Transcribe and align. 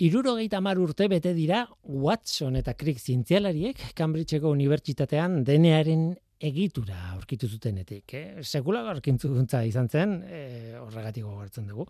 Irurogeita 0.00 0.62
mar 0.64 0.78
urte 0.80 1.10
bete 1.12 1.34
dira 1.36 1.66
Watson 1.84 2.54
eta 2.56 2.72
Crick 2.72 3.02
zientzialariek 3.04 3.82
Cambridgeko 3.98 4.48
unibertsitatean 4.48 5.42
denearen 5.44 6.06
egitura 6.40 7.10
aurkitu 7.10 7.50
zutenetik. 7.52 8.14
Eh? 8.16 8.22
Sekula 8.40 8.80
gorkintzuntza 8.86 9.60
izan 9.68 9.90
zen, 9.92 10.14
eh, 10.24 10.78
horregatik 10.80 11.26
gogartzen 11.28 11.68
dugu. 11.68 11.84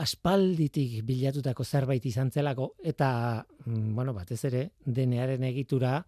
Aspalditik 0.00 1.02
bilatutako 1.04 1.66
zerbait 1.68 2.06
izan 2.08 2.32
zelako, 2.32 2.70
eta, 2.82 3.44
mm, 3.66 3.94
bueno, 3.94 4.14
batez 4.16 4.40
ere, 4.48 4.70
denearen 4.86 5.44
egitura, 5.44 5.98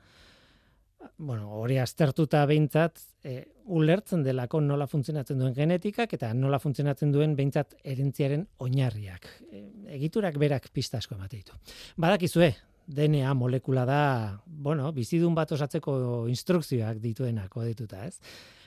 bueno, 1.19 1.51
hori 1.61 1.79
aztertuta 1.81 2.45
behintzat, 2.47 3.01
e, 3.25 3.37
ulertzen 3.67 4.23
delako 4.23 4.61
nola 4.61 4.87
funtzionatzen 4.87 5.39
duen 5.41 5.55
genetikak 5.57 6.13
eta 6.17 6.33
nola 6.35 6.61
funtzionatzen 6.63 7.13
duen 7.13 7.35
behintzat 7.37 7.77
erentziaren 7.85 8.47
oinarriak. 8.63 9.29
E, 9.51 9.65
egiturak 9.97 10.39
berak 10.39 10.71
pista 10.73 11.01
asko 11.01 11.17
emate 11.17 11.41
ditu. 11.41 11.57
Badakizue, 11.97 12.53
DNA 12.87 13.33
molekula 13.35 13.85
da, 13.89 14.01
bueno, 14.47 14.93
bizidun 14.95 15.35
bat 15.35 15.53
osatzeko 15.53 16.27
instrukzioak 16.31 17.01
dituenako 17.03 17.65
dituta, 17.67 18.05
ez? 18.07 18.21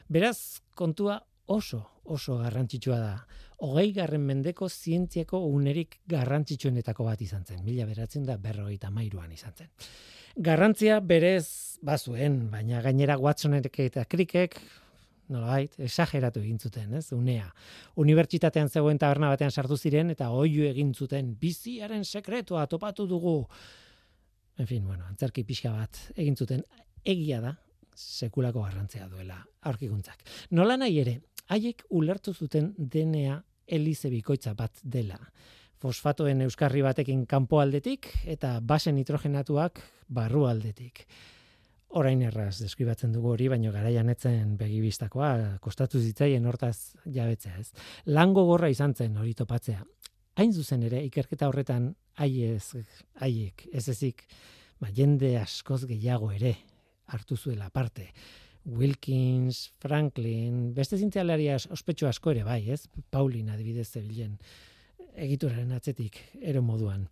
Beraz, 0.09 0.61
kontua 0.75 1.19
oso, 1.49 1.83
oso 2.03 2.37
garrantzitsua 2.41 2.99
da. 2.99 3.13
Hogei 3.65 3.91
garren 3.93 4.23
mendeko 4.25 4.69
zientziako 4.69 5.41
unerik 5.49 5.99
garrantzitsuenetako 6.07 7.05
bat 7.07 7.21
izan 7.21 7.45
zen. 7.45 7.63
Mila 7.65 7.87
beratzen 7.89 8.25
da 8.27 8.37
berrogeita 8.37 8.91
mairuan 8.93 9.31
izan 9.35 9.55
zen. 9.55 9.71
Garrantzia 10.35 10.99
berez 10.99 11.79
bazuen, 11.81 12.49
baina 12.51 12.81
gainera 12.81 13.17
Watsonek 13.17 13.71
eta 13.79 14.05
Crickek 14.05 14.59
nolabait, 15.29 15.75
esageratu 15.85 16.41
egin 16.41 16.57
zuten, 16.59 16.93
ez? 16.97 17.11
Unea. 17.13 17.47
Unibertsitatean 18.01 18.69
zegoen 18.69 18.97
taberna 18.97 19.29
batean 19.29 19.51
sartu 19.51 19.77
ziren 19.77 20.09
eta 20.09 20.31
oihu 20.33 20.65
egin 20.65 20.93
zuten 20.93 21.35
biziaren 21.39 22.03
sekretua 22.03 22.65
topatu 22.67 23.05
dugu. 23.07 23.43
En 24.57 24.67
fin, 24.67 24.85
bueno, 24.85 25.05
antzerki 25.05 25.45
pixka 25.45 25.71
bat 25.71 26.01
egin 26.15 26.35
zuten 26.35 26.63
egia 27.05 27.39
da 27.41 27.53
sekulako 27.95 28.63
garrantzia 28.63 29.07
duela 29.07 29.37
aurkikuntzak. 29.69 30.23
Nola 30.51 30.77
nahi 30.79 30.99
ere, 31.01 31.19
haiek 31.53 31.85
ulertu 31.89 32.33
zuten 32.33 32.73
DNA 32.77 33.37
elize 33.67 34.09
bikoitza 34.09 34.55
bat 34.57 34.81
dela 34.83 35.19
fosfatoen 35.79 36.43
euskarri 36.43 36.83
batekin 36.83 37.25
kanpo 37.29 37.59
aldetik 37.63 38.09
eta 38.27 38.57
base 38.61 38.91
nitrogenatuak 38.91 39.79
barru 40.07 40.45
aldetik. 40.49 41.05
Orain 41.97 42.21
erraz 42.21 42.59
deskribatzen 42.59 43.13
dugu 43.15 43.31
hori, 43.33 43.47
baino 43.49 43.71
garaian 43.73 44.11
etzen 44.11 44.53
begibistakoa, 44.59 45.57
kostatu 45.63 46.01
zitzaien 46.01 46.45
hortaz 46.45 46.93
jabetzea 47.05 47.55
ez. 47.57 47.71
Lango 48.05 48.43
gorra 48.45 48.69
izan 48.69 48.93
zen 48.93 49.17
hori 49.17 49.33
topatzea. 49.33 49.81
Hain 50.37 50.53
zuzen 50.53 50.83
ere, 50.85 51.01
ikerketa 51.07 51.49
horretan 51.49 51.89
haiez, 52.21 52.75
haiek, 53.23 53.65
ez 53.73 53.87
ezik, 53.89 54.27
ba, 54.79 54.91
jende 54.93 55.33
askoz 55.39 55.85
gehiago 55.89 56.29
ere 56.35 56.53
hartu 57.09 57.37
zuela 57.37 57.71
parte. 57.73 58.11
Wilkins, 58.69 59.71
Franklin, 59.81 60.75
beste 60.75 60.99
zintzialaria 60.99 61.57
ospetsu 61.73 62.05
asko 62.05 62.35
ere 62.35 62.43
bai, 62.45 62.61
ez? 62.69 62.83
Paulin 63.09 63.49
adibidez 63.49 63.87
zebilen 63.89 64.37
egituraren 65.19 65.71
atzetik 65.75 66.19
ero 66.41 66.61
moduan. 66.65 67.07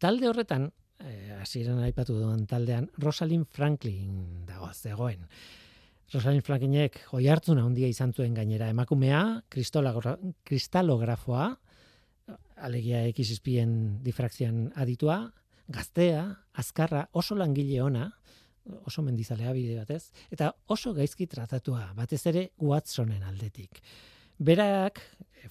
Talde 0.00 0.28
horretan, 0.30 0.70
eh, 0.98 1.36
hasieran 1.40 1.82
aipatu 1.84 2.18
duen 2.18 2.46
taldean, 2.46 2.90
Rosalind 2.98 3.46
Franklin 3.46 4.44
dago 4.46 4.70
zegoen. 4.72 5.26
Rosalind 6.12 6.42
Franklinek 6.42 6.96
joi 7.12 7.26
hartzuna 7.30 7.62
handia 7.64 7.86
izan 7.88 8.12
zuen 8.12 8.34
gainera 8.34 8.68
emakumea, 8.72 9.42
kristalografoa, 9.48 11.44
alegia 12.56 13.04
ekizizpien 13.06 14.02
difrakzioan 14.02 14.72
aditua, 14.74 15.20
gaztea, 15.70 16.24
azkarra, 16.58 17.04
oso 17.12 17.36
langile 17.38 17.78
ona, 17.82 18.08
oso 18.86 19.02
mendizalea 19.06 19.52
bide 19.54 19.76
batez, 19.78 20.10
eta 20.34 20.50
oso 20.68 20.92
gaizki 20.94 21.28
tratatua, 21.30 21.92
batez 21.96 22.24
ere 22.26 22.50
Watsonen 22.58 23.22
aldetik. 23.22 23.80
Berak, 24.38 25.00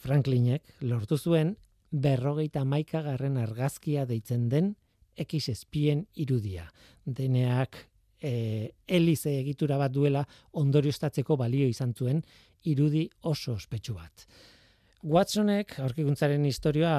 Franklinek, 0.04 0.66
lortu 0.82 1.18
zuen, 1.18 1.56
berrogeita 1.92 2.66
maika 2.66 3.02
garren 3.02 3.38
argazkia 3.38 4.06
deitzen 4.06 4.50
den 4.50 4.76
X 5.20 5.50
espien 5.50 6.06
irudia. 6.16 6.70
Deneak 7.06 7.78
e, 8.22 8.72
elize 8.88 9.34
egitura 9.40 9.78
bat 9.78 9.92
duela 9.92 10.24
ondorioztatzeko 10.62 11.38
balio 11.38 11.68
izan 11.68 11.94
zuen 11.94 12.22
irudi 12.70 13.08
oso 13.24 13.54
ospetsu 13.54 13.96
bat. 13.96 14.26
Watsonek 15.04 15.78
aurkikuntzaren 15.80 16.44
historia 16.46 16.92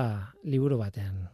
liburu 0.45 0.79
batean 0.81 1.29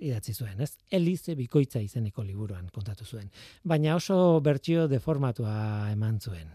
idatzi 0.00 0.32
zuen, 0.32 0.60
ez? 0.64 0.72
Elize 0.90 1.34
bikoitza 1.36 1.80
izeneko 1.84 2.24
liburuan 2.24 2.70
kontatu 2.72 3.04
zuen. 3.04 3.28
Baina 3.64 3.96
oso 3.98 4.40
bertsio 4.40 4.86
deformatua 4.88 5.90
eman 5.92 6.18
zuen. 6.20 6.48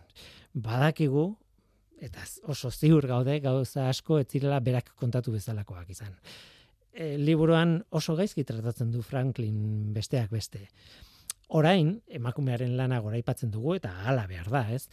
Badakigu 0.53 1.27
eta 2.01 2.23
oso 2.51 2.71
ziur 2.71 3.07
gaude 3.07 3.39
gauza 3.39 3.89
asko 3.89 4.19
ez 4.19 4.27
zirela 4.27 4.59
berak 4.59 4.91
kontatu 4.99 5.31
bezalakoak 5.31 5.89
izan. 5.89 6.15
E, 6.91 7.17
liburuan 7.17 7.81
oso 7.89 8.15
gaizki 8.15 8.43
tratatzen 8.43 8.91
du 8.91 9.01
Franklin 9.01 9.93
besteak 9.93 10.31
beste. 10.31 10.67
Orain, 11.47 11.99
emakumearen 12.07 12.75
lana 12.77 12.99
goraipatzen 12.99 13.51
dugu 13.51 13.75
eta 13.75 13.91
hala 14.07 14.25
behar 14.27 14.49
da, 14.49 14.65
ez? 14.73 14.87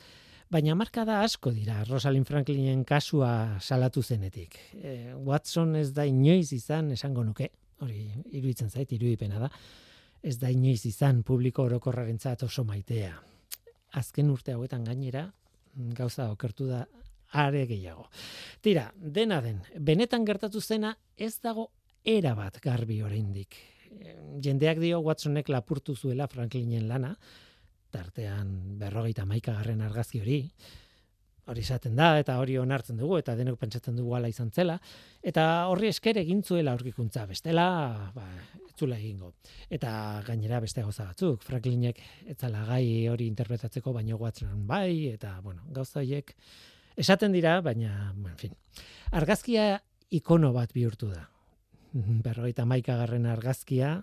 Baina 0.52 0.74
marka 0.76 1.06
da 1.08 1.22
asko 1.24 1.50
dira 1.54 1.78
Rosalind 1.88 2.28
Franklinen 2.28 2.84
kasua 2.84 3.58
salatu 3.60 4.02
zenetik. 4.02 4.58
E, 4.76 5.14
Watson 5.14 5.76
ez 5.76 5.92
da 5.96 6.04
inoiz 6.04 6.52
izan 6.52 6.90
esango 6.92 7.24
nuke, 7.24 7.48
hori 7.80 8.10
iruditzen 8.30 8.68
zait, 8.68 8.92
irudipena 8.92 9.40
da, 9.40 9.48
ez 10.22 10.36
da 10.38 10.50
inoiz 10.52 10.84
izan 10.86 11.22
publiko 11.22 11.64
orokorraren 11.64 12.18
oso 12.42 12.64
maitea. 12.64 13.14
Azken 13.92 14.30
urte 14.30 14.52
hauetan 14.52 14.84
gainera, 14.84 15.32
gauza 15.74 16.30
okertu 16.32 16.66
da 16.68 16.86
are 17.32 17.66
gehiago. 17.66 18.08
Tira, 18.60 18.90
dena 18.96 19.40
den, 19.40 19.62
benetan 19.78 20.24
gertatu 20.28 20.60
zena 20.60 20.96
ez 21.16 21.38
dago 21.40 21.70
era 22.04 22.34
bat 22.34 22.58
garbi 22.62 23.00
oraindik. 23.02 23.56
Jendeak 24.42 24.80
dio 24.80 25.00
Watsonek 25.04 25.48
lapurtu 25.48 25.96
zuela 25.96 26.26
Franklinen 26.28 26.88
lana, 26.88 27.16
tartean 27.92 28.78
berrogeita 28.80 29.24
maika 29.28 29.52
garren 29.58 29.82
argazki 29.84 30.20
hori, 30.20 30.38
hori 31.50 31.62
izaten 31.64 31.96
da, 31.98 32.12
eta 32.22 32.36
hori 32.38 32.56
onartzen 32.60 32.98
dugu, 33.00 33.16
eta 33.18 33.34
denok 33.38 33.58
pentsatzen 33.60 33.96
dugu 33.98 34.14
ala 34.14 34.28
izan 34.30 34.50
zela, 34.54 34.76
eta 35.22 35.46
horri 35.70 35.88
esker 35.90 36.20
egin 36.22 36.42
zuela 36.42 36.74
aurkikuntza, 36.76 37.24
bestela, 37.26 37.66
ba, 38.14 38.26
etzula 38.68 38.98
egingo. 39.00 39.32
Eta 39.70 40.22
gainera 40.26 40.60
beste 40.62 40.84
gauza 40.84 41.08
batzuk, 41.08 41.42
Franklinek 41.46 41.98
etzala 42.34 42.62
gai 42.70 43.08
hori 43.10 43.26
interpretatzeko, 43.30 43.94
baino 43.96 44.18
guatzen 44.20 44.66
bai, 44.68 45.08
eta, 45.12 45.34
bueno, 45.42 45.66
gauza 45.74 46.00
horiek 46.00 46.34
esaten 46.96 47.34
dira, 47.34 47.58
baina, 47.64 48.12
en 48.14 48.38
fin, 48.38 48.54
argazkia 49.10 49.80
ikono 50.10 50.52
bat 50.54 50.72
bihurtu 50.76 51.10
da. 51.10 51.26
Berroita 51.92 52.64
maikagarren 52.64 53.26
argazkia, 53.28 53.98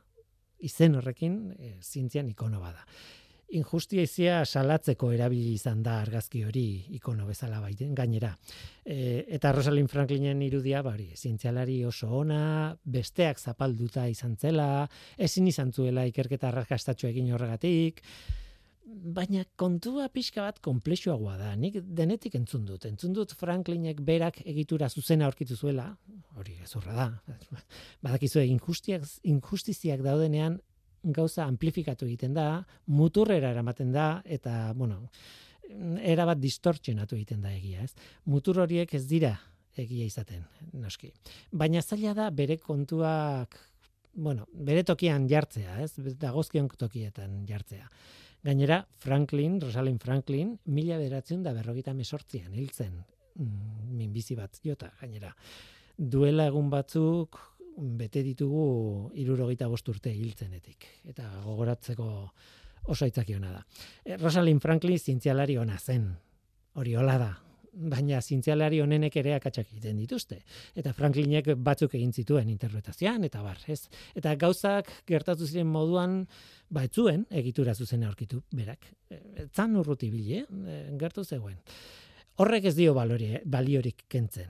izen 0.60 1.00
horrekin, 1.00 1.40
e, 1.56 1.78
zintzian 1.80 2.28
ikono 2.30 2.60
bada 2.60 2.84
injustizia 3.56 4.44
salatzeko 4.46 5.12
erabili 5.16 5.54
izan 5.58 5.82
da 5.84 6.00
argazki 6.04 6.44
hori 6.46 6.66
ikono 6.98 7.26
bezala 7.28 7.60
baiten 7.64 7.96
gainera. 7.98 8.32
E, 8.86 9.26
eta 9.38 9.52
Rosalind 9.56 9.90
Franklinen 9.90 10.42
irudia 10.46 10.82
bari, 10.86 11.10
zientzialari 11.16 11.80
oso 11.86 12.12
ona, 12.22 12.76
besteak 12.84 13.40
zapalduta 13.40 14.08
izan 14.08 14.36
zela, 14.38 14.88
ezin 15.18 15.48
izan 15.48 15.74
zuela 15.74 16.06
ikerketa 16.10 16.50
arrakastatxo 16.52 17.10
egin 17.10 17.32
horregatik, 17.34 18.04
baina 18.90 19.44
kontua 19.60 20.08
pixka 20.10 20.44
bat 20.46 20.60
komplexuagoa 20.66 21.36
da. 21.38 21.52
Nik 21.56 21.78
denetik 21.84 22.36
entzun 22.40 22.66
dut. 22.66 22.86
Entzun 22.90 23.14
dut 23.14 23.36
Franklinek 23.38 24.02
berak 24.06 24.42
egitura 24.46 24.90
zuzena 24.90 25.28
aurkitu 25.28 25.56
zuela, 25.56 25.92
hori 26.38 26.58
ezurra 26.64 26.96
da. 26.98 27.38
Badakizue 28.06 28.46
injustiziak 28.50 30.04
daudenean 30.06 30.60
gauza 31.04 31.46
amplifikatu 31.46 32.08
egiten 32.08 32.34
da, 32.34 32.64
muturrera 32.88 33.52
eramaten 33.54 33.92
da, 33.92 34.10
eta, 34.26 34.74
bueno, 34.76 35.06
era 36.02 36.26
bat 36.26 36.40
distortsionatu 36.42 37.18
egiten 37.18 37.42
da 37.46 37.54
egia, 37.54 37.84
ez? 37.86 37.94
Mutur 38.26 38.62
horiek 38.64 38.94
ez 38.98 39.06
dira 39.08 39.36
egia 39.80 40.06
izaten, 40.06 40.44
noski. 40.74 41.12
Baina 41.52 41.82
zaila 41.82 42.14
da 42.18 42.30
bere 42.36 42.58
kontuak, 42.60 43.56
bueno, 44.14 44.48
bere 44.54 44.84
tokian 44.84 45.28
jartzea, 45.30 45.80
ez? 45.84 45.94
Dagozkion 46.20 46.68
tokietan 46.78 47.44
jartzea. 47.48 47.88
Gainera, 48.44 48.80
Franklin, 49.04 49.60
Rosalind 49.62 50.02
Franklin, 50.04 50.54
mila 50.72 50.98
beratzen 51.00 51.44
da 51.44 51.54
berrogita 51.54 51.94
mesortzian, 51.94 52.54
hiltzen, 52.56 53.02
mm, 53.36 53.96
minbizi 54.00 54.36
bat 54.36 54.60
jota, 54.64 54.94
gainera. 55.02 55.34
Duela 55.98 56.48
egun 56.48 56.70
batzuk, 56.72 57.40
bete 57.80 58.24
ditugu 58.24 59.12
irurogeita 59.16 59.68
urte 59.70 60.12
hiltzenetik. 60.12 60.86
Eta 61.10 61.28
gogoratzeko 61.46 62.08
oso 62.90 63.06
aitzaki 63.06 63.36
da. 63.40 63.64
E, 64.04 64.18
Rosalind 64.18 64.62
Franklin 64.62 65.00
zientzialari 65.00 65.58
ona 65.58 65.78
zen. 65.78 66.10
Hori 66.74 66.96
hola 66.96 67.18
da. 67.18 67.38
baina 67.80 68.20
zientzialari 68.20 68.80
honenek 68.82 69.16
ere 69.22 69.36
akatsak 69.36 69.68
egiten 69.72 69.98
dituzte. 70.02 70.40
Eta 70.76 70.92
Franklinek 70.94 71.52
batzuk 71.56 71.94
egin 71.96 72.12
zituen 72.12 72.50
interpretazioan, 72.50 73.24
eta 73.24 73.44
bar, 73.46 73.60
ez? 73.68 73.88
Eta 74.16 74.36
gauzak 74.36 74.90
gertatu 75.08 75.48
ziren 75.48 75.68
moduan, 75.68 76.26
ba, 76.70 76.84
etzuen 76.84 77.26
egitura 77.30 77.76
zuzen 77.76 78.04
aurkitu, 78.04 78.42
berak. 78.52 78.90
Zan 79.54 79.78
urruti 79.80 80.10
bile, 80.10 80.42
eh? 80.42 80.80
gertu 81.00 81.24
zegoen. 81.24 81.60
Horrek 82.40 82.66
ez 82.72 82.76
dio 82.76 82.94
baliorik 82.96 84.06
kentzen. 84.10 84.50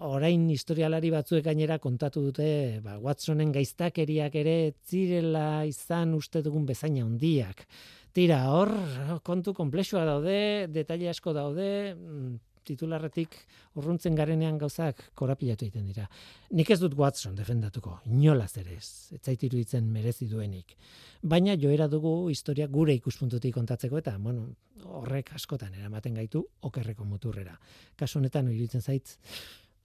Orain 0.00 0.46
historialari 0.48 1.10
batzuek 1.12 1.44
gainera 1.44 1.76
kontatu 1.78 2.22
dute, 2.24 2.80
ba, 2.80 2.94
Watsonen 3.04 3.50
gaiztakeriak 3.52 4.36
ere 4.40 4.54
zirela 4.88 5.66
izan 5.68 6.14
uste 6.16 6.40
dugun 6.40 6.64
bezaina 6.64 7.04
hondiak. 7.04 7.66
Tira, 8.16 8.38
hor, 8.48 8.72
kontu 9.22 9.52
komplexua 9.54 10.06
daude, 10.08 10.38
detaile 10.72 11.10
asko 11.12 11.34
daude, 11.36 11.68
mm, 11.92 12.32
titularretik 12.64 13.36
urruntzen 13.80 14.16
garenean 14.16 14.58
gauzak 14.60 15.02
korapilatu 15.18 15.66
egiten 15.66 15.86
dira. 15.90 16.06
Nik 16.56 16.70
ez 16.70 16.80
dut 16.80 16.96
Watson 16.98 17.36
defendatuko, 17.36 17.98
inolaz 18.08 18.52
ere 18.60 18.76
ez, 18.78 19.12
ez 19.14 19.20
zaitiru 19.20 19.60
ditzen 19.60 19.88
merezi 19.92 20.28
duenik. 20.30 20.76
Baina 21.22 21.56
joera 21.60 21.88
dugu 21.92 22.30
historia 22.32 22.68
gure 22.72 22.96
ikuspuntutik 22.96 23.54
kontatzeko 23.54 24.00
eta, 24.00 24.16
bueno, 24.18 24.48
horrek 25.00 25.34
askotan 25.36 25.74
eramaten 25.76 26.16
gaitu 26.16 26.44
okerreko 26.66 27.04
muturrera. 27.04 27.56
Kasu 27.96 28.18
honetan, 28.20 28.48
iruditzen 28.48 28.80
zaitz, 28.80 29.18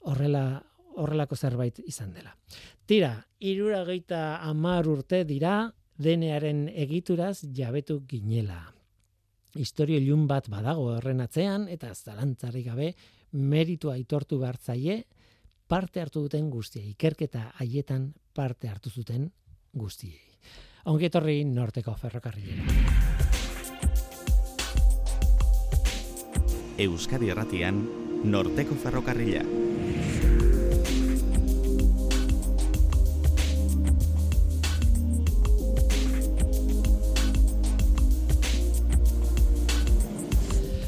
horrela 0.05 0.63
horrelako 0.95 1.35
zerbait 1.35 1.81
izan 1.83 2.13
dela. 2.13 2.37
Tira, 2.85 3.17
irura 3.39 3.83
geita 3.83 4.39
amar 4.47 4.87
urte 4.87 5.25
dira, 5.27 5.73
denearen 5.97 6.69
egituraz 6.71 7.41
jabetu 7.55 8.01
ginela 8.07 8.75
historio 9.55 9.97
ilun 9.97 10.27
bat 10.27 10.49
badago 10.51 10.89
horren 10.95 11.23
atzean 11.23 11.67
eta 11.71 11.93
zalantzarri 11.95 12.63
gabe 12.63 12.93
meritu 13.31 13.89
aitortu 13.91 14.41
zaie 14.61 15.05
parte 15.67 16.01
hartu 16.01 16.21
duten 16.21 16.49
guztia 16.49 16.83
ikerketa 16.83 17.53
haietan 17.59 18.13
parte 18.33 18.67
hartu 18.67 18.89
zuten 18.89 19.31
guztiei. 19.73 20.19
Ongi 20.85 21.05
etorri 21.05 21.43
norteko 21.43 21.95
ferrokarrilera. 21.95 22.63
Euskadi 26.77 27.29
Erratian 27.29 27.87
norteko 28.25 28.75
ferrokarrilera. 28.75 29.74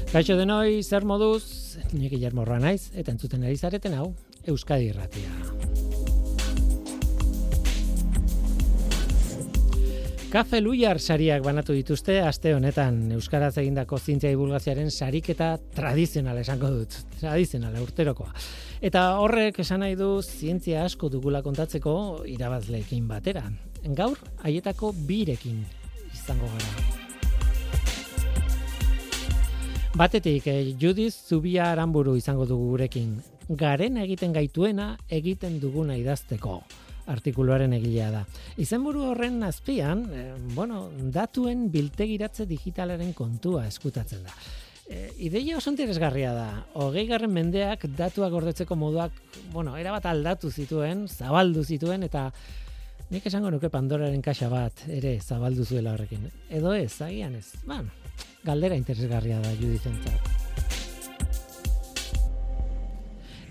Kaixo 0.07 0.37
denoi, 0.39 0.83
zer 0.87 1.03
moduz, 1.03 1.75
nik 1.91 2.13
Guillermo 2.13 2.45
naiz 2.47 2.93
eta 2.95 3.11
entzuten 3.11 3.43
ari 3.43 3.57
zareten 3.57 3.93
hau, 3.93 4.13
Euskadi 4.47 4.87
Irratia. 4.87 5.27
Kafe 10.31 10.61
Luiar 10.61 10.99
sariak 10.99 11.43
banatu 11.43 11.73
dituzte 11.75 12.21
aste 12.23 12.53
honetan 12.55 13.11
euskaraz 13.15 13.57
egindako 13.57 13.99
zientzia 13.99 14.31
divulgazioaren 14.31 14.91
sariketa 14.91 15.57
tradizionala 15.75 16.43
esango 16.43 16.69
dut, 16.71 16.95
tradizionala 17.19 17.81
urterokoa. 17.83 18.31
Eta 18.79 19.03
horrek 19.19 19.59
esan 19.63 19.83
nahi 19.83 19.95
du 19.99 20.21
zientzia 20.21 20.85
asko 20.85 21.09
dugula 21.09 21.41
kontatzeko 21.43 21.97
irabazleekin 22.27 23.07
batera. 23.07 23.43
Gaur 23.87 24.23
haietako 24.43 24.93
birekin 25.07 25.65
izango 26.13 26.47
gara. 26.55 27.06
Batetik, 29.97 30.45
eh, 30.45 30.75
Judiz 30.79 31.15
Zubia 31.25 31.71
Aramburu 31.71 32.11
izango 32.15 32.45
dugu 32.45 32.67
gurekin. 32.69 33.15
Garen 33.49 33.95
egiten 33.97 34.29
gaituena 34.35 34.91
egiten 35.09 35.55
duguna 35.57 35.95
idazteko 35.97 36.59
artikuluaren 37.09 37.73
egilea 37.73 38.11
da. 38.13 38.21
Izenburu 38.61 39.07
horren 39.09 39.41
azpian, 39.41 40.03
eh, 40.13 40.35
bueno, 40.53 40.91
datuen 41.15 41.71
biltegiratze 41.73 42.45
digitalaren 42.45 43.09
kontua 43.17 43.65
eskutatzen 43.65 44.21
da. 44.21 44.35
E, 44.87 45.09
ideia 45.17 45.57
oso 45.57 45.71
interesgarria 45.71 46.31
da. 46.31 46.47
Hogei 46.75 47.07
garren 47.07 47.33
mendeak 47.33 47.87
datuak 47.97 48.31
gordetzeko 48.31 48.75
moduak, 48.75 49.17
bueno, 49.51 49.75
erabat 49.77 50.05
aldatu 50.05 50.51
zituen, 50.51 51.07
zabaldu 51.07 51.63
zituen, 51.63 52.03
eta 52.03 52.31
nik 53.09 53.25
esango 53.25 53.49
nuke 53.49 53.73
Pandoraren 53.73 54.21
kaxa 54.21 54.47
bat 54.47 54.85
ere 54.87 55.17
zabaldu 55.21 55.65
zuela 55.65 55.97
horrekin. 55.97 56.29
Edo 56.49 56.73
ez, 56.73 57.01
agian 57.01 57.33
ez. 57.35 57.55
Bueno, 57.65 57.89
galdera 58.45 58.75
interesgarria 58.75 59.39
da 59.43 59.53
judizentzat. 59.55 60.33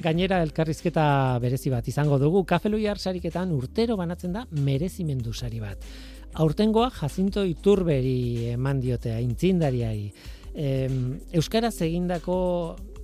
Gainera 0.05 0.43
elkarrizketa 0.45 1.39
berezi 1.43 1.71
bat 1.73 1.87
izango 1.89 2.19
dugu, 2.21 2.45
kafeluiar 2.45 2.99
sariketan 2.99 3.53
urtero 3.57 3.97
banatzen 3.97 4.35
da 4.37 4.45
merezimendu 4.51 5.33
sari 5.33 5.61
bat. 5.61 5.81
Aurtengoa 6.37 6.91
jazinto 6.93 7.45
iturberi 7.49 8.53
eman 8.53 8.81
diotea, 8.81 9.19
intzindariai. 9.25 10.13
Euskaraz 11.37 11.75
egindako 11.85 12.37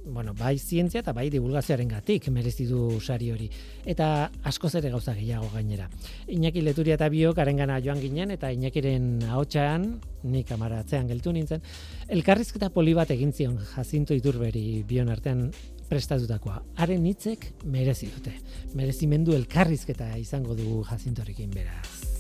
bueno, 0.05 0.35
bai 0.35 0.59
zientzia 0.59 1.01
eta 1.01 1.13
bai 1.13 1.29
divulgazioaren 1.31 1.89
gatik 1.89 2.29
merezi 2.29 2.67
du 2.67 3.01
sari 3.01 3.31
hori. 3.31 3.49
Eta 3.87 4.31
asko 4.45 4.69
ere 4.79 4.91
gauza 4.91 5.15
gehiago 5.15 5.51
gainera. 5.55 5.89
Iñaki 6.27 6.63
Leturia 6.63 6.95
eta 6.95 7.09
biok 7.09 7.39
arengana 7.39 7.81
joan 7.81 8.01
ginen 8.01 8.31
eta 8.31 8.53
Iñakiren 8.53 9.23
ahotsean 9.29 10.01
ni 10.23 10.45
kamaratzean 10.45 11.09
geltu 11.09 11.33
nintzen, 11.33 11.63
elkarrizketa 12.09 12.71
poli 12.71 12.95
bat 12.95 13.11
egin 13.11 13.33
zion 13.33 13.59
Jacinto 13.75 14.15
Iturberi 14.15 14.85
bion 14.87 15.09
artean 15.09 15.51
prestatutakoa. 15.89 16.63
Haren 16.77 17.05
hitzek 17.07 17.53
merezi 17.65 18.09
dute. 18.15 18.33
Merezimendu 18.75 19.35
elkarrizketa 19.37 20.17
izango 20.19 20.55
dugu 20.55 20.85
Jacintorekin 20.89 21.51
beraz. 21.51 22.13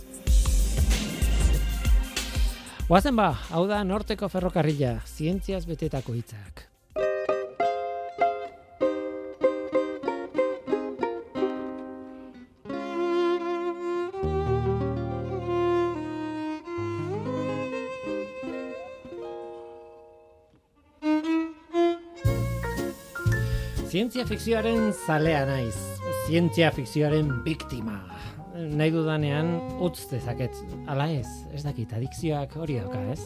Guazen 2.88 3.16
ba, 3.16 3.30
hau 3.54 3.62
da 3.70 3.78
norteko 3.84 4.28
ferrokarrila, 4.28 4.98
zientziaz 5.06 5.64
betetako 5.64 6.18
hitzak. 6.18 6.71
Zientzia 24.12 24.28
fikzioaren 24.28 24.90
zalea 25.06 25.46
naiz. 25.48 25.76
Zientzia 26.26 26.66
fikzioaren 26.76 27.30
biktima. 27.46 27.94
Nahi 28.52 28.92
dudanean 28.92 29.54
utz 29.80 30.02
dezaket. 30.10 30.58
Ala 30.92 31.06
ez, 31.08 31.30
ez 31.56 31.62
dakit, 31.64 31.94
adikzioak 31.96 32.52
hori 32.60 32.76
dauka, 32.76 33.00
ez? 33.08 33.24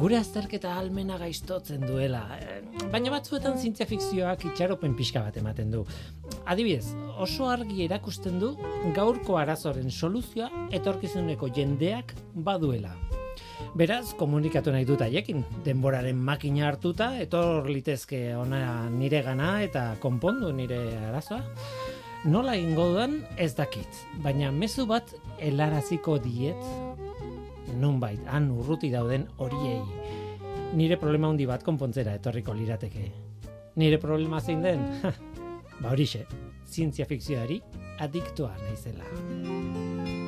Gure 0.00 0.16
azterketa 0.16 0.72
almena 0.80 1.20
gaiztotzen 1.20 1.84
duela. 1.84 2.22
Baina 2.88 3.12
batzuetan 3.12 3.60
zientzia 3.60 3.84
fikzioak 3.92 4.48
itxaropen 4.54 4.96
pixka 4.96 5.26
bat 5.28 5.36
ematen 5.36 5.76
du. 5.76 5.84
Adibidez, 6.48 6.94
oso 7.20 7.52
argi 7.52 7.84
erakusten 7.84 8.40
du 8.40 8.54
gaurko 8.96 9.36
arazoren 9.44 9.92
soluzioa 9.92 10.48
etorkizuneko 10.80 11.52
jendeak 11.52 12.16
baduela. 12.32 12.96
Beraz, 13.72 14.12
komunikatu 14.20 14.68
nahi 14.68 14.84
dut 14.84 15.00
haiekin, 15.00 15.38
denboraren 15.64 16.18
makina 16.20 16.66
hartuta, 16.68 17.06
etor 17.24 17.70
litezke 17.72 18.34
ona 18.36 18.90
nire 18.92 19.22
gana 19.24 19.62
eta 19.64 19.84
konpondu 20.02 20.50
nire 20.52 20.76
arazoa. 21.08 21.40
Nola 22.28 22.52
ingo 22.60 22.90
dudan 22.90 23.16
ez 23.40 23.54
dakit, 23.56 24.02
baina 24.20 24.50
mezu 24.52 24.84
bat 24.90 25.14
helaraziko 25.40 26.18
diet, 26.20 26.60
nunbait, 27.80 28.20
han 28.28 28.50
urruti 28.52 28.92
dauden 28.92 29.24
horiei. 29.40 29.80
Nire 30.76 31.00
problema 31.00 31.32
handi 31.32 31.48
bat 31.48 31.64
konpontzera 31.64 32.12
etorriko 32.20 32.52
lirateke. 32.52 33.08
Nire 33.80 33.96
problema 33.96 34.42
zein 34.44 34.60
den? 34.60 34.84
ba 35.80 35.94
horixe, 35.94 36.26
zientzia 36.68 37.08
fikzioari 37.08 37.62
adiktoa 38.04 38.52
naizela. 38.66 40.21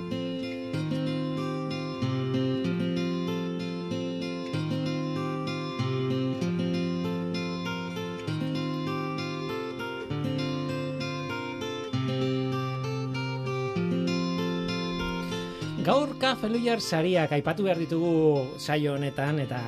Gaur 15.84 16.14
kafeluiar 16.16 16.80
sariak 16.80 17.34
aipatu 17.36 17.66
behar 17.66 17.76
ditugu 17.76 18.56
saio 18.56 18.94
honetan 18.94 19.36
eta 19.42 19.58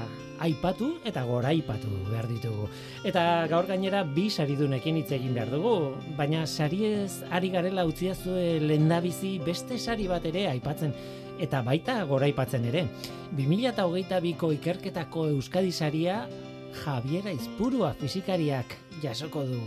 aipatu 0.40 0.94
eta 1.04 1.26
goraipatu 1.28 1.90
behar 2.06 2.24
ditugu. 2.30 2.70
Eta 3.04 3.24
gaur 3.50 3.68
gainera 3.68 4.00
bi 4.16 4.30
saridunekin 4.30 4.96
hitz 4.96 5.10
egin 5.12 5.34
behar 5.36 5.52
dugu, 5.52 5.92
baina 6.16 6.46
sariez 6.46 7.20
ari 7.28 7.50
garela 7.52 7.84
utzia 7.84 8.14
zue 8.14 8.56
lendabizi 8.64 9.34
beste 9.44 9.76
sari 9.76 10.08
bat 10.08 10.24
ere 10.24 10.46
aipatzen 10.54 10.96
eta 11.36 11.60
baita 11.60 11.98
goraipatzen 12.08 12.64
ere. 12.72 12.86
2008ko 13.36 14.54
ikerketako 14.56 15.28
Euskadi 15.36 15.72
saria 15.72 16.22
Javiera 16.80 17.36
Izpurua 17.36 17.92
fizikariak 18.00 18.72
jasoko 19.04 19.44
du. 19.44 19.60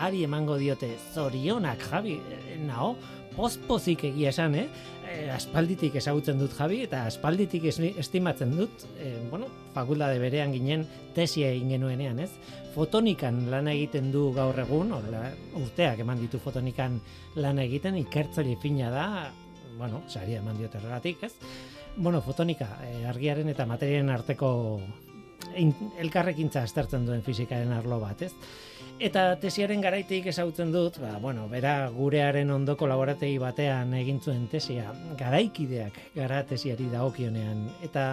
Ari 0.00 0.24
emango 0.24 0.56
diote 0.56 0.94
zorionak 1.12 1.82
Javi, 1.90 2.16
eh, 2.16 2.56
nao, 2.64 2.94
pozpozik 3.36 4.04
egia 4.10 4.30
esan, 4.34 4.54
eh? 4.58 4.66
E, 5.10 5.26
aspalditik 5.34 5.96
ezagutzen 5.98 6.38
dut 6.38 6.54
Javi 6.54 6.84
eta 6.84 7.02
aspalditik 7.08 7.66
estimatzen 7.70 8.54
dut, 8.54 8.84
e, 9.02 9.16
bueno, 9.30 9.48
fakultate 9.74 10.20
berean 10.22 10.54
ginen 10.54 10.84
tesia 11.16 11.50
egin 11.50 11.74
genuenean, 11.74 12.20
ez? 12.22 12.30
Fotonikan 12.76 13.42
lan 13.50 13.68
egiten 13.72 14.12
du 14.14 14.28
gaur 14.36 14.58
egun, 14.62 14.92
horrela, 14.94 15.24
urteak 15.58 16.04
eman 16.04 16.20
ditu 16.22 16.38
fotonikan 16.42 17.00
lan 17.42 17.58
egiten, 17.58 17.98
ikertzaile 17.98 18.54
fina 18.62 18.92
da, 18.94 19.06
bueno, 19.76 20.04
saria 20.08 20.38
eman 20.44 20.58
diote 20.60 20.78
horregatik, 20.78 21.26
ez? 21.26 21.34
Bueno, 21.96 22.22
fotonika, 22.22 22.76
e, 22.86 23.04
argiaren 23.10 23.50
eta 23.50 23.66
materiaren 23.66 24.14
arteko 24.14 24.50
in, 25.58 25.74
elkarrekintza 25.98 26.62
aztertzen 26.62 27.08
duen 27.08 27.26
fizikaren 27.26 27.72
arlo 27.74 27.98
bat, 28.02 28.22
ez? 28.28 28.34
Eta 29.00 29.38
tesiaren 29.40 29.80
garaitik 29.80 30.26
ezagutzen 30.28 30.74
dut, 30.74 30.98
ba, 31.00 31.14
bueno, 31.22 31.46
bera 31.48 31.88
gurearen 31.94 32.50
ondoko 32.52 32.84
laborategi 32.84 33.38
batean 33.40 33.94
egin 33.96 34.18
zuen 34.20 34.42
tesia, 34.52 34.90
garaikideak 35.16 35.96
gara 36.12 36.42
tesiari 36.44 36.90
dagokionean 36.92 37.62
eta 37.86 38.04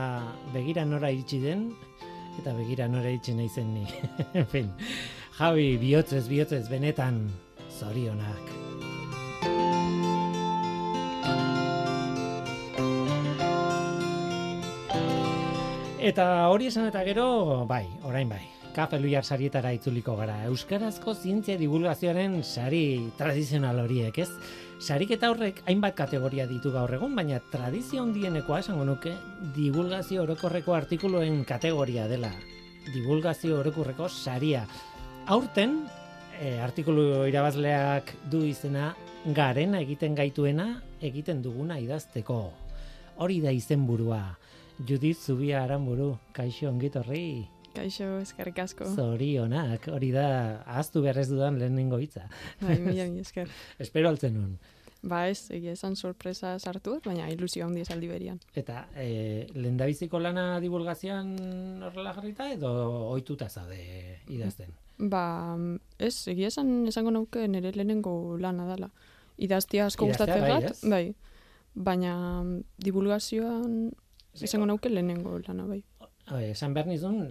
begira 0.54 0.86
nora 0.88 1.12
iritsi 1.12 1.42
den 1.44 1.68
eta 2.40 2.56
begira 2.56 2.88
nora 2.88 3.12
iritsi 3.12 3.36
naizen 3.36 3.74
ni. 3.76 3.84
en 4.32 4.48
fin, 4.54 4.72
Javi, 5.36 5.76
bihotzez, 5.84 6.24
bihotzez, 6.32 6.64
benetan 6.72 7.26
zorionak. 7.68 8.56
Eta 16.00 16.48
hori 16.48 16.72
esan 16.72 16.88
eta 16.88 17.04
gero, 17.04 17.66
bai, 17.68 17.84
orain 18.08 18.32
bai. 18.32 18.57
Kafe 18.78 19.00
Luiar 19.02 19.26
sarietara 19.26 19.72
itzuliko 19.74 20.14
gara. 20.20 20.36
Euskarazko 20.46 21.16
zientzia 21.18 21.56
divulgazioaren 21.58 22.36
sari 22.46 23.10
tradizional 23.18 23.80
horiek, 23.82 24.20
ez? 24.22 24.28
Sariketa 24.78 25.32
horrek 25.34 25.64
hainbat 25.66 25.96
kategoria 25.98 26.46
ditu 26.46 26.70
gaur 26.76 26.94
egun, 26.94 27.16
baina 27.18 27.40
tradizio 27.50 28.04
handienekoa 28.04 28.60
esango 28.62 28.86
nuke 28.86 29.16
divulgazio 29.56 30.22
orokorreko 30.28 30.78
artikuluen 30.78 31.42
kategoria 31.50 32.06
dela. 32.06 32.30
Divulgazio 32.94 33.58
orokorreko 33.64 34.12
saria. 34.14 34.62
Aurten, 35.26 35.80
e, 36.38 36.60
artikulu 36.62 37.26
irabazleak 37.34 38.14
du 38.30 38.46
izena 38.46 38.92
garena 39.26 39.82
egiten 39.82 40.14
gaituena 40.14 40.70
egiten 41.02 41.42
duguna 41.42 41.82
idazteko. 41.82 42.44
Hori 43.18 43.42
da 43.42 43.50
izenburua. 43.50 44.22
Judith 44.86 45.26
Zubia 45.26 45.64
Aranburu, 45.66 46.14
kaixo 46.38 46.70
ongitorri. 46.70 47.57
Kaixo, 47.78 48.08
eskerrik 48.24 48.58
asko. 48.64 48.88
Zorionak, 48.98 49.86
hori 49.94 50.10
da, 50.16 50.28
ahaztu 50.66 51.04
behar 51.06 51.20
ez 51.22 51.28
dudan 51.30 51.60
lehenengo 51.62 52.00
hitza. 52.02 52.26
Bai, 52.62 52.80
mila 52.82 53.06
mila 53.06 53.22
esker. 53.22 53.52
Espero 53.86 54.10
altzen 54.10 54.34
nun. 54.38 54.58
Ba 55.08 55.28
ez, 55.30 55.52
egia 55.54 55.76
esan 55.78 55.96
sorpresa 55.96 56.56
sartu 56.58 56.96
baina 57.06 57.28
ilusio 57.30 57.68
handi 57.68 57.84
esaldi 57.86 58.10
berian. 58.10 58.40
Eta 58.58 58.88
e, 58.98 59.46
lehendabiziko 59.54 60.20
lana 60.20 60.60
divulgazioan 60.64 61.36
horrela 61.86 62.16
jarrita 62.18 62.50
edo 62.52 62.72
ohituta 63.12 63.48
zaude 63.48 63.78
idazten? 64.34 64.74
Ba, 64.98 65.56
ez, 66.00 66.16
egia 66.34 66.50
esan 66.50 66.88
esango 66.90 67.14
nauke 67.14 67.46
nire 67.48 67.72
lehenengo 67.76 68.38
lana 68.42 68.66
dela. 68.72 68.90
Idaztia 69.38 69.86
asko 69.86 70.10
gustatzen 70.10 70.42
bai, 70.42 70.52
bat, 70.56 70.84
bai. 70.90 71.04
Baina 71.78 72.16
divulgazioan 72.82 73.92
esango 74.42 74.66
nauke 74.66 74.90
lehenengo 74.90 75.38
lana, 75.46 75.70
bai. 75.70 75.84
Bai, 76.28 76.50
esan 76.52 76.74
behar 76.74 76.90
nizun, 76.90 77.22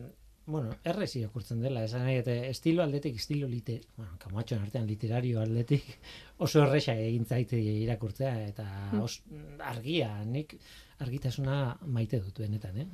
bueno, 0.47 0.77
errez 0.85 1.17
irakurtzen 1.17 1.61
dela, 1.61 1.83
esan 1.85 2.05
nahi, 2.07 2.21
eta 2.23 2.35
estilo 2.47 2.83
aldetik, 2.83 3.17
estilo 3.17 3.49
lite, 3.51 3.81
bueno, 3.97 4.13
kamatxoen 4.23 4.63
artean 4.63 4.87
literario 4.87 5.41
aldetik, 5.41 5.85
oso 6.47 6.63
erresa 6.63 6.95
egin 6.95 7.27
zaite 7.27 7.59
irakurtzea, 7.59 8.35
eta 8.47 8.67
Hmm. 8.93 9.01
os, 9.03 9.23
argia, 9.61 10.13
nik 10.25 10.57
argitasuna 11.01 11.77
maite 11.87 12.21
dut 12.21 12.39
benetan, 12.39 12.79
eh? 12.79 12.87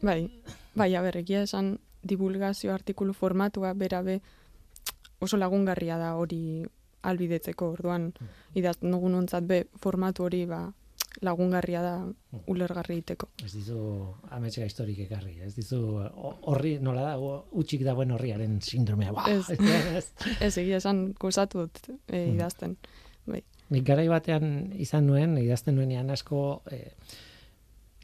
Bai, 0.00 0.30
bai, 0.74 0.94
a 0.94 1.02
ber, 1.02 1.16
egia 1.20 1.42
esan 1.42 1.78
divulgazio 2.02 2.72
artikulu 2.72 3.12
formatua 3.12 3.74
berabe 3.74 4.20
oso 5.20 5.36
lagungarria 5.36 5.98
da 5.98 6.14
hori 6.16 6.64
albidetzeko, 7.02 7.72
orduan 7.74 8.12
idazten 8.54 8.90
dugun 8.94 9.14
ontzat 9.14 9.44
be 9.46 9.64
formatu 9.82 10.24
hori 10.24 10.44
ba, 10.46 10.72
lagungarria 11.22 11.80
da 11.82 11.94
ulergarri 12.46 12.98
egiteko. 12.98 13.28
Ez 13.44 13.52
dizu 13.54 13.78
ametsa 14.30 14.64
historik 14.64 14.98
ekarri, 15.06 15.38
ez 15.42 15.54
dizu 15.56 15.80
horri, 16.46 16.76
nola 16.78 17.02
da, 17.02 17.14
utxik 17.58 17.82
dagoen 17.86 18.12
horriaren 18.14 18.60
sindromea, 18.62 19.12
ba, 19.12 19.24
Ez. 19.32 19.50
ez. 19.50 20.12
Ez, 20.46 20.52
egia 20.58 20.76
esan 20.78 21.12
gozatu 21.18 21.64
dut 21.66 21.80
e, 22.06 22.24
Hmm. 22.24 22.34
idazten. 22.36 22.76
Nik 23.68 23.84
garai 23.84 24.06
batean 24.08 24.72
izan 24.80 25.04
nuen, 25.06 25.34
idazten 25.36 25.74
nuenean 25.76 26.08
asko, 26.10 26.62
e, 26.72 26.94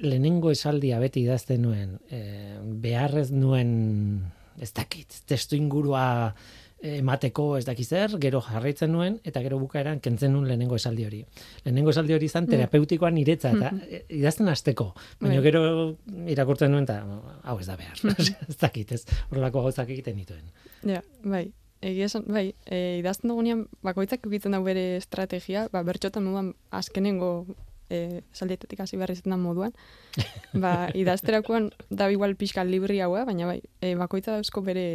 lehenengo 0.05 0.51
esaldia 0.53 0.99
beti 1.01 1.23
idazten 1.25 1.63
nuen, 1.65 1.95
e, 2.11 2.59
beharrez 2.83 3.31
nuen, 3.33 3.71
ez 4.61 4.73
dakit, 4.77 5.23
testu 5.31 5.57
ingurua 5.57 6.35
emateko 6.85 7.47
ez 7.59 7.65
dakiz 7.65 7.87
zer, 7.89 8.15
gero 8.21 8.41
jarraitzen 8.45 8.93
nuen, 8.93 9.17
eta 9.25 9.41
gero 9.45 9.59
bukaeran 9.63 10.01
kentzen 10.05 10.35
nuen 10.35 10.47
lehenengo 10.51 10.77
esaldi 10.77 11.07
hori. 11.09 11.23
Lehenengo 11.65 11.95
esaldi 11.95 12.17
hori 12.17 12.29
izan 12.29 12.47
terapeutikoa 12.51 13.11
niretza, 13.15 13.55
eta 13.57 13.73
e, 13.89 14.03
idazten 14.19 14.51
hasteko. 14.53 14.91
Baina 15.21 15.41
Bai. 15.41 15.45
gero 15.49 15.65
irakurtzen 16.35 16.73
nuen, 16.75 16.85
eta 16.85 17.01
hau 17.43 17.59
ez 17.61 17.69
da 17.71 17.79
behar. 17.81 18.01
ez 18.49 18.59
dakit, 18.61 18.93
ez 18.93 19.05
horrelako 19.31 19.65
gauzak 19.69 19.93
egiten 19.97 20.21
dituen. 20.21 20.45
Ja, 20.85 21.03
bai. 21.25 21.47
Egia 21.85 22.09
esan, 22.09 22.25
bai, 22.33 22.47
e, 22.65 22.99
idazten 23.01 23.33
dugunean 23.33 23.67
bakoitzak 23.85 24.25
egiten 24.29 24.57
dau 24.57 24.63
bere 24.65 24.95
estrategia, 24.97 25.67
ba, 25.73 25.83
bertxotan 25.85 26.25
moduan 26.25 26.55
azkenengo 26.73 27.33
e, 27.93 28.23
saldietetik 28.33 28.81
hasi 28.81 28.97
behar 29.01 29.13
izaten 29.13 29.35
da 29.35 29.41
moduan. 29.41 29.75
ba, 30.65 30.89
idazterakoan 30.97 31.71
da 31.91 32.09
igual 32.13 32.37
pixka 32.41 32.65
libri 32.65 33.01
haua, 33.05 33.25
baina 33.29 33.49
bai, 33.51 33.61
e, 33.81 33.95
bakoitza 34.01 34.37
dauzko 34.39 34.65
bere 34.65 34.87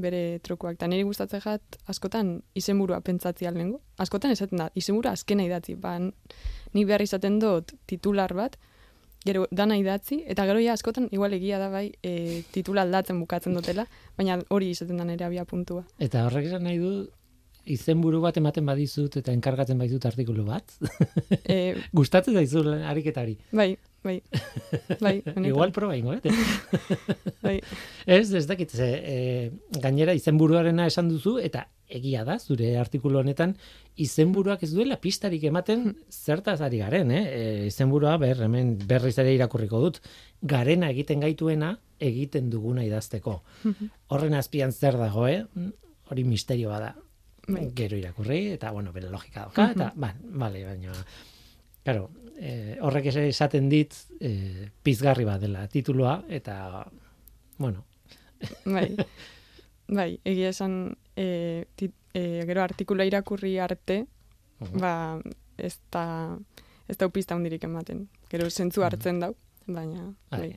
bere 0.00 0.40
trukuak. 0.46 0.78
Eta 0.78 0.88
niri 0.90 1.04
gustatzen 1.08 1.42
jat, 1.44 1.78
askotan 1.90 2.38
izenburua 2.54 3.00
pentsatzi 3.04 3.46
almengo. 3.46 3.80
Askotan 3.98 4.34
esaten 4.34 4.58
da, 4.58 4.70
izenburua 4.74 5.14
azkena 5.16 5.46
idatzi. 5.46 5.76
Ba, 5.80 5.98
ni 6.00 6.84
behar 6.84 7.02
izaten 7.04 7.38
dut 7.42 7.74
titular 7.90 8.34
bat, 8.34 8.58
gero 9.24 9.46
dana 9.52 9.76
idatzi, 9.76 10.22
eta 10.32 10.46
gero 10.48 10.60
ja 10.64 10.72
askotan 10.72 11.08
igual 11.12 11.34
egia 11.36 11.58
da 11.60 11.68
bai 11.72 11.90
e, 12.02 12.42
titula 12.54 12.86
aldatzen 12.86 13.20
bukatzen 13.20 13.56
dutela, 13.56 13.84
baina 14.16 14.38
hori 14.48 14.70
izaten 14.72 14.96
da 14.96 15.04
nire 15.04 15.26
abia 15.26 15.44
puntua. 15.44 15.84
Eta 15.98 16.24
horrek 16.26 16.48
esan 16.48 16.64
nahi 16.64 16.78
du, 16.80 16.92
izenburu 17.68 18.20
bat 18.22 18.36
ematen 18.40 18.66
badizut 18.66 19.16
eta 19.20 19.32
enkargatzen 19.34 19.78
baitut 19.80 20.06
artikulu 20.08 20.44
bat. 20.48 20.72
E, 21.44 21.76
Gustatzen 21.98 22.34
zaizu 22.34 22.64
ariketari. 22.88 23.36
bai, 23.52 23.74
bai, 24.04 24.20
bai, 25.00 25.22
Igual 25.50 25.72
proba 25.72 25.96
ingo, 25.96 26.14
eh? 26.14 26.20
bai, 27.44 27.58
Ez, 28.06 28.32
ez 28.32 28.46
dakit, 28.48 28.70
ze, 28.70 28.88
e, 29.02 29.50
gainera 29.82 30.14
izenburuarena 30.16 30.86
esan 30.88 31.10
duzu, 31.12 31.38
eta 31.38 31.66
egia 31.90 32.24
da, 32.24 32.38
zure 32.38 32.76
artikulu 32.78 33.18
honetan, 33.20 33.56
izenburuak 34.00 34.62
ez 34.62 34.70
duela 34.72 34.96
pistarik 35.02 35.44
ematen 35.44 35.90
zertaz 36.10 36.60
ari 36.64 36.80
garen, 36.80 37.10
eh? 37.10 37.24
E, 37.26 37.44
izenburua, 37.68 38.16
ber, 38.22 38.46
hemen 38.46 38.76
berriz 38.88 39.16
ere 39.18 39.34
irakurriko 39.34 39.82
dut, 39.84 40.00
garena 40.40 40.90
egiten 40.94 41.20
gaituena, 41.26 41.74
egiten 42.00 42.48
duguna 42.48 42.86
idazteko. 42.86 43.40
Horren 44.08 44.38
azpian 44.38 44.72
zer 44.72 44.96
dago, 44.96 45.26
eh? 45.28 45.44
Hori 46.10 46.24
misterioa 46.24 46.80
da. 46.80 46.94
Bai. 47.54 47.70
Gero 47.74 47.96
irakurri, 47.96 48.40
eta, 48.56 48.70
bueno, 48.72 48.92
bere 48.92 49.10
logika 49.10 49.46
dauka, 49.46 49.70
eta, 49.72 49.92
ba, 49.96 50.14
bale, 50.20 50.64
baina, 50.64 50.92
claro, 51.84 52.10
eh, 52.38 52.78
horrek 52.80 53.06
esaten 53.06 53.68
dit, 53.68 53.94
eh, 54.20 54.70
pizgarri 54.82 55.24
bat 55.24 55.40
dela 55.40 55.66
titulua, 55.68 56.24
eta, 56.28 56.86
bueno, 57.58 57.84
bai, 58.64 58.88
bai, 60.00 60.18
egia 60.24 60.48
esan, 60.54 60.96
e, 61.16 61.66
tit, 61.76 61.92
e, 62.14 62.42
gero 62.46 62.62
artikula 62.62 63.04
irakurri 63.04 63.58
arte, 63.58 64.06
Mhm. 64.60 64.80
ba, 64.80 65.18
ez 65.56 65.78
da, 65.90 66.36
ez 66.86 66.96
da 66.98 67.06
upista 67.06 67.34
hundirik 67.34 67.62
ematen. 67.64 68.08
Gero 68.28 68.50
zentzu 68.50 68.82
hartzen 68.84 69.20
dau, 69.20 69.34
baina, 69.74 70.06
bai, 70.30 70.40
Bai. 70.40 70.50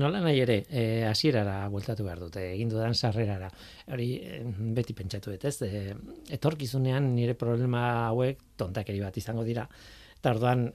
Nola 0.00 0.20
nahi 0.24 0.40
ere, 0.40 0.56
eh, 0.68 1.04
hasierara 1.08 1.68
bueltatu 1.72 2.04
behar 2.06 2.20
dute, 2.20 2.42
egin 2.54 2.70
dudan 2.72 2.94
sarrerara. 2.94 3.50
Hori 3.92 4.08
eh, 4.22 4.40
beti 4.76 4.94
pentsatu 4.94 5.34
dut, 5.34 5.44
ez? 5.44 5.56
Eh, 5.62 5.94
etorkizunean 6.38 7.14
nire 7.14 7.34
problema 7.34 7.84
hauek 8.08 8.40
tontakeri 8.56 9.00
bat 9.00 9.16
izango 9.20 9.44
dira. 9.44 9.66
Eta 10.18 10.34
orduan 10.34 10.66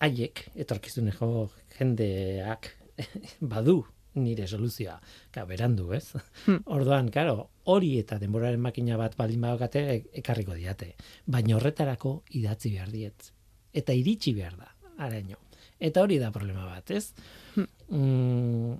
haiek 0.00 0.44
etorkizuneko 0.64 1.50
jendeak 1.78 2.70
badu 3.54 3.82
nire 4.14 4.46
soluzioa. 4.50 4.96
Ka, 5.30 5.44
berandu, 5.46 5.92
ez? 5.94 6.10
Hmm. 6.46 6.62
Orduan, 6.74 7.10
karo, 7.14 7.50
hori 7.70 7.92
eta 8.00 8.18
denboraren 8.18 8.60
makina 8.60 8.98
bat 9.00 9.16
baldin 9.18 9.44
badokate 9.44 9.84
e- 9.94 10.00
ekarriko 10.22 10.56
diate. 10.58 10.94
Baina 11.26 11.56
horretarako 11.58 12.20
idatzi 12.40 12.74
behar 12.74 12.90
diet. 12.90 13.30
Eta 13.72 13.94
iritsi 13.94 14.34
behar 14.34 14.56
da, 14.58 14.72
araño. 14.98 15.38
Eta 15.80 16.04
hori 16.04 16.18
da 16.20 16.30
problema 16.34 16.66
bat, 16.68 16.90
ez? 16.92 17.12
Mm, 17.56 18.76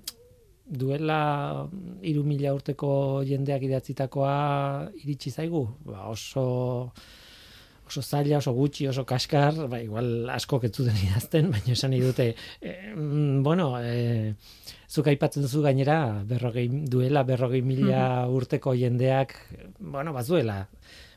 duela 0.71 1.21
iru 2.07 2.23
mila 2.27 2.53
urteko 2.55 2.93
jendeak 3.27 3.65
idatzitakoa 3.67 4.37
iritsi 5.03 5.33
zaigu, 5.33 5.65
ba, 5.89 6.07
oso 6.13 6.93
oso 7.91 8.03
zaila, 8.07 8.39
oso 8.39 8.53
gutxi, 8.55 8.87
oso 8.87 9.03
kaskar, 9.03 9.57
ba, 9.71 9.81
igual 9.83 10.31
asko 10.31 10.61
ketzu 10.63 10.87
den 10.87 10.99
idazten, 11.09 11.51
baina 11.51 11.75
esan 11.75 11.91
nahi 11.91 12.03
dute, 12.05 12.29
e, 12.63 12.75
bueno, 13.43 13.73
e, 13.83 14.35
zuk 14.87 15.11
aipatzen 15.11 15.49
zu 15.49 15.63
gainera, 15.65 15.99
berrogei, 16.27 16.69
duela 16.93 17.25
berrogei 17.27 17.63
mila 17.67 18.29
urteko 18.31 18.77
jendeak, 18.79 19.35
bueno, 19.81 20.15
bazuela, 20.15 20.61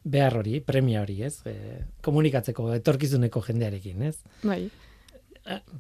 behar 0.04 0.40
hori, 0.42 0.60
premia 0.66 1.04
hori, 1.04 1.22
ez? 1.30 1.36
E, 1.46 1.84
komunikatzeko, 2.04 2.72
etorkizuneko 2.80 3.44
jendearekin, 3.46 4.02
ez? 4.10 4.18
Bai, 4.42 4.64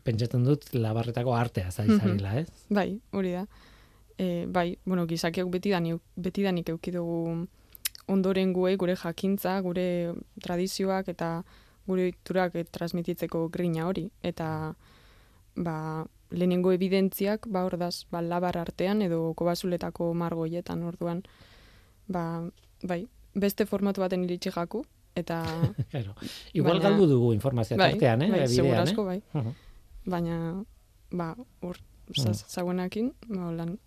Pentsatzen 0.04 0.44
dut, 0.44 0.66
labarretako 0.76 1.34
artea 1.36 1.72
zaizarela, 1.72 2.36
ez? 2.42 2.48
bai, 2.70 2.90
hori 3.12 3.32
da. 3.38 3.46
E, 4.18 4.46
bai, 4.46 4.78
bueno, 4.86 5.06
gizakiak 5.10 5.48
betidanik, 5.50 6.02
betidanik 6.16 6.70
eukidugu 6.70 7.48
ondoren 8.12 8.52
guei, 8.54 8.76
gure 8.78 8.96
jakintza, 9.00 9.60
gure 9.66 9.86
tradizioak 10.44 11.08
eta 11.14 11.30
gure 11.88 12.10
iturak 12.12 12.58
transmititzeko 12.76 13.48
grina 13.54 13.88
hori. 13.88 14.10
Eta, 14.24 14.74
ba, 15.56 15.78
lehenengo 16.34 16.74
evidentziak, 16.76 17.48
ba, 17.48 17.64
ordaz, 17.70 18.06
ba, 18.12 18.22
labar 18.22 18.58
artean 18.58 19.02
edo 19.06 19.34
kobazuletako 19.40 20.12
margoietan 20.18 20.84
orduan, 20.84 21.24
ba, 22.08 22.44
bai, 22.84 23.06
beste 23.34 23.66
formatu 23.66 24.04
baten 24.04 24.24
iritsi 24.26 24.52
jaku, 24.54 24.84
eta... 25.16 25.44
Claro. 25.92 26.16
Igual 26.54 26.78
Baina- 26.80 26.90
galdu 26.90 27.08
dugu 27.08 27.34
informazioa 27.34 27.78
bai, 27.78 27.92
tartean, 27.94 28.22
eh? 28.26 28.30
bai, 28.32 28.48
bidean, 28.48 28.74
eh? 28.74 28.82
asko, 28.82 29.06
bai. 29.06 29.20
Mhm. 29.34 29.54
Baina, 30.06 30.38
ba, 31.12 31.36
hor, 31.62 31.78
Mm. 32.04 32.34
zauenakin, 32.52 33.14
ba, 33.30 33.46
holan, 33.48 33.78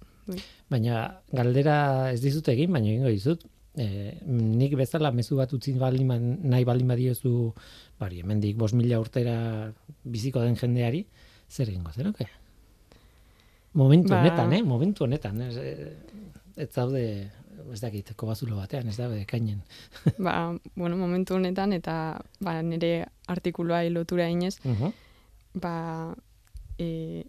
Baina 0.72 1.20
galdera 1.30 2.10
ez 2.10 2.20
dizut 2.24 2.48
egin, 2.48 2.72
baina 2.72 2.88
egingo 2.88 3.10
dizut. 3.12 3.44
E, 3.76 4.16
nik 4.26 4.72
bezala 4.74 5.10
mezu 5.12 5.36
bat 5.36 5.52
utzi 5.52 5.74
baldin 5.78 6.08
ba- 6.08 6.16
nahi 6.18 6.64
baldin 6.64 6.88
badiozu, 6.88 7.52
bari, 8.00 8.22
hemendik 8.24 8.56
5000 8.56 8.98
urtera 8.98 9.36
biziko 10.02 10.40
den 10.40 10.56
jendeari, 10.56 11.04
zer 11.46 11.68
egingo 11.68 11.92
zenuke? 11.92 12.26
Momentu 13.76 14.08
Ba- 14.14 14.20
honetan, 14.22 14.52
eh? 14.56 14.62
Momentu 14.64 15.04
honetan, 15.04 15.42
ez, 15.42 15.56
eh, 15.58 15.92
ez 16.56 16.70
zaude, 16.72 17.30
ez 17.72 17.80
dakit, 17.80 18.12
kobazulo 18.16 18.56
batean, 18.56 18.88
ez 18.88 18.96
daude 18.96 19.24
kainen. 19.26 19.62
ba, 20.26 20.54
bueno, 20.74 20.96
momentu 20.96 21.34
honetan, 21.34 21.72
eta 21.72 22.20
ba, 22.40 22.60
nire 22.62 23.06
artikulua 23.26 23.82
lotura 23.90 24.28
inez, 24.28 24.58
Uh 24.64 24.92
ba, 25.56 26.14
e, 26.78 27.24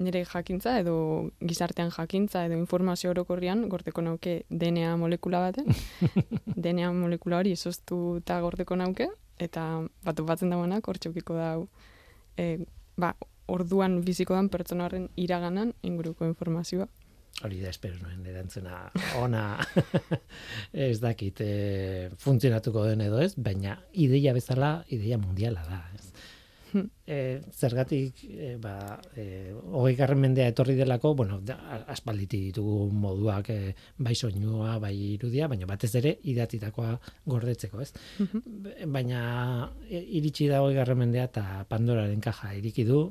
nire 0.00 0.24
jakintza 0.24 0.78
edo 0.80 0.94
gizartean 1.40 1.92
jakintza 1.94 2.44
edo 2.46 2.56
informazio 2.58 3.10
orokorrian 3.12 3.68
gordeko 3.68 4.02
nauke 4.02 4.42
DNA 4.50 4.96
molekula 4.96 5.42
baten. 5.44 5.68
DNA 6.62 6.90
molekula 6.96 7.42
hori 7.42 7.54
izoztu 7.54 8.18
eta 8.22 8.40
gordeko 8.42 8.76
nauke, 8.80 9.10
eta 9.38 9.84
batu 10.06 10.24
batzen 10.26 10.50
dagoenak 10.50 10.88
hor 10.88 10.98
txokiko 10.98 11.38
da 11.38 11.52
hau. 11.52 11.68
E, 12.40 12.64
ba, 12.96 13.14
orduan 13.46 14.00
biziko 14.02 14.34
dan 14.34 14.48
pertsona 14.48 14.88
horren 14.88 15.08
iraganan 15.20 15.74
inguruko 15.82 16.26
informazioa. 16.26 16.88
Hori 17.42 17.58
da 17.60 17.68
espero 17.72 17.96
nuen 17.98 18.22
erantzuna 18.30 18.76
ona 19.18 19.42
ez 20.86 21.00
dakit 21.02 21.40
e, 21.42 22.10
funtzionatuko 22.22 22.84
den 22.86 23.02
edo 23.08 23.18
ez, 23.20 23.32
baina 23.36 23.74
ideia 23.92 24.32
bezala 24.36 24.76
ideia 24.94 25.18
mundiala 25.18 25.64
da, 25.66 25.80
ez. 25.98 26.12
Hmm. 26.74 26.86
E, 27.06 27.16
zergatik 27.54 28.22
e, 28.26 28.52
ba, 28.62 29.00
e, 29.18 29.50
hogei 29.52 29.96
garren 29.98 30.18
mendea 30.22 30.46
etorri 30.50 30.74
delako, 30.78 31.12
bueno, 31.18 31.40
da, 31.42 31.56
aspalditi 31.94 32.40
ditugu 32.48 32.88
moduak 32.90 33.50
e, 33.54 33.58
bai 33.98 34.14
soinua, 34.18 34.78
bai 34.82 34.94
irudia, 35.16 35.46
baina 35.50 35.66
batez 35.70 35.92
ere 36.00 36.16
idatitakoa 36.32 36.94
gordetzeko, 37.30 37.82
ez? 37.82 37.90
B- 38.44 38.88
Baina 38.94 39.68
e, 39.90 40.00
iritsi 40.18 40.48
da 40.50 40.62
hogei 40.62 40.78
garren 40.78 41.02
mendea 41.02 41.26
eta 41.30 41.44
Pandoraren 41.70 42.22
kaja 42.22 42.54
iriki 42.58 42.86
du, 42.88 43.04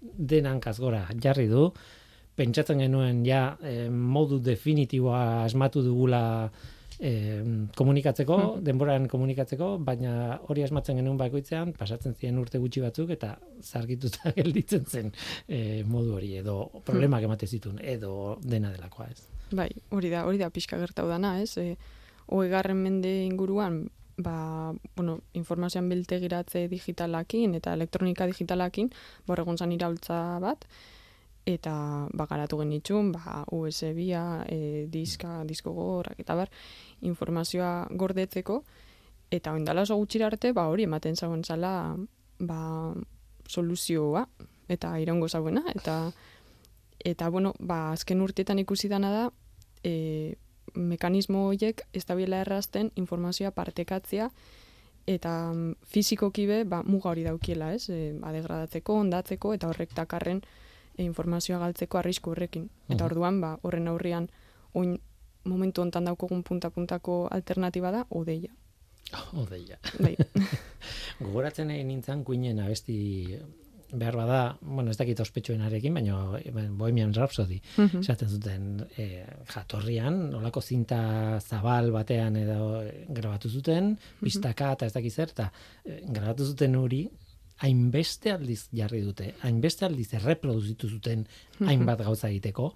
denan 0.00 0.60
gora 0.76 1.06
jarri 1.22 1.46
du, 1.48 1.70
pentsatzen 2.36 2.78
genuen 2.84 3.24
ja 3.26 3.56
eh, 3.62 3.88
modu 3.90 4.38
definitiboa 4.44 5.44
asmatu 5.44 5.82
dugula 5.82 6.50
eh, 6.98 7.42
komunikatzeko, 7.76 8.36
Mhm. 8.36 8.64
denboran 8.64 9.08
komunikatzeko, 9.08 9.78
baina 9.84 10.38
hori 10.48 10.62
asmatzen 10.64 10.96
genuen 10.96 11.18
bakoitzean, 11.20 11.74
pasatzen 11.76 12.14
ziren 12.14 12.38
urte 12.38 12.58
gutxi 12.58 12.80
batzuk, 12.80 13.10
eta 13.10 13.34
zargituta 13.62 14.32
gelditzen 14.36 14.86
zen 14.86 15.12
eh, 15.48 15.82
modu 15.84 16.14
hori, 16.16 16.36
edo 16.40 16.70
problemak 16.84 17.22
emate 17.28 17.46
zituen, 17.46 17.78
edo 17.84 18.38
dena 18.42 18.70
delakoa 18.72 19.10
ez. 19.12 19.26
Bai, 19.52 19.68
hori 19.90 20.08
da, 20.10 20.24
hori 20.26 20.38
da 20.40 20.48
pixka 20.50 20.78
gertau 20.80 21.06
dana, 21.08 21.36
ez? 21.42 21.56
E, 21.58 21.76
garren 22.50 22.80
mende 22.82 23.10
inguruan, 23.26 23.90
ba, 24.18 24.72
bueno, 24.96 25.20
informazioan 25.34 25.88
biltegiratze 25.88 26.66
digitalakin 26.68 27.54
eta 27.54 27.74
elektronika 27.76 28.26
digitalakin, 28.26 28.88
bor 29.26 29.38
egon 29.38 29.58
zan 29.58 29.70
iraultza 29.76 30.38
bat, 30.40 30.64
eta 31.46 32.08
ba, 32.12 32.26
garatu 32.26 32.58
genitxun, 32.58 33.12
ba, 33.14 33.44
USB-a, 33.54 34.44
e, 34.50 34.86
diska, 34.90 35.44
disko 35.46 35.72
gorrak, 35.72 36.18
eta 36.20 36.34
bar, 36.34 36.50
informazioa 37.06 37.86
gordetzeko, 37.94 38.64
eta 39.30 39.54
oindala 39.54 39.86
oso 39.86 39.96
gutxira 39.96 40.26
arte, 40.26 40.50
ba, 40.52 40.66
hori 40.66 40.88
ematen 40.90 41.14
zauen 41.16 41.44
zala, 41.46 41.94
ba, 42.42 42.58
soluzioa, 43.46 44.26
eta 44.68 44.96
iraungo 44.98 45.28
zauena, 45.30 45.62
eta 45.74 46.10
eta 47.06 47.28
bueno, 47.30 47.54
ba, 47.60 47.92
azken 47.92 48.20
urteetan 48.24 48.58
ikusi 48.58 48.90
dana 48.90 49.12
da, 49.14 49.24
e, 49.86 50.34
mekanismo 50.74 51.46
horiek 51.46 51.84
ez 51.94 52.04
da 52.04 52.18
errazten 52.18 52.90
informazioa 52.96 53.52
partekatzea, 53.52 54.30
eta 55.06 55.52
mm, 55.52 55.74
fizikoki 55.86 56.46
be, 56.46 56.64
ba, 56.64 56.82
muga 56.82 57.10
hori 57.10 57.22
daukiela, 57.22 57.72
ez? 57.72 57.88
E, 57.88 58.18
ba, 58.18 58.32
degradatzeko, 58.32 58.98
ondatzeko, 59.06 59.54
eta 59.54 59.68
horrek 59.68 59.94
dakarren 59.94 60.42
e, 60.42 60.65
informazioa 60.98 61.58
galtzeko 61.58 61.98
arrisku 61.98 62.30
horrekin. 62.30 62.70
Eta 62.88 63.04
Mhm. 63.04 63.10
orduan, 63.10 63.40
ba, 63.40 63.58
horren 63.62 63.88
aurrian, 63.88 64.28
oin 64.74 64.98
momentu 65.44 65.82
hontan 65.82 66.04
daukogun 66.04 66.42
punta-puntako 66.42 67.28
alternatiba 67.30 67.90
da, 67.90 68.06
odeia. 68.10 68.50
Odeia. 69.34 69.78
Bai, 70.00 70.16
Gogoratzen 71.20 71.68
nintzen 71.68 72.24
kuinen 72.24 72.58
abesti 72.60 73.38
behar 73.96 74.16
bada, 74.18 74.38
bueno, 74.60 74.90
ez 74.90 74.96
dakit 74.98 75.20
ospetsuenarekin, 75.22 75.94
baina 75.94 76.16
Bohemian 76.76 77.12
Rhapsody, 77.14 77.60
Mhm. 77.78 78.00
esaten 78.02 78.28
zuten 78.28 78.64
e, 78.98 79.24
jatorrian, 79.54 80.34
olako 80.34 80.60
zinta 80.60 81.38
zabal 81.40 81.92
batean 81.94 82.36
edo 82.36 82.82
eh, 82.82 83.04
grabatu 83.08 83.48
zuten, 83.48 83.96
pistaka 84.20 84.72
eta 84.72 84.86
ez 84.86 84.92
dakit 84.92 85.12
zer, 85.14 85.28
eta 85.30 85.52
eh, 85.84 86.00
grabatu 86.08 86.44
zuten 86.44 86.74
hori, 86.76 87.08
hainbeste 87.62 88.32
aldiz 88.32 88.68
jarri 88.72 89.00
dute, 89.00 89.34
hainbeste 89.42 89.84
aldiz 89.86 90.10
erreproduzitu 90.14 90.88
zuten 90.88 91.26
hainbat 91.66 92.02
gauza 92.04 92.28
egiteko, 92.28 92.72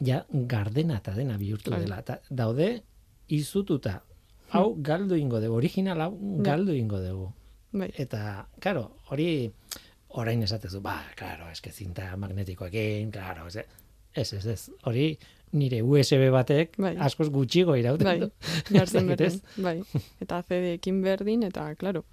ja 0.00 0.22
gardena 0.32 0.96
eta 1.02 1.12
dena 1.14 1.36
bihurtu 1.38 1.70
Claro. 1.70 1.82
dela. 1.82 2.02
Ta, 2.02 2.20
daude 2.30 2.82
izututa, 3.28 4.02
hau 4.56 4.74
galdu 4.82 5.16
ingo 5.20 5.40
dugu, 5.40 5.56
original 5.58 6.00
hau 6.00 6.12
galdu 6.42 6.72
ingo 6.74 7.00
dugu. 7.02 7.32
bai. 7.72 7.90
Eta, 8.00 8.48
claro, 8.60 8.96
hori 9.10 9.50
orain 10.16 10.42
esatezu, 10.42 10.80
ba, 10.80 11.02
claro, 11.16 11.50
eske 11.52 11.70
zinta 11.70 12.14
magnetikoekin, 12.16 13.10
claro, 13.12 13.46
ez, 13.48 13.56
ez, 14.14 14.32
ez, 14.32 14.46
ez, 14.46 14.70
hori 14.88 15.18
nire 15.52 15.82
USB 15.82 16.30
batek 16.32 16.76
Bai. 16.80 16.94
askoz 16.96 17.28
gutxigo 17.32 17.76
irauten 17.76 18.04
Bai, 18.06 18.18
du. 18.20 18.30
jartzen 18.72 19.06
berdin, 19.12 19.36
bai. 19.56 19.82
Eta 20.20 20.40
CD-ekin 20.48 21.02
berdin, 21.04 21.42
eta, 21.42 21.74
claro, 21.76 22.04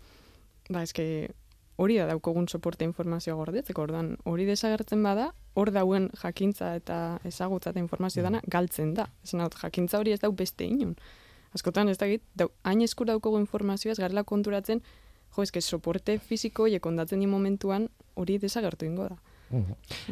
ba, 0.70 0.84
eske, 0.84 1.32
hori 1.78 1.98
da 2.00 2.08
daukogun 2.08 2.48
soporte 2.48 2.86
informazioa 2.88 3.36
gordetzeko, 3.36 3.84
ordan 3.84 4.16
hori 4.24 4.46
desagertzen 4.48 5.04
bada, 5.04 5.32
hor 5.56 5.72
dauen 5.76 6.10
jakintza 6.22 6.74
eta 6.80 7.20
ezagutza 7.28 7.74
eta 7.74 7.82
informazio 7.84 8.24
dana 8.24 8.42
galtzen 8.48 8.94
da. 8.96 9.10
Esan 9.24 9.44
dut, 9.44 9.58
jakintza 9.62 10.00
hori 10.00 10.16
ez 10.16 10.22
dau 10.24 10.32
beste 10.32 10.66
inon. 10.66 10.96
Askotan 11.56 11.90
ez 11.90 11.98
dakit, 11.98 12.24
dau, 12.36 12.50
hain 12.64 12.82
eskura 12.84 13.14
daukogu 13.14 13.40
informazioa 13.40 13.96
ez 13.96 14.00
garela 14.00 14.24
konturatzen, 14.24 14.82
jo, 15.36 15.44
eske 15.44 15.62
soporte 15.62 16.18
fisiko 16.20 16.64
horiek 16.64 16.86
ondatzen 16.86 17.20
di 17.20 17.28
momentuan 17.28 17.90
hori 18.16 18.38
desagertu 18.40 18.88
ingo 18.88 19.10
da. 19.12 19.20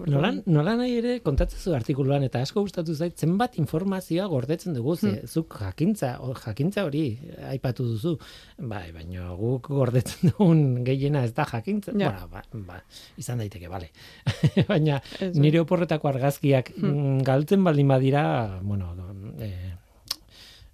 Nolan, 0.05 0.41
nola 0.45 0.75
nahi 0.77 0.97
ere 0.99 1.13
kontatzen 1.25 1.59
zu 1.59 1.73
artikuluan 1.75 2.23
eta 2.23 2.41
asko 2.45 2.61
gustatu 2.63 2.93
zait 2.95 3.17
zenbat 3.19 3.57
informazioa 3.57 4.27
gordetzen 4.31 4.73
dugu 4.77 4.95
ze, 4.95 5.09
Hmm. 5.13 5.27
zuk 5.27 5.57
jakintza 5.59 6.19
o, 6.21 6.33
jakintza 6.33 6.83
hori 6.85 7.17
aipatu 7.49 7.83
duzu 7.83 8.17
bai 8.59 8.91
baina 8.93 9.33
guk 9.35 9.67
gordetzen 9.67 10.29
dugun 10.31 10.83
gehiena 10.85 11.23
ez 11.25 11.33
da 11.33 11.45
jakintza 11.45 11.91
Ja. 11.97 12.11
Bueno, 12.11 12.27
ba, 12.31 12.41
ba, 12.53 12.81
izan 13.17 13.37
daiteke 13.39 13.67
bale 13.69 13.89
baina 14.69 15.01
ez, 15.19 15.35
nire 15.37 15.59
oporretako 15.59 16.07
argazkiak 16.13 16.73
Hmm. 16.77 16.89
mm, 17.17 17.23
galtzen 17.23 17.63
baldin 17.63 17.87
badira 17.87 18.59
bueno 18.61 18.93
e, 19.39 19.51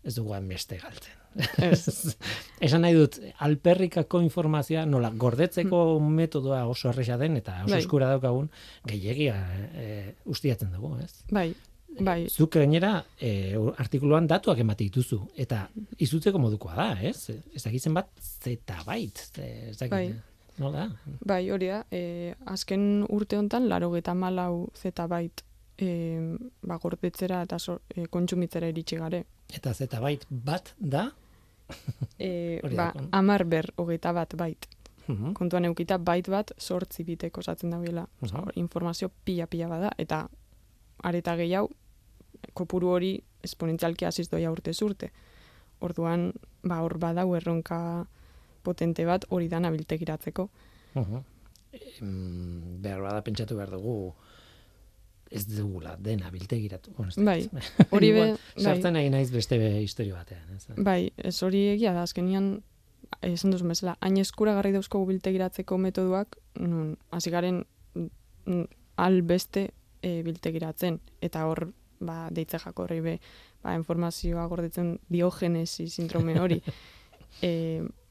ez 0.04 0.16
dugu 0.16 0.36
beste 0.48 0.78
galtzen. 0.80 1.16
Esan 2.66 2.82
nahi 2.84 2.96
dut, 2.98 3.20
alperrikako 3.46 4.22
informazioa 4.26 4.86
nola 4.90 5.12
gordetzeko 5.12 6.00
metodoa 6.02 6.64
oso 6.68 6.90
erresa 6.90 7.18
den 7.18 7.38
eta 7.38 7.60
oso 7.64 7.76
Bai. 7.76 7.82
eskura 7.84 8.10
daukagun 8.10 8.50
gehiagia 8.88 9.36
e, 9.74 10.16
ustiatzen 10.26 10.72
dugu, 10.74 10.96
ez? 11.04 11.26
Bai, 11.32 11.52
bai, 12.00 12.24
Zuk 12.30 12.58
gainera 12.58 12.96
e, 13.22 13.54
artikuluan 13.78 14.28
datuak 14.28 14.64
emate 14.66 14.88
dituzu 14.88 15.22
eta 15.38 15.68
izutzeko 16.00 16.42
modukoa 16.42 16.80
da, 16.80 16.90
ez? 17.02 17.30
Ez 17.54 17.64
dakitzen 17.68 17.94
bat 17.94 18.10
zetabait, 18.42 19.22
ez 19.38 19.78
dakit, 19.78 19.92
Bai. 19.92 20.08
nola? 20.58 20.88
bai, 21.22 21.44
hori 21.52 21.70
da. 21.70 21.84
E, 21.92 22.34
azken 22.50 23.06
urte 23.10 23.38
hontan, 23.38 23.70
laro 23.70 23.92
geta 23.94 24.18
malau 24.18 24.72
zetabait 24.76 25.46
e, 25.80 26.20
ba, 26.62 26.78
gordetzera 26.78 27.42
eta 27.48 27.60
so, 27.60 27.80
e, 27.90 28.06
kontsumitzera 28.12 28.68
iritsi 28.68 29.00
gare. 29.00 29.24
Eta 29.56 29.74
zetabait 29.74 30.26
bat 30.30 30.74
da, 30.78 31.10
E, 32.20 32.60
ba, 32.76 32.92
amar 33.12 33.46
ber 33.46 33.72
hogeita 33.78 34.12
bat 34.14 34.36
bait. 34.38 34.68
Mhm. 35.08 35.34
Kontuan 35.34 35.66
eukita 35.70 35.98
bait 35.98 36.28
bat 36.30 36.52
sortzi 36.58 37.04
bitek 37.04 37.38
osatzen 37.38 37.74
dabiela. 37.74 38.06
Hor, 38.22 38.52
informazio 38.56 39.10
pila-pila 39.26 39.70
bada, 39.72 39.92
eta 39.98 40.28
areta 41.04 41.36
gehiago, 41.40 41.72
kopuru 42.54 42.94
hori 42.94 43.16
esponentzialki 43.44 44.06
hasiz 44.06 44.30
doia 44.30 44.52
urte 44.52 44.74
urte. 44.84 45.12
Orduan, 45.82 46.32
ba, 46.64 46.82
hor 46.84 46.98
badau 47.00 47.34
erronka 47.36 48.06
potente 48.64 49.06
bat 49.06 49.26
hori 49.30 49.48
dana 49.48 49.72
biltegiratzeko. 49.72 50.50
Mhm. 50.96 51.24
Em, 52.02 52.82
behar 52.82 53.02
bada 53.02 53.22
pentsatu 53.22 53.56
behar 53.56 53.70
dugu 53.70 54.14
ez 55.32 55.46
dugula 55.48 55.96
dena 56.02 56.30
biltegiratu. 56.34 56.94
Bai, 57.26 57.44
hori 57.94 58.12
be, 58.16 58.26
bai. 58.32 58.64
Sartzen 58.64 58.96
nahi 58.98 59.10
naiz 59.14 59.30
beste 59.34 59.60
be 59.62 59.70
historio 59.84 60.18
batean. 60.18 60.56
Ez? 60.56 60.66
Bai, 60.78 61.12
ez 61.18 61.36
hori 61.46 61.66
egia 61.76 61.94
da, 61.94 62.06
azkenian, 62.08 62.56
esan 63.26 63.54
duzu 63.54 63.68
mesela, 63.70 63.96
hain 64.06 64.18
eskuragarri 64.22 64.74
dauzko 64.74 65.04
biltegiratzeko 65.10 65.78
metoduak, 65.82 66.40
nun, 66.62 66.96
hasi 67.16 67.34
garen 67.34 67.62
mm, 67.96 68.64
al 69.02 69.22
beste 69.28 69.70
e, 70.02 70.20
biltegiratzen, 70.26 71.00
eta 71.26 71.46
hor, 71.50 71.68
ba, 72.00 72.26
deitze 72.34 72.62
jakorri 72.64 73.00
be, 73.06 73.16
ba, 73.64 73.76
informazioa 73.78 74.48
gordetzen 74.50 74.96
diogenesi 75.14 75.90
sindrome 75.94 76.40
hori. 76.42 76.60
e, 77.46 77.54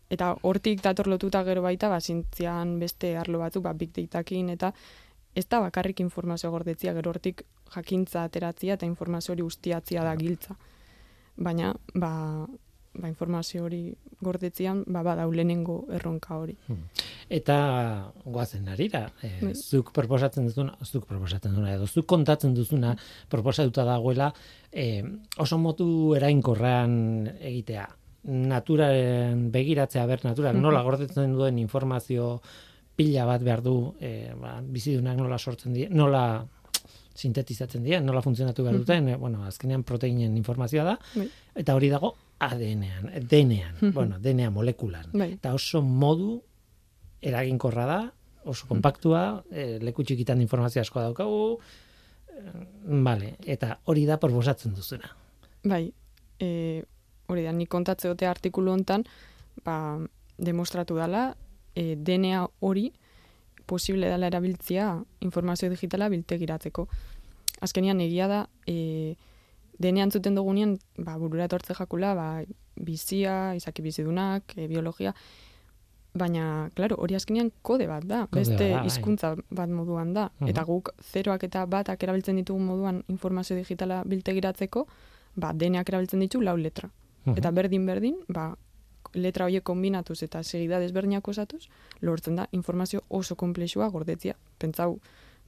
eta 0.09 0.33
hortik 0.47 0.81
dator 0.85 1.11
lotuta 1.11 1.43
gero 1.45 1.67
baita, 1.67 1.91
ba, 1.91 2.01
zintzian 2.01 2.79
beste 2.81 3.17
arlo 3.19 3.43
batzuk, 3.43 3.67
ba, 3.67 3.75
big 3.77 3.93
datakin, 3.97 4.55
eta 4.55 4.73
ez 5.39 5.47
da 5.47 5.61
bakarrik 5.63 6.01
informazio 6.03 6.51
gordetzia, 6.51 6.93
gero 6.97 7.13
hortik 7.15 7.45
jakintza 7.75 8.25
ateratzia 8.27 8.75
eta 8.79 8.87
informazio 8.89 9.33
hori 9.37 9.45
ustiatzia 9.47 10.03
da 10.03 10.17
giltza. 10.19 10.57
Baina, 11.39 11.75
ba, 11.95 12.11
ba 12.99 13.07
informazio 13.09 13.63
hori 13.69 13.93
gordetzian, 14.21 14.81
ba, 14.91 15.05
badau 15.07 15.29
lehenengo 15.31 15.85
erronka 15.95 16.35
hori. 16.41 16.57
Eta 17.31 17.59
goazen 18.25 18.67
arira, 18.73 19.05
e, 19.23 19.31
Bai. 19.45 19.53
zuk 19.55 19.93
proposatzen 19.95 20.49
duzuna, 20.49 20.75
zuk 20.83 21.07
proposatzen 21.07 21.53
duzuna, 21.55 21.75
edo 21.77 21.87
zuk 21.87 22.07
kontatzen 22.11 22.55
duzuna 22.57 22.97
proposatuta 23.31 23.85
dagoela, 23.87 24.33
e, 24.73 25.05
oso 25.39 25.59
motu 25.63 25.89
erainkorran 26.19 27.29
egitea. 27.39 27.87
Naturaren 28.29 29.51
begiratzea 29.55 30.05
ber 30.07 30.25
naturak 30.25 30.55
Mhm. 30.57 30.63
nola 30.63 30.83
gordetzen 30.83 31.37
duen 31.37 31.59
informazio 31.59 32.41
pila 32.99 33.25
bat 33.29 33.43
behar 33.47 33.61
du, 33.63 33.75
e, 34.03 34.33
ba, 34.35 34.57
bizidunak 34.63 35.17
nola 35.21 35.39
sortzen 35.39 35.73
die, 35.77 35.87
nola 35.95 36.23
sintetizatzen 37.19 37.83
dien, 37.87 38.05
nola 38.07 38.23
funtzionatu 38.23 38.63
behar 38.67 38.77
duten, 38.81 39.09
e, 39.13 39.17
bueno, 39.19 39.45
azkenean 39.47 39.85
proteinen 39.87 40.37
informazioa 40.39 40.85
da, 40.85 40.97
Bai. 41.15 41.29
eta 41.63 41.75
hori 41.79 41.89
dago 41.91 42.13
ADN-ean, 42.43 43.09
DNA-an, 43.29 43.77
Mhm. 43.81 43.93
bueno, 43.95 44.19
DNA 44.23 44.51
molekulan 44.55 45.09
Bai, 45.13 45.33
eta 45.39 45.55
oso 45.55 45.81
modu 45.83 46.41
eraginkorra 47.23 47.87
da, 47.87 48.01
oso 48.45 48.67
kompaktua, 48.71 49.43
e, 49.51 49.79
leku 49.83 50.05
txikitan 50.07 50.41
informazio 50.41 50.81
asko 50.83 51.01
daukagu, 51.03 51.59
vale, 53.05 53.35
eta 53.47 53.79
hori 53.91 54.05
da 54.07 54.19
proposatzen 54.21 54.75
duzuna. 54.75 55.11
bai, 55.65 55.93
e, 56.39 56.85
hori 57.27 57.43
da, 57.45 57.53
nik 57.53 57.69
kontatze 57.69 58.09
dute 58.09 58.27
artikulu 58.27 58.71
hontan, 58.73 59.03
ba, 59.65 59.99
demostratu 60.39 60.95
dela, 60.97 61.35
e, 61.75 61.97
DNA 61.97 62.47
hori 62.61 62.93
posible 63.67 64.09
dela 64.09 64.27
erabiltzia 64.27 65.05
informazio 65.21 65.69
digitala 65.71 66.09
biltegiratzeko. 66.09 66.87
Azkenian 67.61 68.01
egia 68.01 68.29
da, 68.31 68.47
e, 68.67 69.17
DNA 69.79 70.09
entzuten 70.09 70.35
dugunean, 70.35 70.79
ba, 70.97 71.19
burura 71.19 71.45
etortze 71.47 71.75
jakula, 71.75 72.15
ba, 72.15 72.29
bizia, 72.75 73.55
izaki 73.59 73.83
bizidunak, 73.83 74.57
e, 74.57 74.67
biologia, 74.71 75.13
baina, 76.19 76.71
claro, 76.75 76.97
hori 76.99 77.15
azkenean 77.15 77.51
kode 77.63 77.87
bat 77.87 78.07
da, 78.09 78.25
Kode 78.27 78.41
beste 78.41 78.57
bat 78.57 78.65
da, 78.73 78.77
bai. 78.79 78.87
hizkuntza 78.89 79.35
bat 79.51 79.71
moduan 79.71 80.15
da. 80.15 80.31
Mhm. 80.41 80.49
Eta 80.51 80.65
guk 80.65 80.91
zeroak 81.13 81.45
eta 81.45 81.67
batak 81.67 82.03
erabiltzen 82.03 82.41
ditugun 82.41 82.65
moduan 82.67 83.03
informazio 83.09 83.57
digitala 83.57 84.03
biltegiratzeko, 84.05 84.87
ba, 85.37 85.53
deneak 85.53 85.89
erabiltzen 85.89 86.21
ditu 86.25 86.41
lau 86.41 86.57
letra. 86.57 86.91
Eta 87.37 87.51
berdin-berdin, 87.53 88.23
ba, 88.33 88.55
letra 89.15 89.47
horiek 89.47 89.65
kombinatuz 89.65 90.23
eta 90.23 90.43
segida 90.43 90.81
desberdinak 90.81 91.29
osatuz, 91.29 91.69
lortzen 92.01 92.37
da 92.37 92.49
informazio 92.53 93.03
oso 93.09 93.37
komplexua 93.37 93.89
gordetzia. 93.89 94.37
Pentsau, 94.59 94.99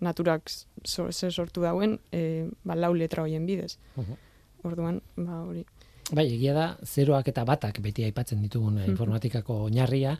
naturak 0.00 0.50
ze 0.84 1.30
sortu 1.30 1.62
dauen, 1.62 1.98
e, 2.12 2.48
ba, 2.64 2.74
lau 2.74 2.94
letra 2.94 3.22
hoien 3.22 3.46
bidez. 3.46 3.78
Mhm. 3.96 4.16
Orduan, 4.62 5.00
ba, 5.16 5.42
hori. 5.42 5.64
Bai, 6.10 6.26
egia 6.34 6.54
da, 6.54 6.66
zeroak 6.84 7.28
eta 7.30 7.44
batak 7.46 7.78
beti 7.84 8.04
aipatzen 8.04 8.40
ditugun 8.42 8.80
eh, 8.80 8.86
informatikako 8.90 9.64
oinarria, 9.68 10.16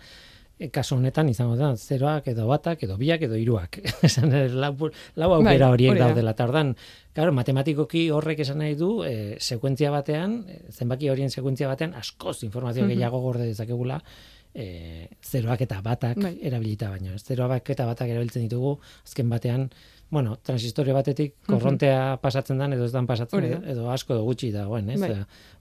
kasu 0.69 0.97
honetan 0.97 1.29
izango 1.33 1.57
da, 1.57 1.71
zeroak 1.77 2.27
edo 2.29 2.47
batak 2.51 2.83
edo 2.85 2.97
biak 3.01 3.23
edo 3.23 3.35
hiruak. 3.41 3.79
Esan 4.09 4.33
eh, 4.37 4.49
lau, 4.53 4.75
lau 5.17 5.31
aukera 5.39 5.67
Bai, 5.69 5.73
horiek 5.73 5.91
hori 5.95 6.01
da. 6.03 6.09
daudela. 6.11 6.35
Eta 6.37 6.45
ordan, 6.45 6.75
claro, 7.17 7.33
matematikoki 7.33 8.11
horrek 8.13 8.41
esan 8.45 8.59
nahi 8.61 8.75
du, 8.77 8.91
e, 9.05 9.37
sekuentzia 9.41 9.91
batean, 9.91 10.45
e, 10.49 10.59
zenbaki 10.73 11.09
horien 11.09 11.31
sekuentzia 11.33 11.69
batean, 11.69 11.95
askoz 11.95 12.43
informazio 12.45 12.85
Mhm. 12.85 12.91
gehiago 12.93 13.21
gorde 13.25 13.47
dezakegula, 13.47 14.03
e, 14.55 15.09
zeroak 15.23 15.61
eta 15.63 15.81
batak 15.81 16.19
Bai. 16.21 16.39
erabilita 16.43 16.91
baino. 16.91 17.17
Zeroak 17.19 17.71
eta 17.71 17.87
batak 17.87 18.09
erabiltzen 18.11 18.43
ditugu, 18.43 18.79
azken 19.07 19.31
batean, 19.31 19.71
bueno, 20.11 20.37
transistorio 20.43 20.93
batetik 20.93 21.37
korrontea 21.47 22.19
pasatzen 22.21 22.59
dan 22.59 22.73
edo 22.75 22.85
ez 22.85 22.93
dan 22.93 23.07
pasatzen 23.07 23.45
da. 23.49 23.61
edo 23.71 23.91
asko 23.91 24.13
edo 24.15 24.25
gutxi 24.25 24.51
dagoen, 24.53 24.91
ez? 24.91 25.01
Bai. 25.01 25.13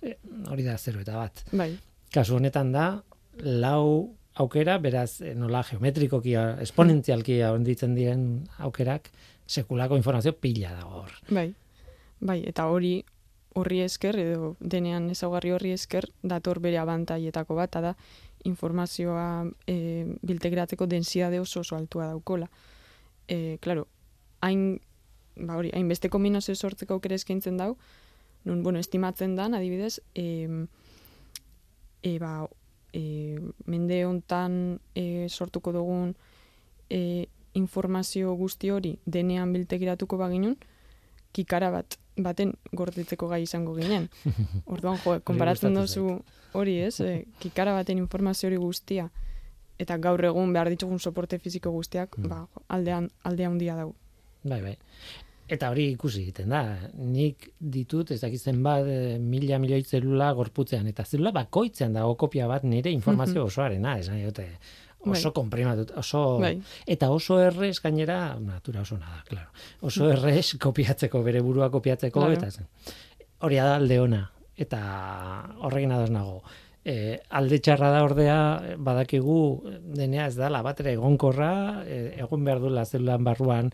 E, 0.01 0.17
hori 0.49 0.63
da 0.63 0.75
zero 0.77 0.99
eta 0.99 1.15
bat. 1.15 1.45
Bai, 1.53 1.77
Kasu 2.11 2.35
honetan 2.39 2.71
da, 2.73 3.03
lau 3.45 4.09
aukera, 4.39 4.77
beraz, 4.79 5.21
eh, 5.21 5.33
nola 5.35 5.63
geometrikoki, 5.63 6.35
eh, 6.35 6.61
esponentzialki 6.65 7.41
handitzen 7.43 7.95
diren 7.95 8.25
aukerak, 8.57 9.09
sekulako 9.47 9.97
informazio 9.97 10.33
pila 10.33 10.73
dago 10.73 11.03
hor. 11.03 11.11
bai. 11.29 11.53
Bai, 12.19 12.41
eta 12.45 12.65
hori 12.67 13.05
horri 13.55 13.79
esker, 13.81 14.17
edo 14.19 14.55
denean 14.59 15.09
ezaugarri 15.09 15.53
horri 15.55 15.71
esker, 15.71 16.09
dator 16.21 16.59
bere 16.59 16.77
abantaietako 16.77 17.55
bat, 17.55 17.77
da 17.79 17.95
informazioa 18.47 19.47
e, 19.67 20.05
biltegiratzeko 20.21 20.85
densidade 20.87 21.39
oso 21.39 21.61
oso 21.61 21.75
altua 21.75 22.07
daukola. 22.11 22.49
E, 23.27 23.57
claro, 23.61 23.87
hain, 24.41 24.79
ba 25.35 25.57
hori, 25.57 25.71
hain 25.73 25.87
beste 25.87 26.09
kombinazio 26.09 26.55
sortzeko 26.55 26.97
aukera 26.97 27.15
eskaintzen 27.15 27.57
dau, 27.57 27.75
nun, 28.45 28.63
bueno, 28.63 28.79
estimatzen 28.79 29.35
dan, 29.35 29.53
adibidez, 29.53 29.99
e, 30.15 30.47
e, 32.03 32.17
ba, 32.19 32.47
e, 32.93 33.39
mende 33.65 34.05
hontan 34.05 34.79
e, 34.95 35.27
sortuko 35.29 35.71
dugun 35.71 36.15
e, 36.89 37.27
informazio 37.53 38.33
guzti 38.35 38.69
hori 38.71 38.97
denean 39.05 39.53
biltegiratuko 39.53 40.17
baginun, 40.17 40.57
kikara 41.33 41.71
bat 41.71 41.97
baten 42.19 42.53
gordetzeko 42.75 43.27
gai 43.31 43.43
izango 43.43 43.73
ginen. 43.77 44.09
Orduan, 44.73 44.97
jo, 45.03 45.19
konparatzen 45.23 45.73
duzu 45.73 46.19
hori, 46.53 46.79
ez? 46.83 46.99
E, 46.99 47.25
kikara 47.39 47.73
baten 47.77 47.97
informazio 47.97 48.49
hori 48.49 48.57
guztia 48.59 49.09
eta 49.79 49.95
gaur 49.97 50.19
egun 50.27 50.51
behar 50.51 50.67
ditugun 50.69 50.99
soporte 50.99 51.39
fiziko 51.39 51.71
guztiak, 51.71 52.17
Mm. 52.17 52.27
ba, 52.27 52.47
aldean 52.67 53.09
aldea 53.23 53.47
handia 53.47 53.75
dau. 53.77 53.93
Bai, 54.43 54.61
bai. 54.61 54.77
Eta 55.49 55.71
hori 55.73 55.87
ikusi 55.95 56.21
egiten 56.27 56.51
da. 56.53 56.61
Nik 57.01 57.47
ditut, 57.59 58.11
ez 58.13 58.19
dakit 58.21 58.41
zenbat, 58.51 58.85
eh, 58.85 59.17
mila 59.19 59.57
milioi 59.59 59.81
zelula 59.83 60.31
gorputzean, 60.37 60.85
eta 60.91 61.03
zelula 61.05 61.31
bakoitzean 61.33 61.93
dago 61.97 62.13
kopia 62.21 62.47
bat 62.47 62.63
nire 62.63 62.91
informazio 62.93 63.45
osoarena, 63.49 63.97
esan. 63.97 64.19
Oso 64.99 65.29
Bai. 65.29 65.33
konprimatut, 65.33 65.91
oso... 65.97 66.21
Bai. 66.43 66.57
Eta 66.85 67.09
oso 67.09 67.39
errez 67.39 67.79
gainera, 67.81 68.35
natura 68.39 68.81
oso 68.81 68.97
nada, 68.99 69.23
claro. 69.27 69.47
Oso 69.81 70.09
errez 70.11 70.57
kopiatzeko, 70.59 71.23
bere 71.23 71.41
burua 71.41 71.69
kopiatzeko, 71.71 72.19
Claro. 72.19 72.33
eta 72.35 72.51
zen. 72.51 72.67
Hori 73.39 73.55
da 73.55 73.75
alde 73.77 73.99
ona, 74.03 74.25
eta 74.57 74.79
horrekin 75.63 75.93
ados 75.95 76.09
nago. 76.11 76.41
E, 76.83 77.19
alde 77.29 77.59
txarra 77.63 77.89
da 77.95 78.03
ordea, 78.03 78.75
badakigu 78.77 79.37
denea 79.95 80.27
ez 80.27 80.35
dala 80.35 80.61
bat 80.65 80.79
ere 80.83 80.93
egonkorra, 80.97 81.83
e, 81.87 81.99
egon 82.19 82.43
behar 82.43 82.59
duela 82.59 82.85
zelulan 82.85 83.23
barruan 83.23 83.71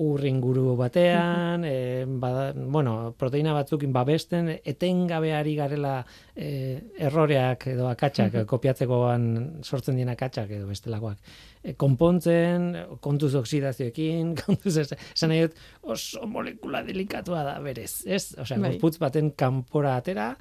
ur 0.00 0.24
inguru 0.24 0.72
batean, 0.76 1.64
e, 1.68 2.04
bada, 2.06 2.52
bueno, 2.54 3.12
proteina 3.18 3.52
batzukin 3.52 3.92
babesten, 3.92 4.48
etengabeari 4.64 5.52
garela 5.58 5.98
e, 6.34 6.80
erroreak 6.96 7.66
edo 7.74 7.90
akatsak, 7.90 8.38
kopiatzekoan 8.48 9.26
sortzen 9.62 10.00
dien 10.00 10.08
akatsak 10.08 10.54
edo 10.56 10.70
bestelakoak. 10.70 11.20
E, 11.62 11.74
konpontzen, 11.76 12.70
kontuz 13.04 13.34
oksidazioekin, 13.42 14.32
kontuz 14.46 14.78
ez, 14.80 14.88
esan 15.12 15.34
nahi 15.34 15.44
dut, 15.44 15.60
oso 15.82 16.24
molekula 16.30 16.82
delikatua 16.86 17.44
da 17.44 17.58
berez, 17.60 18.06
ez? 18.06 18.24
Osea, 18.40 18.58
bai. 18.62 18.78
baten 18.80 19.30
kanpora 19.36 19.98
atera, 20.00 20.32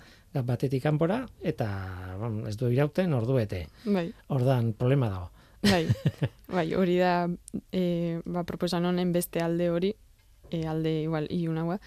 batetik 0.47 0.83
kanpora, 0.83 1.25
eta 1.43 1.67
ez 2.47 2.55
du 2.55 2.71
irauten 2.71 3.13
ordu 3.13 3.35
bete. 3.35 3.65
Bai. 3.83 4.07
Ordan, 4.31 4.71
problema 4.79 5.11
dago. 5.11 5.29
Bai, 5.61 5.87
bai, 6.55 6.73
hori 6.73 6.97
da, 6.97 7.29
e, 7.71 8.21
ba, 8.25 8.43
proposan 8.43 8.85
honen 8.85 9.13
beste 9.13 9.41
alde 9.43 9.69
hori, 9.69 9.93
e, 10.49 10.65
alde 10.67 11.01
igual 11.03 11.27
iunagoa. 11.29 11.79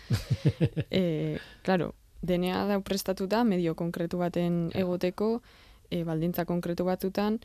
e, 0.90 1.38
claro, 1.62 1.94
denea 2.22 2.64
da 2.66 2.80
prestatuta 2.80 3.44
medio 3.44 3.74
konkretu 3.74 4.18
baten 4.22 4.70
egoteko, 4.74 5.42
e, 5.90 6.04
baldintza 6.04 6.46
konkretu 6.46 6.86
batzutan, 6.86 7.40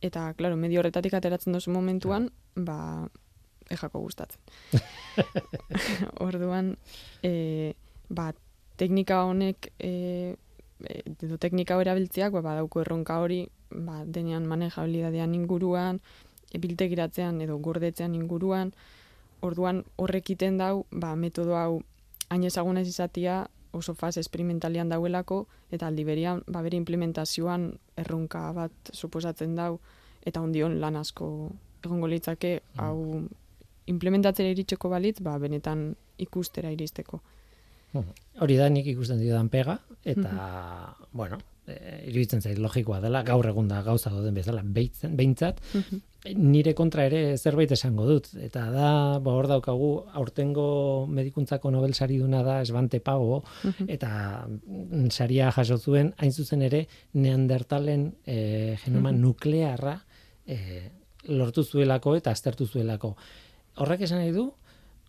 eta, 0.00 0.32
claro, 0.38 0.56
medio 0.56 0.80
horretatik 0.80 1.14
ateratzen 1.14 1.52
dozu 1.56 1.74
momentuan, 1.74 2.30
ba, 2.54 3.08
ejako 3.70 4.04
gustatzen. 4.04 4.40
Orduan, 6.26 6.76
e, 7.22 7.74
ba, 8.08 8.32
teknika 8.76 9.24
honek, 9.24 9.72
e, 9.78 10.36
edo 10.82 11.38
teknika 11.38 11.76
hori 11.78 11.90
abiltziak, 11.90 12.32
ba, 12.32 12.42
badauko 12.42 12.82
erronka 12.82 13.18
hori, 13.22 13.44
ba, 13.70 14.02
denean 14.04 14.46
manejabilidadean 14.50 15.34
inguruan, 15.34 16.00
ebiltegiratzean 16.54 17.40
edo 17.44 17.58
gordetzean 17.58 18.14
inguruan, 18.14 18.72
orduan 19.44 19.84
horrekiten 19.96 20.58
dau, 20.58 20.86
ba, 20.90 21.14
metodo 21.16 21.56
hau 21.58 21.82
hain 22.30 22.44
ezaguna 22.44 22.80
ez 22.80 22.88
izatia 22.88 23.44
oso 23.74 23.94
faz 23.94 24.16
esperimentalian 24.16 24.88
dauelako, 24.88 25.44
eta 25.74 25.88
aldi 25.90 26.04
berian, 26.06 26.42
ba, 26.46 26.62
bere 26.62 26.78
implementazioan 26.78 27.72
erronka 27.98 28.46
bat 28.54 28.92
suposatzen 28.92 29.56
dau, 29.58 29.80
eta 30.24 30.40
ondion 30.40 30.78
lan 30.80 30.96
asko 30.96 31.50
egongo 31.84 32.08
litzake, 32.08 32.60
mm. 32.60 32.80
hau 32.80 33.24
implementatzera 33.90 34.54
iritseko 34.54 34.88
balitz, 34.88 35.18
ba, 35.20 35.36
benetan 35.42 35.92
ikustera 36.22 36.70
iristeko. 36.72 37.20
Hori 38.42 38.56
da 38.58 38.68
nik 38.68 38.86
ikusten 38.90 39.20
didan 39.22 39.48
pega, 39.52 39.78
eta, 40.04 40.30
mm 40.30 41.10
bueno, 41.14 41.36
e, 41.66 41.74
iruditzen 42.10 42.42
zait 42.42 42.58
logikoa 42.58 42.98
dela, 43.02 43.22
gaur 43.26 43.46
egun 43.46 43.68
da 43.70 43.80
gauza 43.86 44.10
den 44.22 44.34
bezala, 44.34 44.64
behintzat, 44.64 45.12
behintzat 45.14 45.60
mhm. 45.78 46.00
nire 46.50 46.74
kontra 46.74 47.04
ere 47.08 47.36
zerbait 47.36 47.70
esango 47.76 48.06
dut. 48.08 48.30
Eta 48.42 48.64
da, 48.74 48.88
ba, 49.22 49.36
hor 49.36 49.48
daukagu, 49.50 49.92
aurtengo 50.20 50.66
medikuntzako 51.06 51.70
Nobel 51.74 51.94
sari 51.94 52.18
duna 52.18 52.42
da, 52.46 52.60
esbante 52.64 53.00
pago, 53.00 53.42
mhm. 53.62 53.88
eta 53.96 54.10
saria 55.14 55.52
jaso 55.54 55.78
zuen, 55.78 56.12
hain 56.18 56.32
zuzen 56.32 56.66
ere, 56.66 56.84
neandertalen 57.14 58.10
e, 58.26 58.76
genoma 58.84 59.12
mhm. 59.12 59.22
nuklearra 59.22 59.98
e, 60.46 60.58
lortu 61.30 61.64
zuelako 61.64 62.18
eta 62.18 62.34
aztertu 62.34 62.66
zuelako. 62.66 63.14
Horrek 63.80 64.04
esan 64.06 64.20
nahi 64.22 64.34
du, 64.34 64.50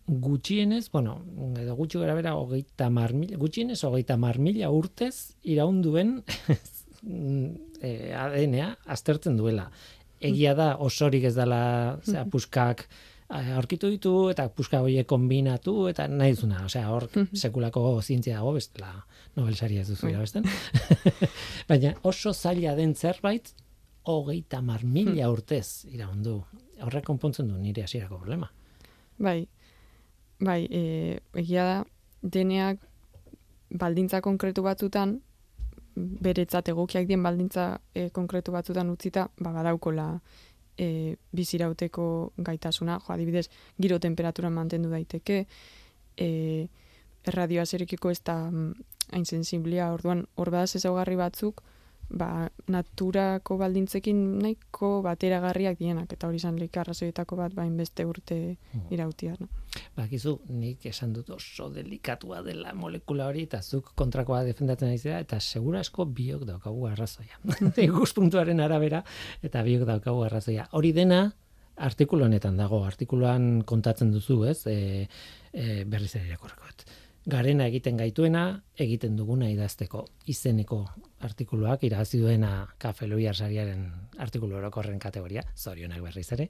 gutxienez, 0.06 0.90
bueno, 0.92 1.18
edo 1.58 1.74
gutxi 1.74 1.98
gara 1.98 2.14
bera, 2.14 2.36
hogeita 2.38 2.88
mar 2.90 3.12
mila, 3.14 3.38
gutxienez, 3.40 3.80
hogeita 3.84 4.16
mar 4.16 4.38
mila 4.38 4.70
urtez 4.70 5.34
iraunduen 5.42 6.20
e, 7.80 7.90
ADN-a 8.14 8.76
aztertzen 8.86 9.36
duela. 9.36 9.70
Egia 10.20 10.54
da, 10.56 10.76
osorik 10.80 11.26
ez 11.28 11.34
dela, 11.36 11.98
zera, 12.06 12.24
puskak, 12.30 12.86
aurkitu 13.28 13.90
ditu, 13.90 14.14
eta 14.30 14.46
puska 14.54 14.80
horiek 14.84 15.06
kombinatu, 15.10 15.88
eta 15.90 16.06
nahi 16.08 16.36
duzuna, 16.36 16.62
osea, 16.68 16.86
hor 16.94 17.08
sekulako 17.34 17.98
zientzia 18.00 18.38
dago, 18.38 18.54
bestela, 18.56 18.94
Nobel 19.36 19.56
saria 19.56 19.82
ez 19.82 19.90
duzu 19.90 20.08
irabesten. 20.08 20.46
Baina 21.68 21.92
oso 22.08 22.32
zaila 22.32 22.72
den 22.78 22.94
zerbait, 22.94 23.50
hogeita 24.08 24.62
mar 24.64 24.84
mila 24.84 25.28
urtez 25.28 25.84
iraundu. 25.90 26.38
Horrek 26.86 27.04
konpontzen 27.04 27.50
du 27.50 27.58
nire 27.60 27.84
hasierako 27.84 28.20
problema. 28.22 28.48
Bai, 29.18 29.42
bai, 30.40 30.66
e, 30.70 31.20
egia 31.34 31.64
da, 31.64 31.78
deneak 32.22 32.82
baldintza 33.70 34.20
konkretu 34.24 34.62
batzutan, 34.62 35.20
beretzat 35.96 36.68
egokiak 36.68 37.06
dien 37.08 37.22
baldintza 37.24 37.78
e, 37.94 38.08
konkretu 38.14 38.52
batzutan 38.52 38.90
utzita, 38.92 39.28
ba, 39.40 39.52
badaukola 39.52 40.08
e, 40.78 41.16
bizirauteko 41.32 42.32
gaitasuna, 42.36 42.98
jo, 43.00 43.14
adibidez, 43.14 43.46
giro 43.80 43.98
temperatura 43.98 44.50
mantendu 44.50 44.90
daiteke, 44.92 45.46
e, 46.16 46.28
erradioa 47.26 47.64
zerekiko 47.66 48.10
ez 48.12 48.20
da 48.24 48.36
mm, 48.50 48.74
hain 49.16 49.24
sensiblia, 49.24 49.90
orduan, 49.94 50.26
hor 50.36 50.52
badaz 50.52 50.76
ezaugarri 50.78 51.16
batzuk, 51.16 51.62
ba, 52.08 52.48
naturako 52.70 53.56
baldintzekin 53.60 54.18
nahiko 54.42 55.00
bateragarriak 55.04 55.78
dienak, 55.80 56.12
eta 56.12 56.28
hori 56.28 56.40
izan 56.40 56.58
lehik 56.60 56.76
arrazoietako 56.80 57.38
bat, 57.40 57.54
bain 57.54 57.76
beste 57.76 58.06
urte 58.06 58.38
hmm. 58.56 58.88
irautia. 58.94 59.36
No? 59.40 59.48
Bakizu, 59.96 60.36
nik 60.56 60.86
esan 60.88 61.12
dut 61.16 61.30
oso 61.34 61.68
delikatua 61.72 62.42
dela 62.46 62.74
molekula 62.74 63.26
hori, 63.30 63.46
eta 63.48 63.62
zuk 63.62 63.92
kontrakoa 63.98 64.42
defendatzen 64.46 64.92
ari 64.92 65.16
eta 65.20 65.40
segura 65.40 65.80
asko 65.80 66.06
biok 66.06 66.46
daukagu 66.48 66.86
arrazoia. 66.90 67.40
puntuaren 68.16 68.60
arabera, 68.60 69.02
eta 69.42 69.62
biok 69.62 69.86
daukagu 69.88 70.22
arrazoia. 70.24 70.68
Hori 70.72 70.92
dena, 70.96 71.26
artikulu 71.76 72.24
honetan 72.24 72.56
dago, 72.56 72.84
artikuluan 72.84 73.62
kontatzen 73.68 74.12
duzu, 74.12 74.44
ez, 74.48 74.62
e, 74.66 75.08
e, 75.52 75.84
berriz 75.84 76.14
ere 76.16 76.30
irakurreko 76.30 76.70
garena 77.26 77.66
egiten 77.66 77.98
gaituena, 77.98 78.46
egiten 78.78 79.16
duguna 79.18 79.48
idazteko. 79.50 80.04
Izeneko 80.30 80.84
artikuluak 81.26 81.82
irabazi 81.86 82.20
duena 82.20 82.50
Kafe 82.78 83.08
Luiar 83.10 83.34
sariaren 83.34 83.86
artikulu 84.22 84.58
orokorren 84.58 84.98
kategoria, 85.02 85.42
zorionak 85.56 86.02
berriz 86.04 86.26
ere. 86.36 86.46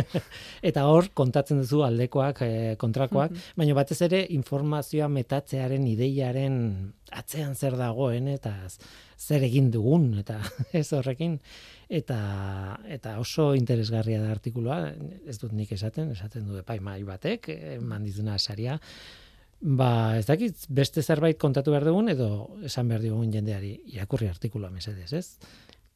Eta 0.70 0.86
hor 0.88 1.10
kontatzen 1.14 1.60
duzu 1.60 1.82
aldekoak, 1.86 2.40
e, 2.42 2.76
kontrakoak, 2.80 3.34
mm 3.34 3.44
baina 3.56 3.74
batez 3.76 3.98
ere 4.04 4.18
informazioa 4.34 5.06
metatzearen 5.12 5.84
ideiaren 5.88 6.56
atzean 7.16 7.54
zer 7.54 7.76
dagoen 7.78 8.26
eta 8.28 8.52
zer 9.16 9.44
egin 9.46 9.70
dugun 9.72 10.10
eta 10.20 10.38
ez 10.80 10.88
horrekin. 10.92 11.38
Eta 11.88 12.18
eta 12.90 13.18
oso 13.22 13.52
interesgarria 13.54 14.22
da 14.22 14.32
artikulua, 14.34 14.80
ez 15.26 15.38
dut 15.38 15.52
nik 15.54 15.72
esaten, 15.76 16.10
esaten 16.16 16.48
du 16.48 16.58
epaimai 16.58 17.02
batek, 17.06 17.48
eman 17.76 18.04
dizuna 18.06 18.38
saria, 18.38 18.80
Ba, 19.60 20.18
ez 20.18 20.26
dakit, 20.28 20.66
beste 20.68 21.02
zerbait 21.02 21.38
kontatu 21.40 21.72
behar 21.72 21.86
dugun, 21.88 22.10
edo 22.12 22.28
esan 22.68 22.90
behar 22.90 23.02
dugun 23.02 23.32
jendeari 23.32 23.72
irakurri 23.94 24.28
artikulua 24.28 24.70
mesedez, 24.70 25.12
ez? 25.16 25.38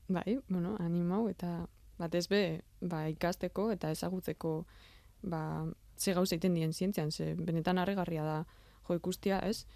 Bai, 0.09 0.39
bueno, 0.49 0.77
animau, 0.81 1.27
eta 1.29 1.67
batez 2.01 2.27
be, 2.33 2.43
ba, 2.81 3.05
ikasteko 3.13 3.69
eta 3.75 3.91
ezagutzeko, 3.93 4.55
ba, 5.29 5.43
ze 6.01 6.17
gauz 6.17 6.31
egiten 6.33 6.57
dien 6.57 6.73
zientzian, 6.73 7.13
ze 7.13 7.35
benetan 7.37 7.79
arregarria 7.79 8.25
da 8.25 8.41
jo 8.89 8.97
ikustia, 8.97 9.43
ez? 9.45 9.67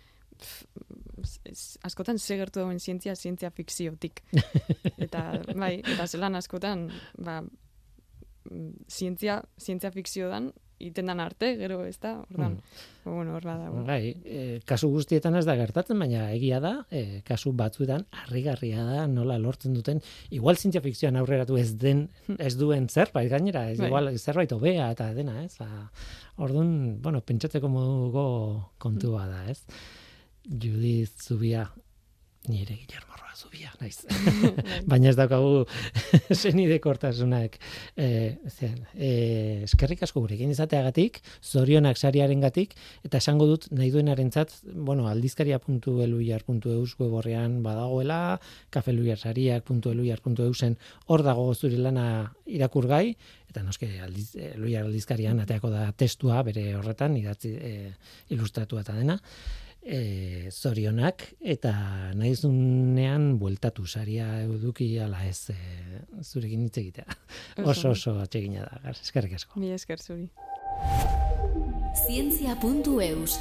askotan 1.87 2.19
ze 2.19 2.37
gertu 2.37 2.61
dauen 2.61 2.81
zientzia, 2.81 3.15
zientzia 3.15 3.51
fikziotik. 3.55 4.23
eta, 5.05 5.27
bai, 5.55 5.77
eta 5.95 6.07
zelan 6.09 6.35
askotan, 6.35 6.89
ba, 7.19 7.41
mm, 8.51 8.89
zientzia, 8.91 9.43
zientzia 9.61 9.93
fikzio 9.95 10.31
dan, 10.33 10.51
itendan 10.83 11.21
arte, 11.21 11.55
gero 11.59 11.83
ez 11.87 11.97
da, 12.03 12.15
ordan, 12.25 12.57
mm. 12.59 13.05
bueno, 13.05 13.35
hor 13.37 13.47
bada. 13.47 13.71
Bai, 13.87 14.15
e, 14.25 14.61
kasu 14.69 14.91
guztietan 14.93 15.37
ez 15.39 15.45
da 15.47 15.57
gertatzen, 15.59 15.99
baina 15.99 16.27
egia 16.35 16.61
da, 16.65 16.75
e, 16.91 17.21
kasu 17.27 17.53
batzuetan 17.57 18.07
harrigarria 18.23 18.85
da 18.87 19.07
nola 19.11 19.39
lortzen 19.39 19.77
duten, 19.77 20.03
igual 20.35 20.59
zientzia 20.59 20.83
fikzioan 20.85 21.21
aurreratu 21.21 21.59
ez 21.61 21.71
den, 21.81 22.09
ez 22.49 22.55
duen 22.61 22.89
zerbait 22.89 23.31
gainera, 23.31 23.69
ez 23.71 23.79
bai. 23.79 23.89
igual 23.89 24.13
zerbait 24.19 24.53
hobea 24.57 24.91
eta 24.97 25.13
dena, 25.17 25.41
ez? 25.45 25.55
A, 25.65 25.87
orduan, 26.45 27.01
bueno, 27.03 27.23
pentsatzeko 27.23 27.71
moduko 27.71 28.27
kontua 28.83 29.29
da, 29.31 29.45
ez? 29.51 29.61
Judith 30.45 31.23
Zubia, 31.25 31.69
nire 32.49 32.77
Guillermo 32.77 33.15
zubia, 33.35 33.73
naiz. 33.81 34.05
Bai. 34.09 34.53
Baina 34.91 35.09
ez 35.11 35.17
daukagu 35.19 35.67
zenide 36.43 36.79
kortasunak. 36.83 37.59
E, 37.97 38.37
zen, 38.49 38.87
e, 38.95 39.63
eskerrik 39.67 40.03
asko 40.07 40.21
gurekin 40.25 40.51
izateagatik, 40.55 41.21
zorionak 41.43 41.97
sariaren 41.99 42.41
gatik, 42.45 42.75
eta 43.07 43.19
esango 43.23 43.47
dut 43.51 43.63
nahi 43.75 43.91
duenaren 43.95 44.31
zat, 44.33 44.51
bueno, 44.65 45.09
aldizkaria.eluiar.eus 45.11 46.91
weborrean 47.01 47.53
badagoela, 47.67 48.21
kafeluiarsariak.eluiar.eusen 48.75 50.73
hor 51.09 51.21
dago 51.27 51.45
zure 51.55 51.79
lana 51.79 52.07
irakurgai, 52.47 53.17
eta 53.51 53.63
noske 53.67 53.89
aldiz, 54.03 54.31
eluiar 54.55 54.85
aldizkarian 54.89 55.41
ateako 55.43 55.69
da 55.71 55.93
testua 55.97 56.43
bere 56.47 56.75
horretan, 56.79 57.17
idatzi 57.21 57.51
e, 57.55 57.93
ilustratua 58.35 58.81
eta 58.87 58.95
dena 58.97 59.17
e, 59.85 60.51
zorionak 60.51 61.27
eta 61.41 61.73
naizunean 62.17 63.35
bueltatu 63.39 63.87
saria 63.87 64.27
eduki 64.43 64.89
ala 64.99 65.25
ez 65.29 65.51
e, 65.53 65.59
zurekin 66.23 66.65
hitz 66.67 66.79
egitea. 66.81 67.19
Oso 67.65 67.93
oso 67.93 68.17
atsegina 68.23 68.65
da. 68.65 68.95
Eskerrik 68.97 69.37
asko. 69.39 69.61
Mi 69.61 69.73
esker 69.77 70.01
zuri. 70.01 70.29
Zientzia.eus 71.95 73.39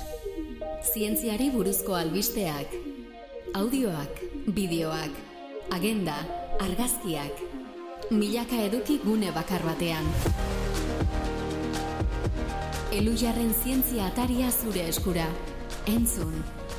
Zientziari 0.94 1.50
buruzko 1.50 1.96
albisteak 1.98 2.76
Audioak, 3.58 4.20
bideoak, 4.54 5.16
agenda, 5.74 6.16
argazkiak 6.62 7.42
Milaka 8.12 8.60
eduki 8.68 9.00
gune 9.02 9.32
bakar 9.34 9.66
batean 9.66 10.06
Elujarren 12.94 13.56
zientzia 13.58 14.12
ataria 14.12 14.52
zure 14.52 14.86
eskura 14.92 15.26
Entzun, 15.84 16.32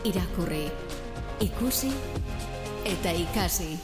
irakurri, 0.08 0.62
ikusi 1.44 1.90
eta 2.88 3.10
ikasi. 3.12 3.74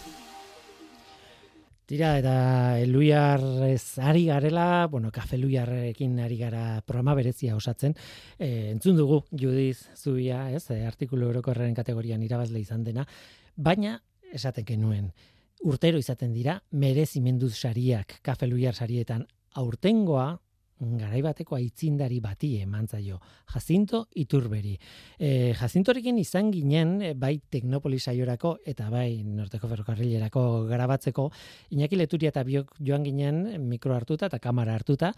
Tira, 1.85 2.15
eta 2.23 2.37
eluiar 2.81 3.45
ez 3.67 3.99
ari 4.01 4.25
garela, 4.31 4.87
bueno, 4.89 5.11
kafe 5.13 5.37
eluiarrekin 5.37 6.17
ari 6.25 6.39
gara 6.41 6.81
programa 6.87 7.19
berezia 7.19 7.53
osatzen. 7.53 7.93
E, 8.39 8.71
entzun 8.71 8.97
dugu, 8.97 9.21
Judiz 9.29 9.91
Zubia, 9.93 10.47
ez, 10.57 10.71
e, 10.73 10.87
artikulu 10.89 11.29
orokorren 11.29 11.77
kategorian 11.77 12.25
irabazle 12.25 12.65
izan 12.65 12.89
dena, 12.89 13.05
baina 13.57 13.99
esaten 14.33 14.65
genuen, 14.65 15.13
urtero 15.69 16.01
izaten 16.01 16.33
dira, 16.33 16.63
merezimenduz 16.73 17.59
sariak, 17.59 18.23
kafe 18.25 18.49
eluiar 18.49 18.73
sarietan, 18.73 19.29
aurtengoa, 19.53 20.31
garaibateko 20.81 21.57
aitzindari 21.59 22.21
bati 22.25 22.55
eman 22.63 22.89
zaio, 22.89 23.21
Jacinto 23.53 24.07
Iturberi. 24.17 24.77
E, 25.19 25.53
Jacintorekin 25.59 26.19
izan 26.19 26.51
ginen, 26.55 26.97
e, 27.03 27.13
bai 27.15 27.37
Teknopolis 27.51 28.07
aiorako 28.09 28.57
eta 28.65 28.89
bai 28.93 29.23
Norteko 29.25 29.69
Ferrokarrilerako 29.69 30.45
garabatzeko, 30.71 31.31
Iñaki 31.77 32.01
Leturia 32.01 32.33
eta 32.33 32.45
biok 32.45 32.77
joan 32.81 33.05
ginen 33.05 33.45
mikro 33.69 33.95
hartuta 33.95 34.31
eta 34.31 34.39
kamera 34.41 34.75
hartuta, 34.75 35.13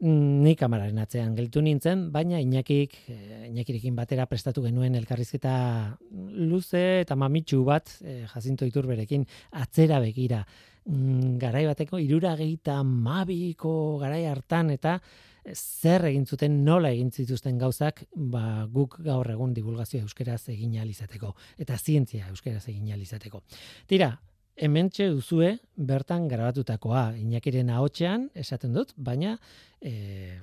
mm, 0.00 0.42
ni 0.44 0.54
kamararen 0.56 0.98
atzean 0.98 1.34
geltu 1.36 1.62
nintzen, 1.62 2.10
baina 2.12 2.40
Iñakik, 2.40 2.98
e, 3.08 3.46
Iñakirekin 3.48 3.96
batera 3.96 4.26
prestatu 4.26 4.62
genuen 4.62 4.94
elkarrizketa 4.94 5.96
luze 6.12 7.00
eta 7.00 7.16
mamitsu 7.16 7.64
bat 7.64 7.96
e, 8.02 8.26
Jacinto 8.28 8.68
Iturberekin 8.68 9.24
atzera 9.52 10.00
begira 10.00 10.44
garai 10.84 11.66
bateko 11.66 11.98
irurageita 12.02 12.82
mabiko 12.82 13.98
garai 14.00 14.24
hartan 14.26 14.70
eta 14.74 14.98
zer 15.54 16.06
egin 16.06 16.24
zuten 16.26 16.64
nola 16.64 16.90
egin 16.94 17.10
zituzten 17.10 17.58
gauzak 17.58 18.04
ba, 18.14 18.66
guk 18.70 18.98
gaur 19.02 19.30
egun 19.30 19.54
divulgazio 19.54 20.00
euskeraz 20.02 20.48
egin 20.48 20.74
izateko 20.74 21.34
eta 21.58 21.76
zientzia 21.78 22.28
euskeraz 22.28 22.68
egin 22.68 22.86
izateko. 23.00 23.42
Tira, 23.86 24.18
hementxe 24.56 25.08
duzue 25.10 25.58
bertan 25.76 26.28
grabatutakoa 26.28 27.16
Inakiren 27.16 27.70
ahotsean 27.70 28.30
esaten 28.34 28.72
dut, 28.72 28.92
baina 28.96 29.38
e, 29.80 30.38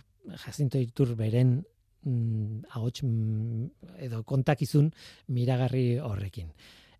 Jacinto 0.46 0.78
Itur 0.78 1.16
beren 1.16 1.64
mm, 2.04 2.66
ahots 2.76 3.04
mm, 3.04 3.66
edo 4.00 4.24
kontakizun 4.24 4.92
miragarri 5.28 5.98
horrekin 6.00 6.52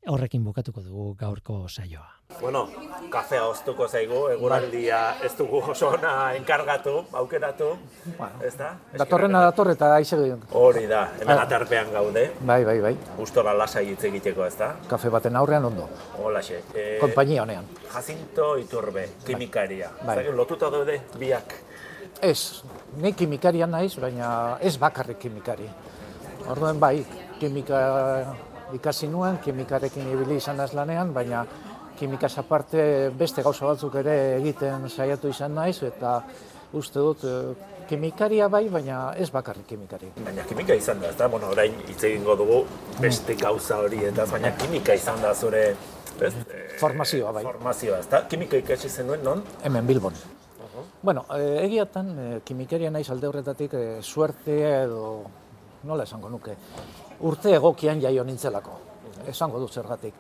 horrekin 0.08 0.44
bukatuko 0.44 0.82
dugu 0.82 1.16
gaurko 1.20 1.68
saioa. 1.68 2.08
Bueno, 2.42 2.70
kafea 3.10 3.44
oztuko 3.50 3.88
zaigu, 3.88 4.20
eguraldia 4.32 5.00
ez 5.26 5.32
dugu 5.38 5.60
oso 5.74 5.90
ona 5.96 6.34
enkargatu, 6.38 6.94
aukeratu, 7.22 7.72
bueno, 8.18 8.44
ez 8.46 8.54
da? 8.58 8.70
Datorrena 9.02 9.42
dator 9.44 9.72
eta 9.74 9.90
aize 9.96 10.16
Hori 10.54 10.86
da, 10.88 11.02
hemen 11.20 11.36
ah. 11.36 11.44
aterpean 11.44 11.92
gaude. 11.92 12.30
Bai, 12.40 12.64
bai, 12.66 12.80
bai. 12.82 12.96
Gustora 13.18 13.54
lasai 13.54 13.88
hitz 13.90 14.04
egiteko, 14.04 14.46
ez 14.46 14.56
da? 14.58 14.76
Kafe 14.88 15.10
baten 15.10 15.36
aurrean 15.36 15.66
ondo. 15.66 15.90
Holaxe. 16.18 16.64
E, 16.74 16.98
Kompainia 17.02 17.44
honean. 17.44 17.66
Jacinto 17.92 18.56
Iturbe, 18.58 19.10
kimikaria. 19.26 19.90
Bai. 20.06 20.16
Zagin, 20.22 20.38
lotuta 20.38 20.70
daude 20.70 21.02
biak? 21.20 21.56
Ez, 22.22 22.64
ni 22.98 23.14
kimikaria 23.14 23.68
naiz, 23.68 23.96
baina 24.00 24.58
ez 24.62 24.78
bakarrik 24.78 25.20
kimikari. 25.20 25.68
Orduen 26.48 26.80
bai, 26.80 27.04
kimika 27.40 27.82
ikasi 28.74 29.08
nuen, 29.08 29.40
kimikarekin 29.44 30.12
ibili 30.14 30.38
izan 30.38 30.60
az 30.60 30.74
lanean, 30.74 31.14
baina 31.14 31.46
kimikaz 32.00 32.38
aparte 32.40 33.10
beste 33.18 33.44
gauza 33.44 33.66
batzuk 33.66 33.96
ere 34.02 34.16
egiten 34.38 34.88
saiatu 34.90 35.30
izan 35.30 35.56
naiz, 35.58 35.82
eta 35.84 36.22
uste 36.74 37.00
dut 37.04 37.26
eh, 37.28 37.70
kimikaria 37.90 38.48
bai, 38.50 38.68
baina 38.70 39.00
ez 39.18 39.30
bakarrik 39.34 39.68
kimikari. 39.68 40.12
Baina 40.24 40.46
kimika 40.48 40.78
izan 40.78 41.02
da, 41.02 41.10
ez 41.10 41.18
da? 41.18 41.28
Bueno, 41.28 41.50
orain 41.56 41.76
hitz 41.88 42.04
egingo 42.04 42.36
dugu 42.40 42.64
beste 43.02 43.36
gauza 43.40 43.80
hori, 43.84 44.04
eta 44.12 44.28
baina 44.30 44.54
kimika 44.58 44.98
izan 44.98 45.22
da 45.22 45.34
zure... 45.36 45.64
Ez? 46.20 46.34
Formazioa 46.82 47.32
bai. 47.32 47.46
Formazioa, 47.48 48.02
ez 48.04 48.10
da? 48.12 48.26
Kimika 48.28 48.60
ikasi 48.60 48.90
zenuen, 48.90 49.24
non? 49.24 49.44
Hemen 49.64 49.88
Bilbon. 49.88 50.18
Bueno, 51.02 51.24
e, 51.32 51.64
egiatan, 51.64 52.10
e, 52.20 52.26
kimikeria 52.46 52.92
naiz 52.92 53.08
alde 53.10 53.28
horretatik, 53.30 53.74
e, 53.74 54.02
suerte 54.04 54.58
edo, 54.68 55.04
nola 55.88 56.04
esango 56.04 56.30
nuke, 56.32 56.58
urte 57.26 57.54
egokian 57.56 58.02
jaio 58.02 58.24
nintzelako, 58.24 58.78
esango 59.28 59.60
dut 59.60 59.74
zergatik. 59.76 60.16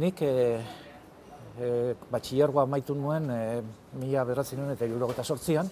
Nik 0.00 0.22
e, 0.22 0.32
e, 1.58 1.70
batxillergoa 2.10 2.66
maitu 2.70 2.94
nuen 2.94 3.30
e, 3.30 3.40
mila 4.00 4.24
beratzen 4.24 4.70
eta 4.72 4.88
irurogeta 4.88 5.24
sortzian, 5.24 5.68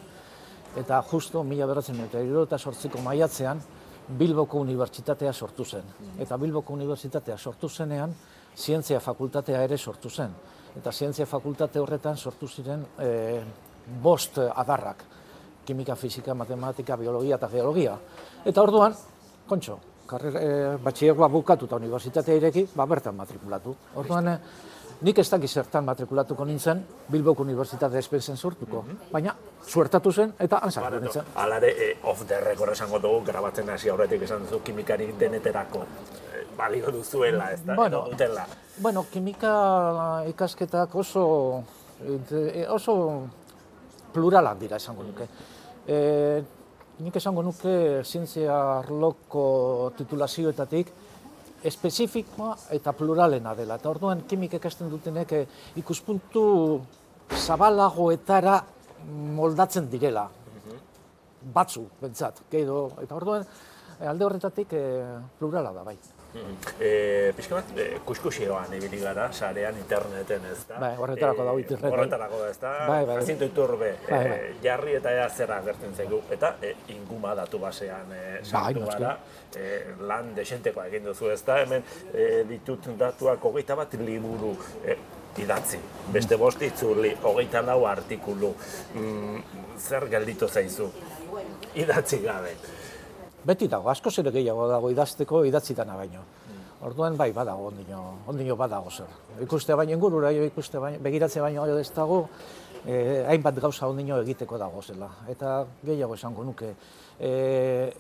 eta 0.77 1.01
justo 1.11 1.43
mila 1.45 1.67
beratzen 1.67 2.01
eta 2.05 2.21
irurogeta 2.21 2.59
sortziko 2.59 3.03
maiatzean 3.05 3.63
Bilboko 4.19 4.61
Unibertsitatea 4.65 5.33
sortu 5.33 5.65
zen. 5.65 5.85
Eta 6.19 6.37
Bilboko 6.41 6.73
Unibertsitatea 6.73 7.37
sortu 7.37 7.69
zenean, 7.69 8.15
zientzia 8.57 9.01
fakultatea 9.01 9.63
ere 9.65 9.77
sortu 9.79 10.11
zen. 10.11 10.33
Eta 10.77 10.93
zientzia 10.93 11.27
fakultate 11.27 11.81
horretan 11.81 12.17
sortu 12.17 12.49
ziren 12.49 12.85
e, 12.99 13.43
bost 14.03 14.39
adarrak, 14.39 15.05
kimika, 15.65 15.97
fizika, 15.97 16.35
matematika, 16.35 16.97
biologia 16.97 17.37
eta 17.37 17.49
geologia. 17.53 17.99
Eta 18.45 18.63
orduan, 18.63 18.97
kontxo, 19.49 19.79
karrer, 20.09 20.37
e, 20.37 20.49
eh, 20.49 20.73
batxiergoa 20.83 21.29
bukatu 21.33 21.69
eta 21.69 21.77
universitatea 21.77 22.41
ireki, 22.41 22.67
ba, 22.75 22.87
bertan 22.87 23.17
matrikulatu. 23.17 23.75
Orduan, 24.01 24.29
eh, 24.33 24.39
nik 25.07 25.19
ez 25.19 25.29
dakiz 25.31 25.51
zertan 25.61 25.85
matrikulatuko 25.87 26.45
nintzen, 26.49 26.83
Bilboko 27.13 27.45
Unibertsitate 27.47 27.99
espenzen 27.99 28.37
sortuko. 28.37 28.83
Mm 28.83 29.13
Baina, 29.13 29.35
suertatu 29.63 30.13
zen 30.13 30.35
eta 30.39 30.59
anzak 30.63 30.91
nintzen. 31.01 31.33
Alare, 31.37 31.71
e, 31.71 31.91
off 32.03 32.27
the 32.27 32.41
record 32.41 32.73
esango 32.73 32.99
dugu, 32.99 33.25
grabatzen 33.27 33.71
hasi 33.71 33.89
aurretik 33.89 34.23
esan 34.23 34.45
duzu 34.47 34.63
kimikari 34.65 35.13
deneterako 35.19 35.85
e, 36.35 36.45
balio 36.57 36.93
duzuela, 36.93 37.53
ez 37.53 37.65
da? 37.65 37.75
Bueno, 37.75 38.07
bueno, 38.79 39.07
kimika 39.13 40.25
ikasketak 40.29 40.95
oso, 40.95 41.65
oso 42.69 42.95
pluralak 44.13 44.59
dira 44.59 44.77
esango 44.77 45.03
nuke. 45.03 45.29
E, 45.87 46.43
nik 46.99 47.17
esango 47.17 47.43
nuke 47.47 48.03
zientzia 48.03 48.55
arloko 48.79 49.93
titulazioetatik 49.99 50.91
espezifikoa 51.69 52.55
eta 52.75 52.93
pluralena 52.95 53.55
dela. 53.59 53.79
Eta 53.79 53.91
orduan 53.91 54.25
kimik 54.31 54.57
ekasten 54.59 54.91
dutenek 54.91 55.33
eh, 55.35 55.45
ikuspuntu 55.79 56.43
zabalagoetara 57.39 58.59
moldatzen 59.39 59.89
direla. 59.91 60.29
Batzu, 61.55 61.85
bentsat. 62.01 62.43
Eta 62.51 63.15
orduan 63.15 63.47
alde 64.07 64.25
horretatik 64.25 64.73
eh, 64.73 65.19
plurala 65.39 65.73
da, 65.73 65.83
bai. 65.83 65.97
E, 66.79 67.33
Pizka 67.35 67.57
bat, 67.57 67.71
e, 67.73 67.87
kuskusioan 68.05 68.75
ibili 68.77 69.01
gara, 69.01 69.31
sarean, 69.33 69.79
interneten, 69.81 70.45
ez 70.53 70.61
da? 70.69 70.77
Bai, 70.83 70.93
horretarako 71.01 71.47
da, 71.47 71.55
internet. 71.63 71.95
Horretarako 71.95 72.41
da, 72.43 72.51
ez 72.53 72.59
da? 72.61 72.73
Bai, 72.87 73.01
bai. 73.09 73.17
Jacinto 73.23 73.49
iturbe, 73.49 73.91
bai, 74.05 74.21
bai. 74.29 74.37
E, 74.37 74.53
jarri 74.63 74.95
eta 74.99 75.15
ea 75.17 75.27
zera 75.29 75.59
gertzen 75.65 75.97
zaigu, 75.97 76.21
eta 76.31 76.55
e, 76.63 76.75
inguma 76.95 77.35
datu 77.39 77.59
basean 77.63 78.13
e, 78.13 78.23
sartu 78.45 78.85
bai, 78.85 78.95
gara, 78.95 79.15
e, 79.57 79.71
lan 80.11 80.35
desentekoa 80.37 80.87
egin 80.93 81.09
duzu, 81.09 81.33
ez 81.33 81.41
da? 81.49 81.59
Hemen 81.65 81.87
e, 82.13 82.45
ditut 82.49 82.91
datuak 83.01 83.49
hogeita 83.51 83.79
bat 83.79 83.97
liburu 84.03 84.53
e, 84.85 84.99
idatzi. 85.43 85.81
Beste 86.13 86.37
bost 86.37 86.63
itzuli, 86.67 87.15
hogeita 87.23 87.65
lau 87.65 87.85
artikulu. 87.89 88.53
Mm, 88.95 89.65
zer 89.79 90.09
gelditu 90.13 90.49
zaizu? 90.49 90.93
Idatzi 91.79 92.21
gabe 92.21 92.53
beti 93.49 93.69
dago, 93.69 93.89
asko 93.91 94.13
ere 94.23 94.33
gehiago 94.35 94.69
dago 94.69 94.91
idazteko 94.93 95.45
idatzitana 95.49 95.97
baino. 95.97 96.25
Orduan 96.89 97.17
bai 97.19 97.33
badago 97.35 97.71
ondino, 97.73 98.01
ondino 98.31 98.57
badago 98.57 98.91
zer. 98.91 99.15
Ikuste 99.43 99.75
baino 99.75 99.97
ingurura 99.97 100.31
ikuste 100.31 100.79
baino, 100.79 101.01
begiratze 101.03 101.41
baino 101.43 101.65
ez 101.79 101.91
dago, 101.95 102.21
eh, 102.87 103.25
hainbat 103.29 103.59
gauza 103.65 103.89
ondino 103.89 104.21
egiteko 104.23 104.59
dago 104.59 104.83
zela. 104.83 105.09
Eta 105.29 105.65
gehiago 105.83 106.15
esango 106.15 106.45
nuke, 106.45 106.75
eh, 107.19 107.91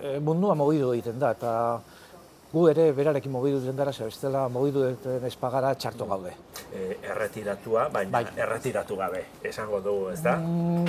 eh, 0.00 0.18
mundua 0.20 0.54
mogidu 0.54 0.92
egiten 0.94 1.18
da, 1.18 1.34
eta 1.36 1.52
gu 2.54 2.68
ere 2.70 2.84
berarekin 2.94 3.32
mogidu 3.34 3.58
den 3.64 3.76
dara, 3.76 3.92
bestela 3.98 4.44
mogidu 4.48 4.84
den 5.02 5.26
espagara 5.26 5.72
txarto 5.74 6.06
gaude. 6.06 6.32
E, 6.70 6.96
erretiratua, 7.02 7.88
baina 7.94 8.12
bai. 8.14 8.24
erretiratu 8.46 8.98
gabe, 8.98 9.22
esango 9.50 9.80
dugu, 9.82 10.10
ez 10.12 10.20
da? 10.22 10.36
Mm. 10.38 10.86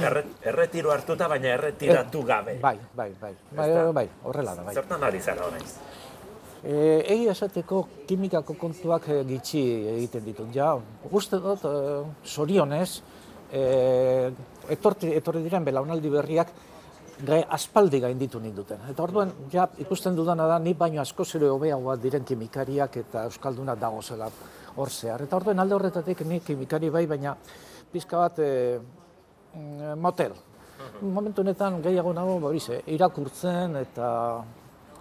erretiro 0.51 0.93
hartuta, 0.93 1.29
baina 1.31 1.53
erretiratu 1.55 2.21
eh, 2.21 2.29
gabe. 2.31 2.57
Bai, 2.61 2.77
bai, 2.93 3.11
bai, 3.21 3.33
bai, 3.51 3.69
bai, 3.99 4.07
horrela 4.23 4.55
da, 4.55 4.67
bai. 4.67 4.75
Zertan 4.77 5.07
ari 5.09 5.21
zara 5.21 5.47
horreiz? 5.47 5.73
E, 6.65 6.75
egi 7.15 7.27
esateko 7.33 7.81
kimikako 8.09 8.57
kontuak 8.61 9.09
e, 9.09 9.19
gitxi 9.33 9.65
egiten 9.95 10.25
ditut, 10.25 10.53
ja, 10.53 10.71
uste 11.11 11.41
dut, 11.41 11.65
e, 11.65 12.29
sorionez, 12.35 13.01
e, 13.49 13.65
etorri 14.77 15.43
diren 15.45 15.65
belaunaldi 15.65 16.13
berriak 16.13 16.53
gai 17.23 17.43
aspaldi 17.57 17.99
gainditu 18.03 18.39
ninduten. 18.39 18.81
Eta 18.91 19.03
orduan, 19.03 19.31
ja, 19.51 19.67
ikusten 19.79 20.15
dudana 20.15 20.47
da, 20.47 20.59
ni 20.59 20.73
baino 20.73 21.01
asko 21.01 21.25
zero 21.25 21.53
hobeagoa 21.55 21.95
diren 22.01 22.25
kimikariak 22.25 22.97
eta 22.97 23.23
euskalduna 23.29 23.75
dago 23.75 24.01
zela 24.01 24.29
hor 24.75 24.89
zehar. 24.89 25.23
Eta 25.23 25.37
orduan 25.37 25.59
alde 25.59 25.75
horretatik 25.75 26.25
ni 26.27 26.39
kimikari 26.39 26.89
bai, 26.89 27.05
baina 27.07 27.35
pizka 27.91 28.17
bat 28.17 28.39
e, 28.39 28.51
motel. 29.95 30.35
Momentu 31.01 31.41
honetan 31.41 31.81
gehiago 31.81 32.13
nago, 32.13 32.39
ba, 32.39 32.51
irakurtzen 32.85 33.75
eta 33.79 34.09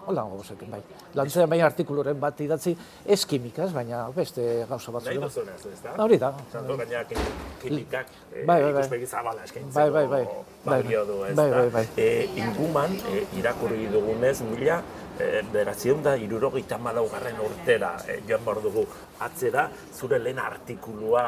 Hola, 0.07 0.23
gozekin, 0.29 0.69
bai. 0.71 0.81
Lantzean 1.17 1.49
bai 1.49 1.61
artikuluren 1.65 2.19
bat 2.21 2.41
idatzi, 2.45 2.75
ez 3.07 3.21
kimikaz, 3.29 3.71
baina 3.73 4.03
beste 4.13 4.45
gauza 4.69 4.93
bat. 4.93 5.07
Nahi 5.09 5.21
duzunez, 5.23 5.61
ez 5.71 5.79
da? 5.85 5.95
Hori 6.05 6.19
da. 6.21 6.31
Zanto 6.53 6.77
gaina 6.81 7.03
kimikak 7.09 8.11
bai, 8.35 8.45
bai, 8.47 8.59
bai. 8.61 8.73
ikuspegi 8.75 9.09
zabala 9.09 9.47
eskaintzeko 9.49 9.79
bai, 9.79 9.89
bai, 9.95 10.07
bai. 10.13 10.43
balio 10.65 11.05
du, 11.09 11.19
ez 11.25 11.35
bai, 11.39 11.49
bai, 11.51 11.69
bai. 11.79 11.85
E, 11.97 12.09
inguman, 12.37 12.99
e, 13.13 13.25
irakurri 13.41 13.89
dugunez, 13.93 14.37
mila, 14.51 14.81
e, 15.17 15.31
beratzion 15.53 16.03
da, 16.05 16.17
irurogeita 16.21 16.79
malaugarren 16.79 17.41
urtera, 17.47 17.95
e, 18.09 18.21
joan 18.29 18.45
behar 18.45 18.61
dugu, 18.67 18.85
atzera, 19.25 19.71
zure 19.95 20.21
lehen 20.21 20.43
artikulua 20.43 21.25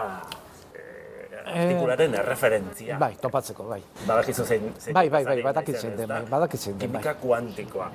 artikularen 1.46 2.14
erreferentzia. 2.20 2.98
Bai, 2.98 3.12
topatzeko, 3.22 3.66
bai. 3.70 3.80
Badakizu 4.06 4.44
zein... 4.44 4.68
zein 4.78 4.94
bai, 4.94 5.08
bai, 5.10 5.22
bai, 5.24 5.36
badakitzen 5.46 5.96
den, 5.98 6.08
bai, 6.08 6.22
badakitzen 6.30 6.78
den, 6.78 6.90
Kimika 6.90 7.14
kuantikoa. 7.20 7.90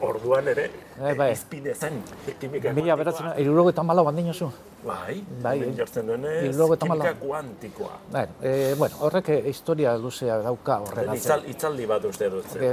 orduan 0.00 0.48
ere, 0.48 0.70
bai, 0.98 1.14
bai. 1.18 1.32
izpide 1.32 1.74
zen 1.74 2.00
kimika 2.40 2.72
Mila 2.72 2.96
beratzen, 2.96 3.32
iruroko 3.42 3.74
eta 3.74 3.82
malau 3.82 4.06
handin 4.08 4.30
oso. 4.32 4.50
Bai, 4.84 5.16
bai, 5.42 5.56
jortzen 5.76 6.08
duenez, 6.08 6.56
kimika 6.80 7.14
kuantikoa. 7.20 7.98
Bai, 8.12 8.26
e, 8.42 8.74
bueno, 8.80 9.00
horrek 9.06 9.30
historia 9.52 9.96
luzea 10.00 10.40
dauka 10.44 10.80
horren 10.86 11.14
Itzal, 11.14 11.46
itzaldi 11.50 11.88
bat 11.88 12.04
uste 12.08 12.30
dut. 12.32 12.56
E, 12.56 12.70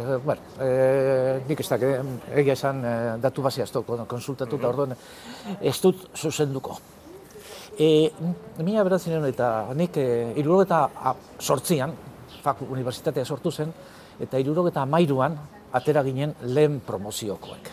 e, 0.00 0.04
bueno, 0.24 0.52
e, 0.64 1.40
nik 1.48 1.64
ez 1.64 1.68
dakit, 1.74 2.30
egia 2.42 2.56
esan 2.56 2.84
datu 3.20 3.42
bazia 3.42 3.64
ez 3.64 3.72
konsultatu, 3.72 4.56
mm 4.56 4.62
-hmm. 4.62 4.68
orduan 4.68 4.96
ez 5.60 5.80
dut 5.82 6.08
zuzenduko. 6.16 6.78
E, 7.78 8.10
mila 8.58 8.82
beratzen 8.82 9.22
eta 9.28 9.70
nik 9.78 9.96
e, 9.96 10.34
eta 10.34 10.80
sortzian, 11.38 11.92
fak 12.42 12.62
universitatea 12.66 13.24
sortu 13.24 13.52
zen, 13.52 13.72
eta 14.18 14.38
iruro 14.38 14.66
eta 14.66 14.82
amairuan 14.82 15.36
atera 15.72 16.02
ginen 16.02 16.34
lehen 16.42 16.80
promoziokoek. 16.80 17.70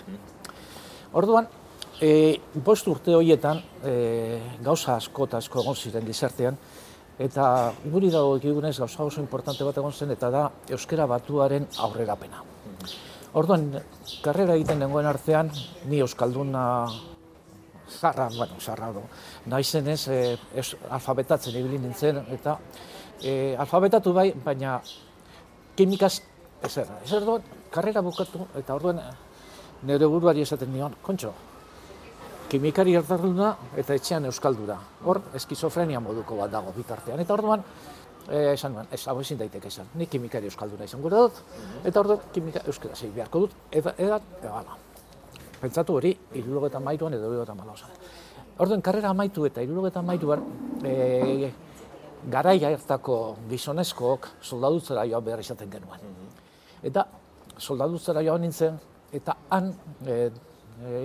Orduan, 1.13 1.47
e, 2.01 2.37
bost 2.53 2.87
urte 2.87 3.15
horietan 3.15 3.61
e, 3.83 3.93
gauza 4.61 4.97
asko 4.99 5.25
eta 5.25 5.41
asko 5.41 5.63
egon 5.63 5.75
ziren 5.75 6.05
gizartean, 6.05 6.57
eta 7.17 7.71
guri 7.89 8.11
dago 8.11 8.35
egigunez 8.37 8.75
gauza 8.77 9.03
oso 9.03 9.21
importante 9.23 9.63
bat 9.63 9.77
egon 9.81 9.93
zen, 9.93 10.11
eta 10.11 10.29
da 10.29 10.45
Euskara 10.69 11.07
Batuaren 11.09 11.65
aurrerapena. 11.79 12.43
Orduan, 13.35 13.71
karrera 14.23 14.53
egiten 14.55 14.85
dengoen 14.85 15.09
artean, 15.09 15.49
ni 15.89 15.99
Euskalduna 16.03 16.65
zarra, 17.89 18.29
bueno, 18.35 18.59
zarra 18.59 18.91
do. 18.91 19.03
Naizen 19.45 19.87
ez, 19.87 20.07
e, 20.07 20.37
alfabetatzen 20.89 21.57
ibili 21.59 21.79
nintzen, 21.81 22.23
eta 22.33 22.57
e, 23.21 23.55
alfabetatu 23.61 24.13
bai, 24.13 24.31
baina 24.45 24.79
kimikaz 25.77 26.19
ezer. 26.65 26.89
Ezer 27.05 27.25
duen, 27.25 27.43
karrera 27.71 28.01
bukatu, 28.01 28.47
eta 28.57 28.75
orduan 28.75 29.01
nire 29.85 30.07
buruari 30.09 30.41
esaten 30.41 30.71
nion, 30.73 30.95
kontxo, 31.05 31.33
kimikari 32.49 32.95
hartarduna 32.95 33.51
eta 33.77 33.97
etxean 33.97 34.25
euskaldura. 34.29 34.77
Hor, 35.05 35.21
eskizofrenia 35.37 36.01
moduko 36.01 36.39
bat 36.41 36.51
dago 36.53 36.73
bitartean. 36.75 37.21
Eta 37.21 37.33
orduan, 37.37 37.63
e, 38.29 38.53
esan 38.53 38.73
nuen, 38.77 38.89
ez, 38.91 39.03
hau 39.07 39.19
ezin 39.21 39.39
daiteke 39.41 39.69
esan, 39.69 39.89
nik 39.99 40.09
kimikari 40.09 40.49
euskalduna 40.49 40.89
izan 40.89 41.05
gure 41.05 41.21
dut, 41.25 41.41
eta 41.83 42.01
orduan 42.01 42.25
kimika 42.33 42.65
euskara 42.65 42.95
zei 42.95 43.11
beharko 43.15 43.45
dut, 43.45 43.57
eta, 43.71 43.95
eta, 43.97 44.21
eta, 44.41 44.77
pentsatu 45.61 45.97
hori, 45.99 46.13
irurogeta 46.41 46.81
mairuan 46.81 47.17
edo 47.17 47.31
irurogeta 47.31 47.57
malausan. 47.57 47.93
Orduan, 48.55 48.79
karrera 48.79 49.09
amaitu 49.11 49.43
eta 49.43 49.59
irurogeta 49.65 49.99
mairuan, 50.05 50.43
e, 50.87 51.49
garai 52.31 52.55
hartako 52.63 53.35
gizonezkook 53.49 54.29
soldadutzera 54.41 55.03
joan 55.09 55.25
behar 55.25 55.41
izaten 55.43 55.71
genuen. 55.71 56.05
Eta 56.83 57.03
soldadutzera 57.59 58.23
joan 58.23 58.45
nintzen, 58.47 58.77
eta 59.11 59.35
han 59.49 59.73
e, 60.07 60.15
e, 60.87 61.01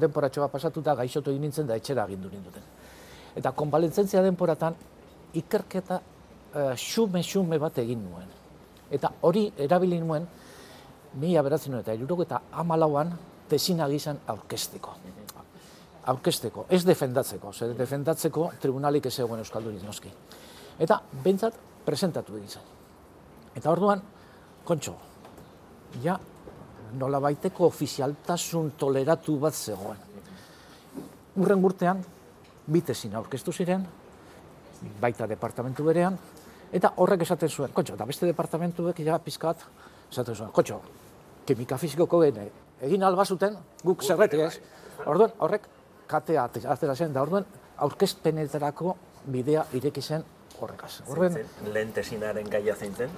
denporatxo 0.00 0.46
bat 0.46 0.54
pasatuta 0.54 0.94
gaixotu 0.96 1.34
egin 1.34 1.44
nintzen 1.44 1.68
da 1.68 1.76
etxera 1.76 2.06
agindu 2.08 2.30
ninduten. 2.32 2.64
Eta 3.36 3.52
konbalentzia 3.52 4.22
denporatan 4.24 4.76
ikerketa 5.34 6.00
xume-xume 6.78 7.58
bat 7.58 7.82
egin 7.82 8.00
nuen. 8.06 8.30
Eta 8.90 9.10
hori 9.26 9.48
erabili 9.58 9.98
nuen, 10.00 10.24
mila 11.20 11.42
beratzen 11.42 11.76
eta 11.82 11.92
irurogeta 11.98 12.40
amalauan, 12.64 13.12
tesina 13.50 13.90
gizan 13.90 14.22
aurkesteko. 14.26 14.96
Aurkesteko, 16.06 16.66
ez 16.68 16.82
defendatzeko, 16.84 17.52
zer 17.52 17.72
defendatzeko 17.78 18.50
tribunalik 18.60 19.06
ez 19.08 19.18
egoen 19.18 19.40
Euskaldurik 19.40 19.82
noski. 19.86 20.10
Eta, 20.78 20.98
bentsat, 21.24 21.56
presentatu 21.84 22.36
egin 22.36 22.60
Eta 23.54 23.70
orduan, 23.70 24.02
kontxo, 24.64 24.96
ja, 26.02 26.18
nola 26.98 27.20
baiteko 27.20 27.66
ofizialtasun 27.66 28.72
toleratu 28.78 29.36
bat 29.38 29.54
zegoen. 29.54 30.00
Urren 31.36 31.62
gurtean, 31.62 32.02
bitezin 32.66 33.14
aurkeztu 33.14 33.52
ziren, 33.52 33.86
baita 35.00 35.26
departamentu 35.30 35.84
berean, 35.84 36.18
eta 36.72 36.92
horrek 36.96 37.22
esaten 37.22 37.48
zuen, 37.48 37.72
kontxo, 37.72 37.94
eta 37.94 38.04
beste 38.04 38.26
departamentuek 38.26 39.00
ja 39.06 39.18
pizkat, 39.18 39.62
esaten 40.10 40.34
zuen, 40.34 40.50
kontxo, 40.50 40.80
kimika 41.46 41.78
fizikoko 41.78 42.20
gene, 42.24 42.48
egin 42.82 43.02
alba 43.06 43.24
zuten, 43.24 43.56
guk 43.84 44.02
zerretik 44.02 44.40
ez. 44.48 44.58
Orduan, 45.06 45.32
horrek 45.38 45.68
katea 46.06 46.48
atera 46.76 46.94
zen, 46.94 47.12
da 47.12 47.22
orduan, 47.22 47.46
aurkezpenetarako 47.86 48.96
bidea 49.26 49.64
ireki 49.72 50.02
zen 50.02 50.24
horrekaz. 50.60 51.00
Orduan, 51.08 51.38
lehen 51.72 51.92
tesinaren 51.92 52.50
gaia 52.50 52.76
zein 52.76 52.94
zen? 52.94 53.10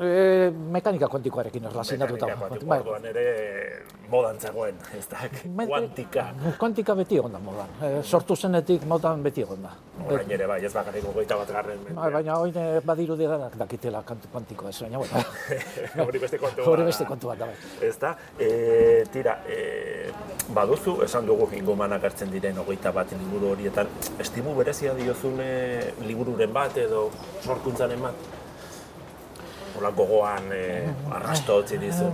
E, 0.00 0.50
mekanika 0.50 1.08
kuantikoarekin 1.08 1.64
erlazionatuta. 1.64 2.26
Mekanika 2.26 2.48
kuantikoa, 2.48 2.68
bai. 2.68 2.78
orduan 2.80 3.04
ere 3.10 3.24
modan 4.08 4.38
zegoen, 4.40 4.78
ez 4.96 5.04
da, 5.10 5.26
kuantika. 5.66 6.24
Kuantika 6.58 6.94
beti 6.96 7.18
egon 7.20 7.36
da 7.36 7.40
modan. 7.44 7.74
E, 7.84 7.90
sortu 8.02 8.36
zenetik 8.36 8.86
modan 8.88 9.20
beti 9.26 9.44
egon 9.44 9.60
da. 9.66 9.74
Orain 10.06 10.32
ere 10.32 10.48
bai, 10.48 10.56
ez 10.64 10.72
bakarrik 10.72 11.04
goita 11.12 11.36
bat 11.42 11.52
garren. 11.52 11.84
Bai, 11.90 12.08
baina 12.16 12.38
hori 12.40 12.64
badiru 12.88 13.18
dira 13.20 13.36
dakitela 13.52 14.00
kuantikoa 14.08 14.72
ez, 14.72 14.78
baina 14.86 15.04
bueno. 15.04 15.22
Hori 16.08 16.24
beste 16.24 16.40
kontu 16.40 16.64
Hori 16.72 16.88
beste 16.88 17.04
kontu 17.04 17.34
bat 17.34 17.44
da, 17.44 17.52
bai. 17.52 17.70
Ez 17.90 17.94
da, 18.00 18.16
e, 18.40 18.50
tira, 19.12 19.36
e, 19.44 19.60
baduzu, 20.56 21.02
esan 21.04 21.28
dugu 21.28 21.52
ingomanak 21.60 22.08
hartzen 22.08 22.32
diren 22.32 22.64
hogeita 22.64 22.96
bat 22.96 23.12
liburu 23.20 23.52
horietan, 23.52 23.92
estimu 24.18 24.56
berezia 24.56 24.96
diozune 24.96 25.50
libururen 26.08 26.56
bat 26.56 26.80
edo 26.88 27.10
sorkuntzaren 27.44 28.08
bat? 28.08 28.39
Ola 29.80 29.90
gogoan 29.96 30.52
eh, 30.52 30.86
arrasto 31.16 31.56
hotzi 31.60 31.78
dizun 31.80 32.12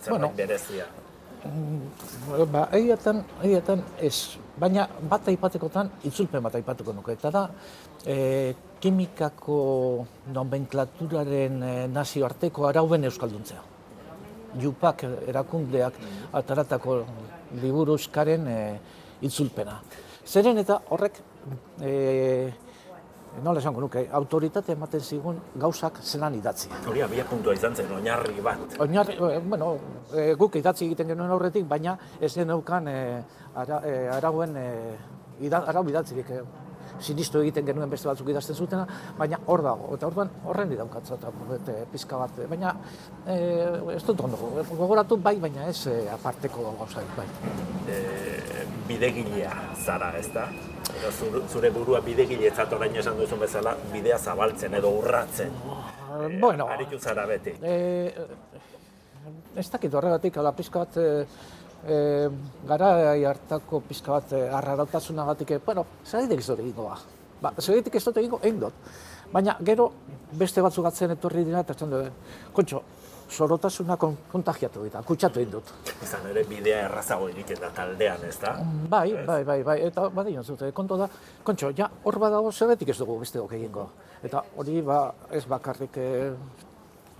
zerbait 0.00 0.20
bueno, 0.20 0.32
berezia. 0.36 0.86
Mm, 1.44 2.50
ba, 2.52 2.66
egiatan, 2.76 3.22
egiatan 3.42 3.82
ez, 4.00 4.36
baina 4.60 4.86
bat 5.08 5.28
aipatekotan 5.32 5.90
itzulpen 6.08 6.42
bat 6.44 6.56
aipatuko 6.58 6.92
nuke. 6.96 7.16
Eta 7.16 7.30
da, 7.32 7.46
e, 8.04 8.54
kimikako 8.80 9.58
nomenklaturaren 10.34 11.62
e, 11.62 11.74
nazioarteko 11.92 12.68
arauen 12.68 13.08
euskalduntzea. 13.08 13.62
Jupak 14.60 15.04
erakundeak 15.30 16.00
ataratako 16.36 17.02
liburu 17.62 17.96
euskaren 17.96 18.48
e, 18.48 18.60
itzulpena. 19.28 19.78
Zeren 20.26 20.60
eta 20.60 20.80
horrek 20.90 21.20
e, 21.80 21.92
nola 23.44 23.60
esango 23.60 23.80
nuke, 23.80 24.02
autoritatea 24.18 24.74
ematen 24.74 25.00
zigun 25.00 25.38
gauzak 25.62 26.00
zelan 26.02 26.34
idatzi. 26.34 26.70
Hori 26.90 27.02
abia 27.04 27.24
puntua 27.28 27.54
izan 27.54 27.76
zen, 27.76 27.92
oinarri 27.94 28.42
bat. 28.44 28.76
Oinarri, 28.82 29.14
eh, 29.14 29.38
bueno, 29.44 29.70
e, 30.12 30.34
guk 30.34 30.56
idatzi 30.60 30.86
egiten 30.86 31.08
genuen 31.14 31.30
aurretik, 31.30 31.66
baina 31.68 31.96
ez 32.20 32.32
geneukan 32.34 32.88
e, 32.88 32.98
ara, 33.54 33.80
e, 33.86 33.94
arauen, 34.16 34.56
e, 34.56 34.68
ida, 35.46 35.62
arau 35.72 35.86
idatzik, 35.88 36.30
e, 36.30 36.42
sinistu 37.00 37.40
egiten 37.44 37.66
genuen 37.66 37.90
beste 37.90 38.08
batzuk 38.08 38.28
idazten 38.32 38.56
zutena, 38.56 38.86
baina 39.18 39.40
hor 39.46 39.64
dago, 39.64 39.92
eta 39.96 40.08
orduan 40.10 40.32
horren 40.44 40.72
idaukatza 40.76 41.18
eta 41.18 41.76
pizka 41.92 42.18
bat, 42.20 42.42
baina 42.50 42.74
e, 43.26 43.36
ez 43.96 44.02
dut 44.06 44.20
ondo, 44.26 44.52
gogoratu 44.70 45.16
bai, 45.16 45.36
baina 45.42 45.68
ez 45.68 45.86
e, 45.90 45.96
aparteko 46.12 46.74
gauza 46.78 47.04
bai. 47.16 47.26
E, 47.88 48.00
bidegilea 48.88 49.54
zara, 49.84 50.12
ez 50.18 50.28
da? 50.34 50.48
zure 51.48 51.70
burua 51.70 52.00
bidegile 52.00 52.52
orain 52.76 52.96
esan 52.96 53.16
duzun 53.18 53.38
bezala, 53.40 53.76
bidea 53.92 54.18
zabaltzen 54.18 54.74
edo 54.74 54.90
urratzen. 54.98 55.50
Uh, 55.50 56.28
bueno, 56.40 56.66
aritu 56.68 56.98
zara 56.98 57.26
beti. 57.26 57.54
E, 57.62 58.12
ez 59.56 59.70
dakit 59.70 59.94
horregatik, 59.94 60.36
ala 60.36 60.52
pizka 60.52 60.84
bat, 60.84 60.96
e, 60.96 61.26
e, 61.86 62.28
gara 62.68 62.90
hartako 63.30 63.80
pizka 63.88 64.12
bat 64.12 64.32
arrarautasunagatik, 64.32 65.58
bueno, 65.64 65.86
zer 66.04 66.30
ez 66.30 66.46
dut 66.46 66.58
egingo 66.58 66.88
ba. 66.88 66.98
Ba, 67.40 67.54
zer 67.58 67.80
ez 67.80 68.04
dut 68.04 68.16
egingo, 68.16 68.40
egin 68.42 68.60
dut. 68.60 68.72
Baina 69.32 69.56
gero 69.64 69.92
beste 70.32 70.62
batzuk 70.62 70.86
atzen 70.86 71.14
etorri 71.14 71.44
dira 71.44 71.60
eta 71.60 71.76
esan 71.76 71.90
dut, 71.90 72.24
kontxo, 72.52 72.82
sorotasuna 73.30 73.96
kon, 73.96 74.16
kontagiatu 74.32 74.82
dira, 74.84 75.02
kutsatu 75.06 75.40
egin 75.40 75.52
dut. 75.54 75.70
Izan 76.02 76.26
ere 76.32 76.42
bidea 76.48 76.86
errazago 76.88 77.28
egiten 77.30 77.60
da 77.62 77.70
taldean, 77.74 78.24
ez 78.26 78.36
da? 78.42 78.56
Bai, 78.90 79.12
bai, 79.26 79.42
bai, 79.44 79.60
bai, 79.66 79.78
eta 79.86 80.08
badion 80.14 80.44
zute, 80.44 80.72
konto 80.76 80.98
da, 80.98 81.08
kontxo, 81.46 81.70
ja, 81.78 81.88
hor 82.04 82.18
badago 82.22 82.50
zerretik 82.52 82.90
ez 82.90 82.98
dugu 82.98 83.20
beste 83.22 83.38
egingo. 83.38 83.86
Eta 84.26 84.42
hori 84.58 84.82
ba, 84.84 85.04
ez 85.32 85.44
bakarrik 85.48 85.96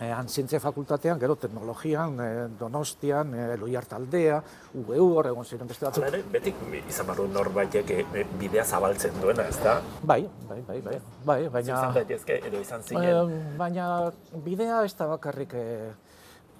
eh, 0.00 0.10
eh, 0.10 0.16
zientzia 0.26 0.60
fakultatean, 0.60 1.20
gero 1.20 1.36
teknologian, 1.36 2.18
eh, 2.20 2.48
donostian, 2.58 3.34
eh, 3.34 3.56
loiar 3.56 3.86
taldea, 3.86 4.42
UGU, 4.74 5.08
hor 5.16 5.26
egon 5.26 5.44
ziren 5.44 5.68
beste 5.68 5.86
batzuk. 5.86 6.04
Hala 6.04 6.16
ere, 6.16 6.24
betik 6.32 6.54
izan 6.88 7.06
barru 7.06 7.26
norbaitek 7.28 7.90
eh, 7.90 8.26
bidea 8.40 8.64
zabaltzen 8.64 9.20
duena, 9.20 9.46
ez 9.48 9.58
da? 9.62 9.80
Bai, 10.02 10.22
bai, 10.48 10.60
bai, 10.66 10.80
bai, 10.80 11.00
bai, 11.24 11.40
baina... 11.48 11.74
Izan 11.74 11.94
daitezke, 11.94 12.40
edo 12.46 12.60
izan 12.60 12.82
zinen. 12.82 13.34
Eh, 13.34 13.56
baina 13.58 14.12
bidea 14.44 14.84
ez 14.84 14.94
da 14.96 15.10
bakarrik 15.10 15.54
eh, 15.54 15.90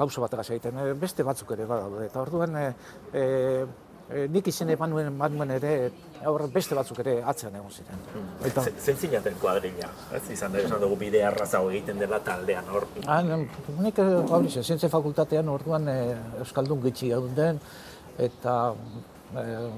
pauso 0.01 0.25
bat 0.25 0.35
egiten, 0.41 0.79
eh, 0.79 0.93
beste 0.97 1.25
batzuk 1.27 1.51
ere 1.57 1.67
badaude. 1.69 2.07
Eta 2.07 2.21
orduan, 2.23 2.57
eh, 2.57 2.75
eh, 3.13 3.65
eh, 4.11 4.27
nik 4.29 4.47
izen 4.51 4.71
eman 4.71 4.91
nuen, 4.91 5.51
ere, 5.51 5.91
hor 6.27 6.47
beste 6.53 6.75
batzuk 6.75 6.99
ere 7.05 7.23
atzean 7.23 7.55
egon 7.57 7.71
ziren. 7.71 8.01
Eta, 8.45 8.63
Z- 8.67 8.75
Zein 8.85 8.97
zinaten 8.97 9.35
kuadrilla, 9.41 9.89
ez? 10.17 10.23
Izan 10.31 10.53
da, 10.53 10.59
esan 10.59 10.81
dugu 10.81 10.97
bidea 10.97 11.29
errazago 11.31 11.71
egiten 11.71 11.99
dela 11.99 12.19
taldean, 12.21 12.65
hor. 12.75 12.87
Ah, 13.07 13.23
nik 13.23 13.99
eh, 13.99 14.09
hori 14.31 14.51
zen, 14.51 14.65
zientzia 14.65 14.89
fakultatean 14.93 15.49
orduan 15.49 15.89
eh, 15.89 16.17
Euskaldun 16.45 16.83
gitxi 16.83 17.09
gauden, 17.15 17.61
eta 18.19 18.59
eh, 19.37 19.71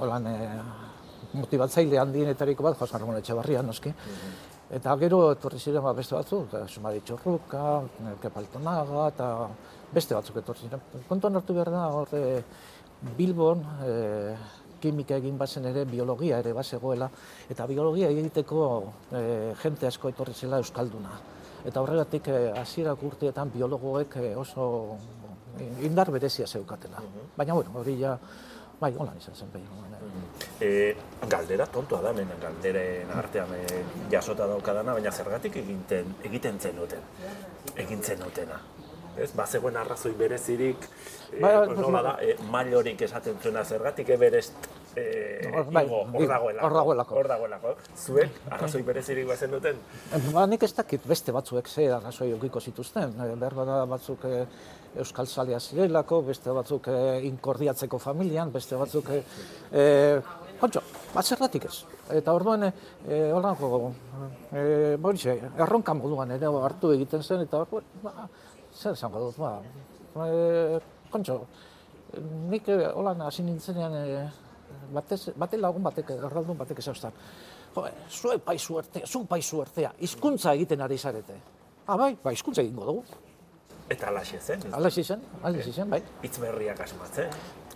holan, 0.00 0.26
eh, 0.26 0.58
motibatzaile 1.34 1.98
handienetariko 1.98 2.62
bat, 2.62 2.76
Josan 2.78 3.00
Ramon 3.00 3.16
Etxebarria, 3.18 3.62
noski. 3.62 3.90
Eta 4.74 4.94
gero 4.98 5.18
etorri 5.32 5.58
ziren 5.60 5.82
ba, 5.84 5.92
beste 5.94 6.14
batzuk, 6.16 6.46
eta 6.48 6.66
Sumari 6.68 7.00
Txorruka, 7.04 7.82
Kepaltonaga, 8.22 9.08
eta 9.12 9.26
beste 9.94 10.14
batzuk 10.16 10.38
etorri 10.40 10.64
ziren. 10.66 10.80
Kontuan 11.08 11.36
hartu 11.38 11.54
behar 11.54 11.70
da, 11.70 11.82
hor, 11.94 12.08
Bilbon, 13.16 13.64
eh, 13.86 14.36
kimika 14.84 15.16
egin 15.20 15.38
bazen 15.40 15.64
ere, 15.70 15.84
biologia 15.88 16.38
ere 16.42 16.52
bazegoela, 16.56 17.08
eta 17.50 17.66
biologia 17.70 18.10
egiteko 18.12 18.64
eh, 19.12 19.52
jente 19.62 19.88
asko 19.88 20.12
etorri 20.12 20.34
zela 20.34 20.60
Euskalduna. 20.62 21.14
Eta 21.64 21.80
horregatik 21.80 22.28
eh, 22.28 22.40
hasierak 22.60 23.02
urteetan 23.08 23.52
biologoek 23.54 24.18
eh, 24.20 24.32
oso 24.36 24.66
indar 25.86 26.10
berezia 26.10 26.46
zeukatela. 26.46 27.00
Baina, 27.36 27.54
bueno, 27.54 27.72
hori 27.80 27.94
ja, 28.00 28.16
bai, 28.80 28.92
holan 28.98 29.16
izan 29.20 29.36
zen 29.38 29.52
behin. 29.54 29.68
E, 30.60 30.70
galdera 31.30 31.66
tontoa 31.70 32.02
da, 32.02 32.10
hemen 32.10 32.40
galderen 32.42 33.10
artean 33.14 33.54
e, 33.56 33.82
jasota 34.12 34.48
daukadana, 34.50 34.96
baina 34.98 35.12
zergatik 35.12 35.60
egiten, 35.62 36.16
egiten 36.26 36.58
zenuten, 36.60 37.06
egin 37.86 38.02
zenutena. 38.02 38.58
Ez, 39.18 39.30
bazegoen 39.36 39.76
arrazoi 39.76 40.12
berezirik, 40.18 40.88
e, 41.32 41.40
Bai, 41.40 41.52
bai, 41.56 41.76
nola 41.78 42.02
da, 42.02 42.14
e, 42.22 42.34
mailorik 42.50 43.00
esaten 43.06 43.36
zuena 43.42 43.64
zergatik 43.64 44.08
eberest 44.10 44.52
e, 44.96 45.04
Hor- 45.52 45.70
bai, 45.72 45.84
igo, 45.86 46.00
hor 46.12 46.26
dagoelako. 46.28 47.14
hor 47.16 47.28
dagoelako. 47.28 47.74
Zuek, 47.96 48.40
arrazoi 48.50 48.82
berezirik 48.82 49.26
bazen 49.28 49.50
duten, 49.54 49.78
Ba, 50.32 50.46
nik 50.46 50.62
ez 50.62 50.72
dakit 50.74 51.06
beste 51.06 51.32
batzuek 51.32 51.68
ze 51.68 51.88
arrazoi 51.92 52.30
eukiko 52.32 52.60
zituzten. 52.60 53.14
Eh, 53.20 53.34
Behar 53.36 53.54
bada 53.54 53.84
batzuk 53.86 54.24
eh, 54.24 54.46
euskal 54.98 55.26
zalea 55.26 55.60
zirelako, 55.60 56.22
beste 56.22 56.50
batzuk 56.50 56.88
eh, 56.88 57.20
inkordiatzeko 57.26 57.98
familian, 57.98 58.50
beste 58.52 58.76
batzuk... 58.76 59.10
Eh, 59.10 59.22
eh, 59.72 60.22
Kontxo, 60.60 60.80
bat 61.12 61.54
ez. 61.56 61.84
Eta 62.14 62.32
orduan, 62.32 62.62
eh, 62.62 63.32
holako, 63.34 63.92
eh, 64.52 64.96
borixe, 65.00 65.34
erronka 65.58 65.94
moduan 65.94 66.30
ere 66.30 66.46
hartu 66.46 66.92
egiten 66.92 67.22
zen, 67.22 67.40
eta 67.42 67.58
hor, 67.58 67.82
ba, 68.02 68.28
zer 68.74 68.92
esango 68.92 69.20
dut, 69.26 69.38
ba, 69.38 69.60
eh, 70.26 70.78
kontxo, 71.10 71.40
nik 72.50 72.68
eh, 72.68 72.86
holan 72.94 73.20
hasi 73.26 73.42
nintzenean, 73.46 73.94
eh, 73.94 74.28
batez, 74.94 75.30
bate 75.36 75.58
lagun 75.58 75.82
batek, 75.82 76.10
erraldun 76.18 76.58
batek 76.58 76.78
esaustan, 76.82 77.12
jo, 77.74 77.86
zue 78.10 78.38
pai 78.38 78.58
suertea, 78.58 79.06
zu 79.06 79.24
pai 79.26 79.42
suertea, 79.42 79.92
hizkuntza 80.00 80.54
egiten 80.54 80.80
ari 80.82 80.98
zarete. 80.98 81.38
Ah, 81.86 81.96
bai, 81.96 82.16
ba, 82.22 82.32
hizkuntza 82.32 82.62
egingo 82.62 82.84
dugu. 82.84 83.04
eta 83.88 84.08
alaxe 84.08 84.38
zen, 84.40 84.62
ez? 84.66 84.72
Ala 84.72 84.90
zen, 84.90 85.20
ala 85.42 85.62
zen, 85.62 85.90
bai. 85.90 86.02
hitz 86.22 86.38
berriak 86.40 86.80
asmatzen, 86.80 87.28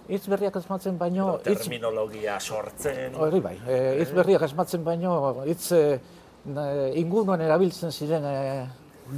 Hitz 0.08 0.24
berriak 0.26 0.54
asmatzen 0.56 0.96
baino, 0.96 1.34
edo 1.36 1.52
hitz 1.52 1.66
terminologia 1.66 2.38
sortzen, 2.40 3.14
Hori 3.20 3.40
bai, 3.44 3.58
e, 3.68 3.74
hitz 4.00 4.12
berriak 4.16 4.46
asmatzen 4.46 4.82
baino, 4.84 5.42
hitz 5.44 5.72
e, 5.76 6.00
na- 6.48 6.88
inguruan 6.96 7.42
erabiltzen 7.44 7.92
ziren 7.92 8.24
e, 8.24 8.36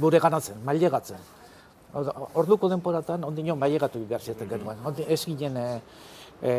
gure 0.01 0.19
ganatzen, 0.19 0.59
mailegatzen. 0.67 1.15
Orduko 1.93 2.69
denporatan, 2.71 3.23
ondino 3.27 3.55
mailegatu 3.59 3.99
behar 4.07 4.23
zieten 4.23 4.49
genuen. 4.49 4.79
Ondi, 4.87 5.03
ez 5.07 5.19
ginen 5.25 5.57
e, 5.59 5.67
e, 6.41 6.53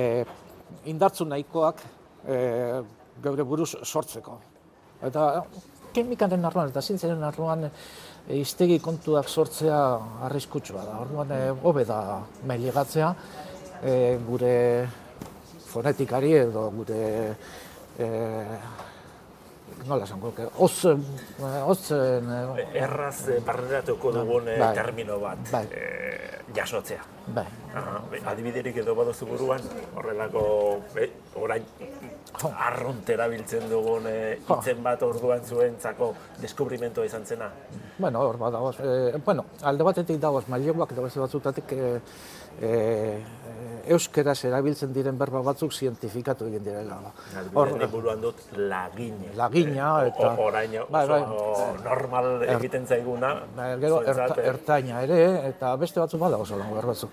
indartzu 0.93 1.25
nahikoak 1.25 1.81
e, 2.29 2.37
geure 3.25 3.47
buruz 3.49 3.71
sortzeko. 3.83 4.39
Eta 5.03 5.29
kemikaren 5.93 6.45
arloan 6.45 6.73
eta 6.73 6.83
zientzaren 6.83 7.25
arloan 7.25 7.65
iztegi 8.33 8.79
kontuak 8.85 9.29
sortzea 9.29 9.81
arriskutsua 10.29 10.85
da. 10.85 10.99
Orduan 11.07 11.33
e, 11.33 11.41
hobe 11.63 11.87
da 11.89 12.21
mailegatzea 12.49 13.15
e, 13.83 13.95
gure 14.29 14.55
fonetikari 15.73 16.35
edo 16.45 16.69
gure 16.77 17.03
e, 17.99 18.09
nola 19.87 20.05
esango, 20.05 20.35
que 20.35 20.47
oz, 20.59 20.85
eh, 20.85 20.97
ozen, 21.67 22.29
eh, 22.31 22.69
erraz 22.85 23.29
eh, 23.29 23.41
barneratuko 23.45 24.13
dugun 24.13 24.49
eh, 24.49 24.59
Bai. 24.59 24.75
termino 24.75 25.19
bat 25.21 25.39
Bai. 25.53 25.67
eh, 25.73 26.39
jasotzea. 26.55 27.01
bai, 27.35 27.47
Aha, 27.75 28.01
adibiderik 28.33 28.77
edo 28.83 28.95
baduzu 28.95 29.27
buruan, 29.27 29.61
horrelako, 29.97 30.81
be, 30.95 31.07
orain, 31.41 31.63
arrunt 32.67 33.09
erabiltzen 33.15 33.69
dugun 33.71 34.07
eh, 34.11 34.39
Jo. 34.49 34.57
hitzen 34.59 34.83
bat 34.83 35.03
orduan 35.07 35.45
zuentzako 35.45 36.13
deskubrimentoa 36.43 37.05
izan 37.07 37.25
zena. 37.25 37.51
bueno, 37.99 38.21
hor 38.21 38.37
badagoz, 38.39 38.77
e, 38.81 39.17
bueno, 39.25 39.45
alde 39.63 39.85
batetik 39.85 40.19
dagoz 40.21 40.45
maileguak 40.49 40.93
beste 40.97 41.21
batzutatik 41.21 41.73
e, 41.73 42.01
e, 42.61 43.23
euskeraz 43.87 44.45
erabiltzen 44.45 44.93
diren 44.93 45.19
berba 45.19 45.41
batzuk 45.43 45.73
zientifikatu 45.73 46.47
egin 46.47 46.65
direla. 46.65 46.99
Hor, 47.55 47.69
Adibidez, 47.69 47.81
nik 47.83 47.91
buruan 47.91 48.21
dut 48.21 48.37
lagina. 48.57 49.33
Lagina 49.37 49.89
Eh, 50.05 50.09
eta- 50.09 50.35
o- 50.35 50.45
orain 50.47 50.71
oso 50.79 50.87
Bai, 50.91 51.09
bai. 51.09 51.23
normal 51.85 52.43
egiten 52.57 52.87
zaiguna. 52.87 53.35
Ba, 53.57 53.77
gero 53.79 54.03
erta, 54.03 54.35
eh, 54.41 54.49
ertaina 54.49 55.03
ere, 55.03 55.49
eta 55.49 55.75
beste 55.77 56.01
batzu 56.01 56.19
badago 56.19 56.45
zolan 56.47 56.71
behar 56.71 56.87
batzu. 56.87 57.09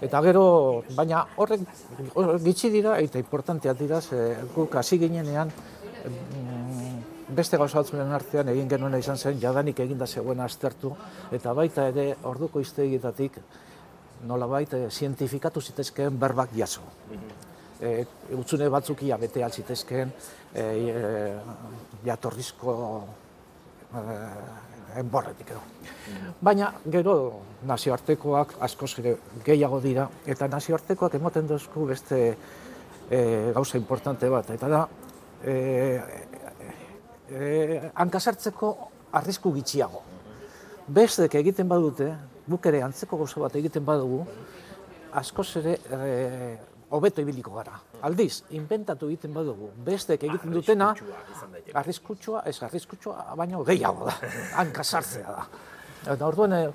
Eta 0.00 0.22
gero, 0.22 0.82
baina 0.94 1.26
horrek 1.36 1.60
hor- 2.14 2.38
gitxi 2.42 2.70
dira, 2.70 2.98
eta 2.98 3.18
importanteak 3.18 3.76
dira, 3.78 4.00
ze 4.00 4.36
guk 4.54 4.74
hasi 4.76 4.98
ginenean, 4.98 5.48
mm, 5.48 7.34
beste 7.34 7.56
gauza 7.56 7.78
batzuren 7.80 8.10
artean 8.12 8.48
egin 8.48 8.68
genuena 8.68 8.98
izan 8.98 9.16
zen, 9.16 9.38
jadanik 9.40 9.78
eginda 9.80 10.06
zegoena 10.06 10.44
aztertu, 10.44 10.94
eta 11.32 11.52
baita 11.52 11.88
ere, 11.88 12.16
orduko 12.24 12.60
iztegietatik, 12.60 13.38
nolabait, 14.28 14.72
eh, 14.74 14.90
zientifikatu 14.90 15.60
zitezkeen 15.60 16.18
berbak 16.18 16.50
jaso. 16.56 16.82
E, 17.82 18.04
utzune 18.38 18.68
batzuk 18.70 19.02
ia 19.02 19.16
bete 19.18 19.42
altzitezkeen, 19.42 20.12
e, 20.54 20.62
e, 20.62 21.32
jatorrizko 22.04 22.74
eh, 23.94 25.00
enborretik 25.00 25.52
edo. 25.54 25.60
Baina 26.44 26.72
gero 26.92 27.14
nazioartekoak 27.68 28.56
askoz 28.66 28.90
ere 29.00 29.14
gehiago 29.44 29.80
dira 29.80 30.08
eta 30.28 30.48
nazioartekoak 30.52 31.16
ematen 31.18 31.48
dozku 31.48 31.86
beste 31.88 32.18
e, 33.08 33.20
gauza 33.54 33.78
importante 33.78 34.28
bat 34.32 34.50
eta 34.52 34.68
da 34.68 34.82
e, 35.44 35.54
e, 37.30 37.90
hankasartzeko 37.94 38.72
arrisku 39.20 39.52
gitxiago. 39.56 40.02
Bestek 40.92 41.38
egiten 41.40 41.68
badute, 41.70 42.10
guk 42.52 42.68
ere 42.70 42.82
antzeko 42.86 43.18
gauza 43.22 43.40
bat 43.42 43.56
egiten 43.60 43.84
badugu, 43.88 44.22
askoz 45.20 45.48
ere 45.60 45.78
e, 45.88 46.56
hobeto 46.92 47.24
ibiliko 47.24 47.54
gara. 47.56 47.78
Aldiz, 48.04 48.42
inventatu 48.58 49.08
egiten 49.08 49.32
badugu, 49.34 49.70
bestek 49.86 50.24
egiten 50.28 50.52
dutena, 50.52 50.92
Arriskutsua 51.80 52.42
ez 52.50 52.58
arriskutsua, 52.66 53.32
baino 53.38 53.62
gehiago 53.64 54.10
da, 54.10 54.16
hanka 54.60 54.84
sartzea 54.84 55.36
da. 55.38 55.46
Eta 56.12 56.26
orduan, 56.26 56.52
eh, 56.56 56.68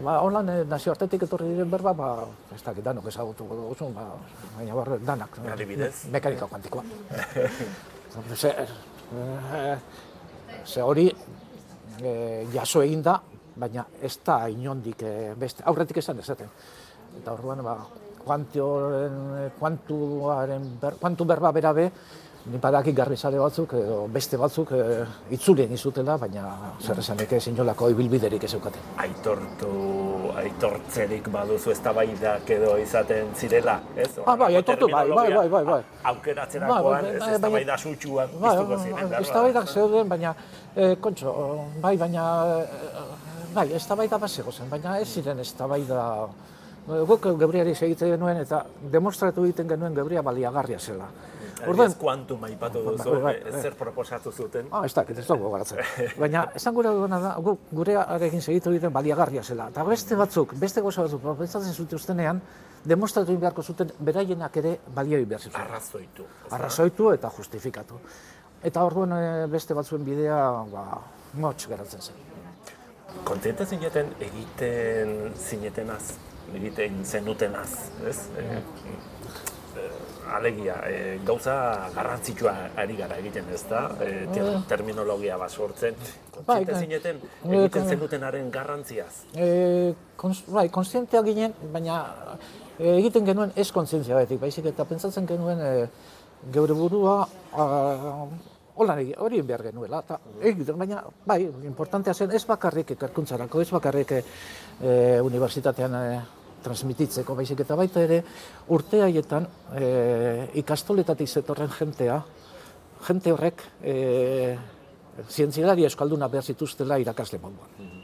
ba, 0.00 0.16
holan 0.24 0.48
eh, 0.48 0.60
nazioartetik 0.68 1.26
etorri 1.26 1.50
diren 1.52 1.70
berba, 1.70 1.92
ba, 1.94 2.08
ez 2.56 2.62
dakit 2.64 2.84
danok 2.86 3.10
ezagutuko 3.12 3.58
dugu, 3.60 3.90
ba, 3.94 4.06
baina 4.56 4.78
barre, 4.78 4.98
danak. 5.04 5.36
eh? 5.84 5.90
Mekanika 6.14 6.48
kuantikoa. 6.48 6.82
ze, 8.42 8.54
eh, 8.56 9.76
ze 10.64 10.82
hori 10.82 11.06
eh, 12.02 12.46
jaso 12.54 12.82
egin 12.82 13.02
da, 13.04 13.20
baina 13.56 13.86
ez 14.02 14.16
da 14.24 14.42
inondik 14.48 15.02
eh, 15.02 15.34
beste, 15.38 15.64
aurretik 15.66 16.02
esan 16.02 16.18
ezaten. 16.18 16.48
Eta 17.20 17.32
orduan, 17.32 17.62
ba, 17.64 17.76
kuantioren, 18.24 19.50
kuantuaren, 19.58 20.66
ber, 20.80 20.98
kuantu 21.00 21.24
berba 21.24 21.52
berabe, 21.52 21.90
Ni 22.48 22.56
badaki 22.56 22.94
garbi 22.96 23.16
sare 23.20 23.36
batzuk 23.36 23.74
edo 23.76 23.96
beste 24.08 24.38
batzuk 24.40 24.70
e, 24.72 24.84
itzulien 25.36 25.72
izutela, 25.76 26.14
baina 26.16 26.44
zer 26.80 26.98
esanik 27.02 27.34
ez 27.36 27.42
inolako 27.50 27.90
ibilbiderik 27.92 28.46
ez 28.48 28.54
eukaten. 28.56 28.86
Aitortu, 29.04 29.72
aitortzerik 30.40 31.28
baduzu 31.34 31.74
eztabaidak 31.74 32.48
edo 32.56 32.78
izaten 32.80 33.34
zirela, 33.36 33.76
ez? 33.94 34.08
Ah, 34.24 34.38
bai, 34.40 34.54
aitortu, 34.56 34.88
bai, 34.88 35.04
bai, 35.12 35.26
bai, 35.34 35.48
bai, 35.52 35.64
bai. 35.68 35.80
Aukeratzerakoan, 36.14 37.10
ez 37.10 37.28
eztabaida 37.34 37.76
sutsuak 37.76 38.32
bai, 38.32 38.54
biztuko 38.56 38.80
ziren, 38.86 39.12
bai, 39.12 39.20
eztabaidak 39.20 39.74
zeuden, 39.74 40.08
baina, 40.14 40.34
e, 40.74 40.94
kontxo, 40.96 41.34
bai, 41.84 41.98
baina, 42.00 42.24
bai, 43.54 43.66
eztabaida 43.76 44.18
bat 44.18 44.30
zen, 44.30 44.70
baina 44.70 44.98
ez 44.98 45.08
ziren 45.08 45.38
eztabaida 45.38 46.28
guk 46.86 47.26
gebriari 47.38 47.74
segite 47.74 48.08
genuen 48.08 48.40
eta 48.40 48.64
demostratu 48.92 49.44
egiten 49.44 49.68
genuen 49.68 49.94
gebria 49.94 50.22
baliagarria 50.22 50.78
zela. 50.78 51.08
Orduan, 51.68 51.92
kuantum 52.00 52.44
aipatu 52.46 52.80
duzu, 52.86 53.18
bai, 53.20 53.34
bai, 53.44 53.60
zer 53.60 53.74
proposatu 53.76 54.32
zuten. 54.32 54.70
Ah, 54.72 54.86
ez 54.86 54.94
dakit, 54.96 55.18
ez 55.20 55.26
dago 55.28 55.50
garatzen. 55.52 55.82
Baina, 56.22 56.46
esan 56.56 56.74
gure 56.74 56.92
duena 56.96 57.18
da, 57.20 57.34
gu, 57.44 57.56
gure 57.76 57.98
arekin 58.00 58.40
segitu 58.40 58.72
egiten 58.72 58.94
baliagarria 58.94 59.42
zela. 59.44 59.68
Eta 59.68 59.84
beste 59.84 60.16
batzuk, 60.16 60.54
beste 60.62 60.80
goza 60.80 61.04
batzuk, 61.04 61.26
pentsatzen 61.42 61.76
zute 61.76 61.98
ustenean, 62.00 62.40
demostratu 62.84 63.36
beharko 63.36 63.62
zuten 63.62 63.92
beraienak 64.00 64.56
ere 64.56 64.78
balioi 64.96 65.26
behar 65.28 65.44
zuten. 65.44 65.60
Arrazoitu. 65.60 66.28
Arrazoitu 66.56 67.12
eta 67.12 67.30
justifikatu. 67.36 68.00
Eta 68.64 68.84
orduan 68.84 69.12
beste 69.52 69.76
batzuen 69.76 70.04
bidea, 70.04 70.40
ba, 70.72 70.86
motx 71.44 71.68
geratzen 71.68 72.08
zen. 72.08 72.29
Kontziente 73.24 73.66
zineten 73.66 74.12
egiten 74.18 75.32
zinetenaz, 75.36 76.02
egiten 76.54 77.04
zenutenaz, 77.04 77.70
ez? 78.08 78.18
Mm. 78.34 78.62
E, 79.80 79.88
alegia, 80.34 80.76
e, 80.88 81.18
gauza 81.26 81.54
garrantzitsua 81.94 82.54
ari 82.76 82.96
gara 82.98 83.18
egiten 83.22 83.50
ez 83.54 83.62
da, 83.70 83.82
e, 84.02 84.26
terminologia 84.68 85.38
bat 85.38 85.50
sortzen. 85.50 85.98
Bai, 86.46 86.64
zineten 86.64 87.20
egiten 87.44 87.88
zenutenaren 87.94 88.50
garrantziaz? 88.50 89.24
E, 89.34 89.94
kons, 90.16 90.44
bai, 90.48 90.68
konstienteak 90.74 91.28
ginen, 91.30 91.54
baina 91.74 92.00
egiten 92.78 93.26
genuen 93.28 93.52
ez 93.56 93.70
kontzientzia 93.74 94.16
betik, 94.22 94.40
baizik 94.40 94.70
eta 94.72 94.86
pentsatzen 94.88 95.28
genuen 95.28 95.60
e, 95.60 95.74
geure 96.52 96.74
burua 96.74 97.26
holan 98.80 99.00
hori 99.20 99.42
behar 99.44 99.66
genuela. 99.68 100.02
Ta, 100.06 100.18
egiten, 100.40 100.78
baina, 100.80 101.02
bai, 101.26 101.42
importantea 101.68 102.14
zen 102.14 102.32
ez 102.36 102.42
bakarrik 102.48 102.94
ikerkuntzarako, 102.96 103.60
ez 103.60 103.70
bakarrik 103.76 104.16
e, 104.16 104.22
unibertsitatean 105.24 105.96
e, 106.00 106.20
transmititzeko, 106.64 107.36
baizik 107.36 107.62
eta 107.64 107.76
baita 107.76 108.02
ere, 108.04 108.20
urte 108.72 109.02
haietan 109.04 109.48
e, 109.76 109.86
ikastoletatik 110.62 111.28
zetorren 111.28 111.72
jentea, 111.76 112.20
jente 113.06 113.32
horrek 113.32 113.64
e, 113.82 113.94
zientzialari 115.28 115.86
eskalduna 115.88 116.28
behar 116.32 116.44
zituztela 116.44 117.00
irakasle 117.00 117.40
moduan. 117.42 117.98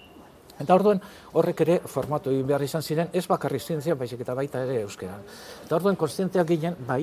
Eta 0.57 0.73
orduan 0.73 1.03
horrek 1.37 1.61
ere 1.67 1.81
formatu 1.85 2.33
egin 2.33 2.47
behar 2.49 2.63
izan 2.65 2.83
ziren, 2.83 3.11
ez 3.13 3.27
bakarri 3.29 3.61
zientzia, 3.61 3.95
baizik 3.95 4.23
eta 4.25 4.35
baita 4.35 4.63
ere 4.65 4.81
euskeran. 4.87 5.25
Eta 5.67 5.77
orduan 5.77 5.99
konstienteak 6.01 6.49
ginen, 6.49 6.79
bai, 6.89 7.03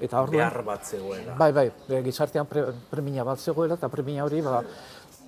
eta 0.00 0.22
orduan... 0.22 0.38
Behar 0.38 0.62
bat 0.66 0.84
zegoela. 0.84 1.36
Bai, 1.38 1.50
bai, 1.52 1.68
gizartean 2.04 2.48
pre, 2.50 2.66
premia 2.90 3.24
bat 3.24 3.38
zegoela, 3.38 3.78
eta 3.78 3.90
premia 3.92 4.24
hori, 4.24 4.40
ba, 4.44 4.62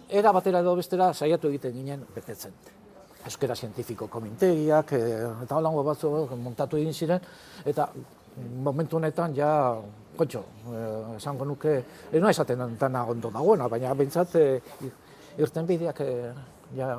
era 0.09 0.33
batera 0.33 0.63
edo 0.65 0.75
bestera 0.79 1.13
saiatu 1.15 1.51
egiten 1.53 1.75
ginen 1.75 2.07
betetzen 2.15 2.55
euskera 3.27 3.57
zientifiko 3.57 4.07
komintegiak, 4.11 4.93
e, 4.93 5.15
eta 5.45 5.57
holango 5.59 5.83
batzu 5.87 6.13
montatu 6.39 6.79
egin 6.79 6.95
ziren, 6.95 7.23
eta 7.67 7.89
momentu 8.63 9.01
honetan 9.01 9.35
ja, 9.35 9.51
kontxo, 10.17 10.43
e, 10.71 10.83
esango 11.17 11.49
nuke, 11.49 11.77
ez 12.13 12.23
noa 12.23 12.31
esaten 12.35 12.77
dana 12.79 13.05
ondo 13.11 13.33
dagoena, 13.35 13.69
baina 13.73 13.95
bintzat 13.99 14.37
e, 14.39 14.47
irten 15.43 15.67
bideak 15.67 16.01
e, 16.05 16.13
ja 16.77 16.91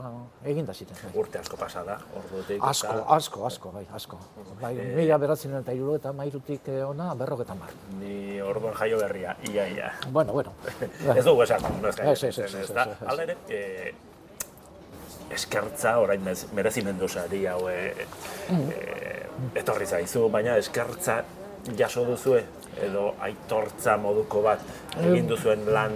egin 0.44 0.66
da 0.66 0.74
ziten. 0.74 0.98
Bai. 1.04 1.12
Urte 1.22 1.40
asko 1.40 1.58
pasada, 1.58 2.00
ordutik. 2.18 2.64
Asko, 2.72 2.94
eta... 2.94 3.06
asko, 3.18 3.46
asko, 3.46 3.72
bai, 3.76 3.86
asko. 4.00 4.20
Bai, 4.62 4.74
e... 4.78 4.90
mila 4.96 5.20
beratzen 5.22 5.56
eta 5.62 5.76
iruro 5.78 5.96
eta 6.00 6.14
mairutik 6.18 6.68
ona 6.88 7.14
berroketan 7.16 7.62
bar. 7.62 7.78
Ni 8.02 8.42
orduan 8.42 8.76
jaio 8.82 9.00
berria, 9.04 9.38
ia, 9.52 9.70
ia. 9.78 9.94
Bueno, 10.12 10.34
bueno. 10.34 10.54
ez 11.16 11.26
dugu 11.26 11.48
esan, 11.48 11.66
no 11.82 11.90
ez, 11.90 12.00
ez, 12.00 12.24
ez, 12.24 12.38
ez, 12.40 12.54
ez, 12.56 12.76
ez, 13.50 13.96
eskertza, 15.34 15.98
orain 16.00 16.24
merezimendu 16.56 17.08
sari 17.08 17.44
hau 17.52 17.68
e, 17.70 18.08
etorri 19.60 19.86
zaizu, 19.86 20.28
baina 20.32 20.56
eskertza 20.62 21.22
jaso 21.78 22.06
duzue 22.08 22.44
edo 22.84 23.10
aitortza 23.26 23.98
moduko 24.00 24.44
bat 24.46 24.64
egin 25.02 25.28
duzuen 25.30 25.66
lan 25.74 25.96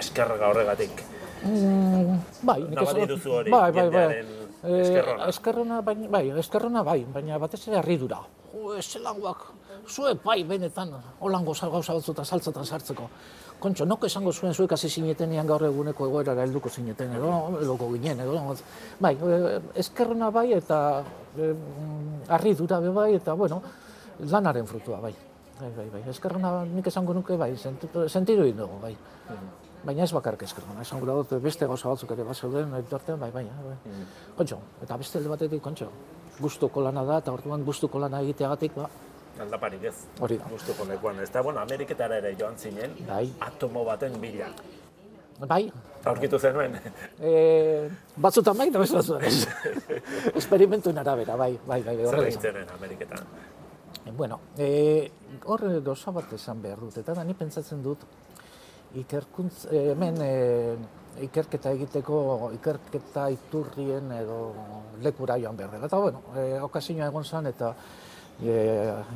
eskerga 0.00 0.52
horregatik. 0.52 1.02
Mm, 1.40 2.18
bai, 2.42 2.60
nik 2.68 2.82
hori, 2.84 3.50
bai, 3.50 3.70
bai, 3.72 3.88
bai. 3.90 4.06
Eskerrona. 4.60 5.28
eskerrona, 5.32 5.80
bai, 5.80 5.96
bai, 6.08 6.24
eskerrona 6.42 6.82
bai, 6.84 7.00
baina 7.14 7.38
batez 7.40 7.62
ere 7.68 7.78
harridura. 7.80 8.20
Jo, 8.52 8.74
eselangoak, 8.76 9.46
zue 9.88 10.14
bai 10.24 10.42
benetan, 10.44 10.92
holango 11.20 11.54
gauza 11.54 11.94
batzuta 11.94 12.24
saltzatan 12.24 12.66
sartzeko 12.66 13.08
kontxo, 13.60 13.84
noko 13.84 14.08
esango 14.08 14.32
zuen 14.32 14.54
zuek 14.56 14.72
hasi 14.74 14.88
zinetenean 14.88 15.46
gaur 15.46 15.64
eguneko 15.68 16.08
egoerara 16.08 16.46
helduko 16.46 16.72
zineten 16.72 17.12
edo, 17.18 17.32
eloko 17.60 17.90
ginen 17.92 18.24
edo. 18.24 18.56
Bai, 19.00 19.14
e, 19.14 19.60
eskerrona 19.84 20.30
bai 20.34 20.46
eta 20.56 20.80
e, 21.36 21.52
arri 22.36 22.54
dura 22.58 22.80
be 22.80 22.92
bai 22.96 23.10
eta, 23.18 23.36
bueno, 23.38 23.62
lanaren 24.32 24.66
frutua 24.66 25.00
bai. 25.04 25.14
Bai, 25.60 25.70
bai, 25.76 25.88
bai. 25.92 26.04
Eskerrona 26.08 26.64
nik 26.64 26.86
esango 26.88 27.14
nuke 27.14 27.36
bai, 27.36 27.52
sentidu 27.60 28.46
egin 28.48 28.62
dugu 28.64 28.80
bai. 28.82 28.94
Baina 29.84 30.04
ez 30.04 30.12
bakarrik 30.12 30.42
eskerrona, 30.44 30.82
esango 30.82 31.06
dut 31.08 31.36
beste 31.42 31.66
gauza 31.66 31.88
batzuk 31.88 32.10
ere 32.12 32.24
bat 32.24 32.36
zeuden, 32.36 32.72
bai, 32.72 33.30
bai, 33.30 33.44
bai. 33.44 33.76
Kontxo, 34.36 34.58
eta 34.82 34.96
beste 35.00 35.22
batetik, 35.24 35.62
kontxo, 35.64 35.88
gustuko 36.40 36.82
lana 36.84 37.04
da, 37.04 37.18
eta 37.24 37.32
orduan 37.32 37.64
gustuko 37.64 37.98
lana 37.98 38.20
egiteagatik, 38.20 38.76
ba, 38.76 38.90
aldaparik 39.40 39.84
ez. 39.88 39.94
Hori 40.20 40.38
da. 40.38 40.48
Gustuko 40.50 40.84
lekuan. 40.88 41.20
Ez 41.24 41.30
da, 41.32 41.42
bueno, 41.42 41.60
Ameriketara 41.60 42.20
ere 42.20 42.34
joan 42.38 42.58
zinen, 42.58 42.94
bai. 43.08 43.24
atomo 43.46 43.84
baten 43.84 44.20
bila. 44.20 44.50
Bai. 45.48 45.62
Aurkitu 46.04 46.38
zenuen. 46.38 46.76
E, 47.16 47.88
batzutan 48.20 48.58
bai, 48.58 48.68
da 48.72 48.82
bezala 48.82 49.20
ez. 49.24 49.46
Esperimentu 50.40 50.92
arabera, 50.92 51.36
bai, 51.36 51.54
bai, 51.66 51.82
bai. 51.84 51.96
Zer 52.04 52.56
egin 52.56 52.74
Ameriketan? 52.76 53.24
Bueno, 54.16 54.40
e, 54.58 55.10
horre 55.44 55.80
dosa 55.80 56.12
bat 56.12 56.32
esan 56.36 56.60
behar 56.60 56.80
dut, 56.80 56.98
eta 57.00 57.14
da, 57.14 57.24
ni 57.24 57.36
pentsatzen 57.36 57.82
dut, 57.84 58.04
ikerkuntz, 58.98 59.66
hemen 59.70 60.16
e, 60.24 60.34
ikerketa 61.26 61.72
egiteko, 61.76 62.50
ikerketa 62.56 63.28
iturrien 63.34 64.10
edo 64.16 64.38
lekura 65.02 65.36
joan 65.38 65.56
behar 65.56 65.76
dela. 65.76 65.90
Eta, 65.90 65.98
bueno, 65.98 66.22
e, 66.36 66.60
okazioa 66.62 67.10
egon 67.10 67.24
zen, 67.24 67.50
eta 67.50 67.74
e, 68.42 68.56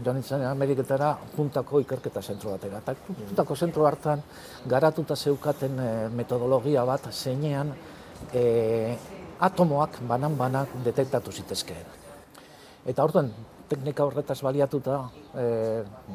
joan 0.05 0.21
nintzen 0.21 0.45
Ameriketara 0.47 1.15
puntako 1.35 1.81
ikerketa 1.85 2.23
zentro 2.23 2.55
batera. 2.55 2.83
Eta 2.85 2.95
puntako 3.29 3.57
zentro 3.57 3.87
hartan 3.87 4.23
garatuta 4.67 5.17
zeukaten 5.17 5.81
e, 5.81 5.91
metodologia 6.15 6.85
bat 6.85 7.11
zeinean 7.13 7.75
e, 8.33 8.45
atomoak 9.41 9.99
banan-banak 10.09 10.79
detektatu 10.85 11.33
zitezkeen. 11.33 11.91
Eta 12.87 13.05
orduan, 13.05 13.33
teknika 13.69 14.05
horretaz 14.05 14.41
baliatuta, 14.45 15.01
e, 15.35 15.47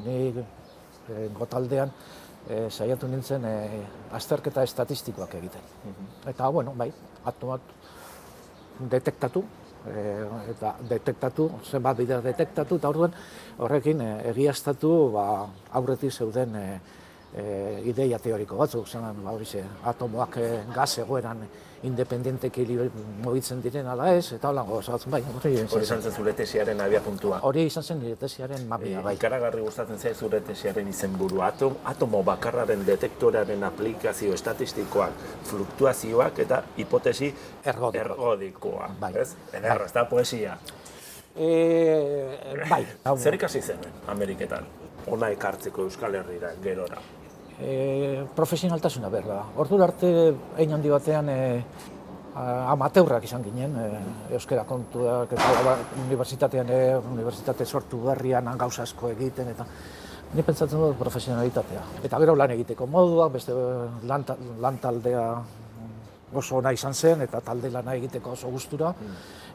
ni 0.05 0.19
e, 0.29 1.27
gotaldean 1.37 1.91
e, 2.49 2.69
saiatu 2.69 3.07
nintzen 3.07 3.45
e, 3.45 3.55
azterketa 4.17 4.63
estatistikoak 4.65 5.35
egiten. 5.39 5.61
Mhm. 5.85 6.11
Eta, 6.33 6.49
bueno, 6.49 6.73
bai, 6.77 6.91
atomat 7.25 7.61
detektatu, 8.91 9.43
e, 9.87 10.05
eta 10.55 10.75
detektatu, 10.89 11.49
zenbat 11.63 11.97
bidea 11.97 12.21
detektatu, 12.25 12.79
eta 12.81 12.89
orduan 12.89 13.15
horrekin 13.57 14.01
e, 14.01 14.11
egiaztatu 14.31 14.93
ba, 15.13 15.25
aurretik 15.79 16.11
zeuden 16.11 16.55
e, 16.55 16.67
e, 17.33 17.45
ideia 17.91 18.19
teoriko 18.19 18.57
batzuk, 18.57 18.87
zen 18.87 19.23
ba, 19.23 19.37
atomoak 19.93 20.37
e, 20.37 20.49
gaz 20.75 20.97
egoeran 21.05 21.45
independenteki 21.83 22.65
mobitzen 23.23 23.61
diren 23.63 23.87
ala 23.87 24.09
ez, 24.15 24.33
eta 24.35 24.49
hola 24.49 24.63
gozatzen 24.67 25.13
bai. 25.13 25.21
Hori 25.39 25.83
izan 25.83 26.01
zen 26.01 26.11
zure 26.11 26.33
tesiaren 26.35 26.81
abia 26.83 27.01
puntua. 27.03 27.39
Hori 27.47 27.65
izan 27.69 27.83
zen 27.83 28.01
nire 28.03 28.17
tesiaren 28.19 28.65
mapia, 28.67 29.03
bai. 29.05 29.15
Ikaragarri 29.15 29.61
gustatzen 29.63 29.99
zait 29.99 30.17
zure 30.17 30.41
tesiaren 30.45 30.87
izenburu. 30.91 31.41
Atom, 31.45 31.77
atomo 31.91 32.23
bakarraren 32.27 32.83
detektorearen 32.87 33.63
aplikazio 33.67 34.33
estatistikoak, 34.35 35.23
fluktuazioak 35.51 36.43
eta 36.45 36.63
hipotesi 36.77 37.31
ergodiko. 37.65 38.03
ergodikoa. 38.03 38.91
Bai. 38.99 39.13
Ez? 39.21 39.31
Ederra, 39.53 39.85
ez 39.85 39.95
da 39.95 40.05
poesia. 40.09 40.57
E, 41.35 41.53
bai. 42.69 42.83
Zer 43.23 43.39
ikasi 43.39 43.61
zen 43.61 43.87
Ameriketan? 44.07 44.67
Ona 45.07 45.31
ekartzeko 45.31 45.87
Euskal 45.87 46.19
Herriera, 46.19 46.51
gerora 46.61 46.99
e, 47.61 48.25
profesionaltasuna 48.35 49.09
behar 49.09 49.27
da. 49.27 49.39
Ordu 49.61 49.79
arte, 49.83 50.09
egin 50.57 50.75
handi 50.77 50.91
batean, 50.91 51.29
e, 51.29 51.63
amateurrak 52.39 53.25
izan 53.27 53.43
ginen, 53.43 53.75
e, 53.75 54.33
euskera 54.37 54.63
kontuak, 54.65 55.33
eta 55.35 55.63
ba, 55.65 55.77
unibertsitatean, 56.05 56.69
e, 56.69 56.83
unibertsitate 57.13 57.65
sortu 57.65 58.03
berrian, 58.05 58.51
gauza 58.57 58.83
asko 58.87 59.11
egiten, 59.15 59.55
eta 59.55 59.67
Ni 60.29 60.43
pentsatzen 60.45 60.77
dut 60.77 60.97
profesionalitatea. 60.99 61.83
Eta 62.05 62.17
gero 62.21 62.35
lan 62.37 62.51
egiteko 62.53 62.85
moduak, 62.85 63.31
beste 63.33 63.55
lan, 64.05 64.25
lan 64.61 64.75
taldea 64.77 65.23
oso 66.37 66.59
ona 66.59 66.69
izan 66.75 66.93
zen, 66.93 67.23
eta 67.25 67.41
talde 67.41 67.71
lana 67.73 67.95
egiteko 67.97 68.35
oso 68.35 68.51
gustura. 68.53 68.91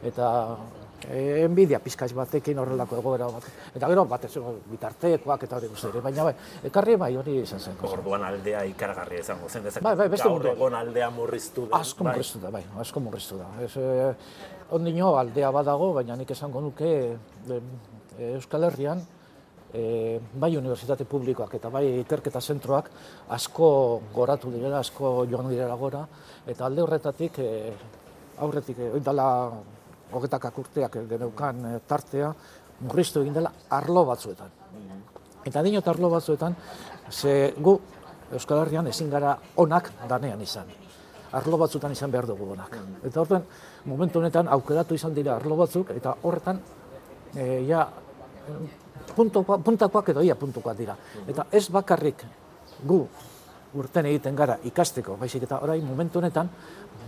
Eta 0.03 0.31
e, 0.51 0.84
enbidia 1.09 1.79
pizkaiz 1.79 2.13
batekin 2.15 2.57
horrelako 2.59 2.97
egoera 2.97 3.27
bat. 3.29 3.43
Eta 3.75 3.87
gero 3.91 4.05
batez 4.09 4.31
bitartekoak 4.71 5.43
eta 5.43 5.57
hori 5.59 5.67
guzti 5.67 5.87
ere, 5.91 6.01
baina 6.01 6.23
bai, 6.23 6.33
ekarri 6.69 6.95
bai 6.97 7.11
hori 7.17 7.39
izan 7.41 7.59
zen. 7.59 7.75
Orduan 7.83 8.23
aldea 8.23 8.63
ikaragarria 8.65 9.19
izango 9.19 9.49
zen, 9.49 9.67
ezak 9.67 9.83
Bai, 9.83 9.95
bai, 9.95 10.07
beste 10.09 10.29
mundu. 10.29 10.47
egon 10.49 10.73
aldea 10.73 11.09
murriztu 11.13 11.67
da. 11.69 11.77
Asko 11.83 12.03
murriztu 12.07 12.39
da, 12.39 12.49
bai, 12.51 12.63
asko 12.79 12.99
murriztu 12.99 13.37
da. 13.37 13.49
Ez, 13.65 13.75
e, 13.77 14.15
ondino 14.71 15.15
aldea 15.19 15.51
badago, 15.51 15.93
baina 15.93 16.15
nik 16.15 16.31
esango 16.31 16.61
nuke 16.61 16.89
e, 17.49 17.59
Euskal 18.31 18.63
Herrian, 18.63 19.03
e, 19.73 20.19
bai 20.33 20.55
unibertsitate 20.57 21.05
publikoak 21.05 21.53
eta 21.59 21.69
bai 21.69 21.83
ikerketa 21.99 22.41
zentroak 22.41 22.89
asko 23.35 24.01
goratu 24.15 24.51
direla, 24.53 24.79
asko 24.79 25.25
joan 25.29 25.49
direla 25.51 25.75
gora, 25.75 26.05
eta 26.47 26.65
alde 26.65 26.81
horretatik, 26.81 27.39
e, 27.39 27.73
aurretik, 28.39 28.79
e, 28.79 28.91
oindala 28.95 29.27
hogetakak 30.11 30.57
urteak 30.59 30.97
geneukan 31.09 31.65
e, 31.65 31.79
tartea, 31.87 32.31
murriztu 32.81 33.21
egin 33.23 33.33
dela 33.33 33.51
arlo 33.69 34.05
batzuetan. 34.05 34.49
Eta 35.45 35.61
dinot 35.63 35.87
arlo 35.87 36.09
batzuetan, 36.09 36.55
ze 37.09 37.53
gu 37.57 37.79
Euskal 38.33 38.63
Herrian 38.63 38.87
ezin 38.87 39.09
gara 39.09 39.35
onak 39.61 39.91
danean 40.09 40.41
izan. 40.41 40.71
Arlo 41.35 41.57
batzutan 41.61 41.91
izan 41.91 42.11
behar 42.11 42.25
dugu 42.25 42.51
onak. 42.53 42.77
Eta 43.03 43.21
horten, 43.21 43.43
momentu 43.85 44.19
honetan 44.19 44.47
aukeratu 44.47 44.95
izan 44.95 45.13
dira 45.13 45.35
arlo 45.35 45.55
batzuk, 45.59 45.91
eta 45.93 46.15
horretan, 46.23 46.61
e, 47.35 47.61
ja, 47.67 47.85
puntokoa, 49.15 49.59
puntakoak 49.61 50.09
edo 50.09 50.23
ia 50.25 50.35
puntukoak 50.35 50.77
dira. 50.77 50.95
Eta 51.27 51.45
ez 51.51 51.67
bakarrik 51.69 52.25
gu 52.85 52.99
urten 53.75 54.07
egiten 54.09 54.35
gara 54.35 54.57
ikasteko, 54.63 55.17
baizik 55.19 55.43
eta 55.43 55.59
orain 55.61 55.83
momentu 55.85 56.19
honetan, 56.19 56.49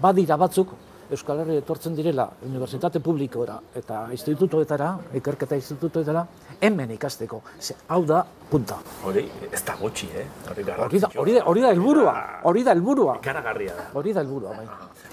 badira 0.01 0.37
batzuk 0.37 0.73
Euskal 1.07 1.39
Herri 1.39 1.55
etortzen 1.61 1.93
direla 1.95 2.25
unibertsitate 2.43 2.99
publikoera 2.99 3.53
eta 3.79 4.01
institutoetara, 4.11 4.89
ikerketa 5.15 5.55
institutoetara, 5.55 6.23
hemen 6.67 6.91
ikasteko. 6.97 7.39
Ze, 7.61 7.77
hau 7.95 8.01
da 8.09 8.25
punta. 8.49 8.75
Hori, 9.07 9.23
ez 9.47 9.61
da 9.63 9.77
gutxi, 9.79 10.09
eh? 10.11 10.25
Hori 10.51 10.65
Hori 10.67 10.99
da, 10.99 11.09
hori 11.15 11.35
da, 11.37 11.45
hori 11.47 11.63
da 11.63 11.71
helburua, 11.71 12.13
hori 12.43 12.63
da 12.67 12.75
helburua. 12.75 13.15
Ikaragarria 13.21 13.77
da. 13.77 13.87
Hori 13.93 14.13
da 14.13 14.25
helburua, 14.25 14.57
bai. 14.57 14.67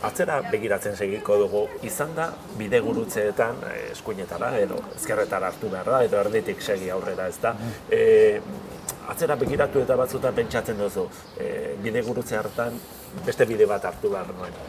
Atzera 0.08 0.40
begiratzen 0.50 0.98
segiko 0.98 1.38
dugu, 1.44 1.62
izan 1.86 2.10
da 2.18 2.26
bide 2.58 2.82
gurutzeetan 2.82 3.62
eh, 3.70 3.78
eskuinetara, 3.92 4.50
edo 4.66 4.82
ezkerretara 4.96 5.52
hartu 5.52 5.70
behar 5.70 5.94
da, 5.94 6.02
edo 6.08 6.18
erditik 6.24 6.62
segi 6.62 6.90
aurrera 6.90 7.30
ez 7.30 7.38
da. 7.42 7.54
E, 7.86 8.02
atzera 9.14 9.38
begiratu 9.38 9.86
eta 9.86 9.96
batzuta 10.00 10.34
pentsatzen 10.34 10.82
duzu, 10.82 11.06
e, 11.38 11.48
bide 11.86 12.02
gurutze 12.02 12.40
hartan 12.40 12.82
beste 13.24 13.46
bide 13.46 13.70
bat 13.70 13.92
hartu 13.92 14.10
behar 14.10 14.34
nuen. 14.34 14.62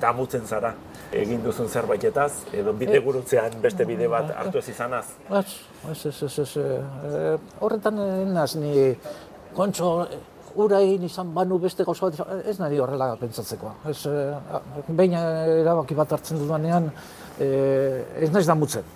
Damutzen 0.00 0.46
zara, 0.46 0.72
egin 1.12 1.42
duzun 1.42 1.68
zerbaitetaz, 1.68 2.32
edo 2.54 2.72
bide 2.72 3.00
gurutzean 3.02 3.56
beste 3.62 3.84
bide 3.88 4.08
bat 4.08 4.30
hartu 4.36 4.58
ez 4.58 4.68
izanaz. 4.68 5.06
Ez, 5.30 5.46
ez, 5.90 6.06
ez, 6.06 6.22
ez, 6.22 6.38
ez, 6.38 6.50
eh, 6.56 7.36
horretan 7.60 7.98
eh, 7.98 8.24
naz 8.32 8.52
ni 8.56 8.74
kontxo 9.56 9.92
eh, 10.04 10.18
urain 10.58 11.02
izan 11.06 11.32
banu 11.34 11.58
beste 11.62 11.84
gauza 11.86 12.10
bat, 12.10 12.44
ez 12.46 12.58
nahi 12.58 12.78
horrela 12.82 13.14
pentsatzekoa. 13.20 13.74
Ez, 13.90 13.98
eh, 14.06 14.84
behin 14.88 15.16
erabaki 15.18 15.96
bat 15.98 16.12
hartzen 16.12 16.38
dudanean, 16.42 16.90
eh, 17.38 18.04
ez 18.24 18.30
naiz 18.32 18.46
damutzen. 18.46 18.94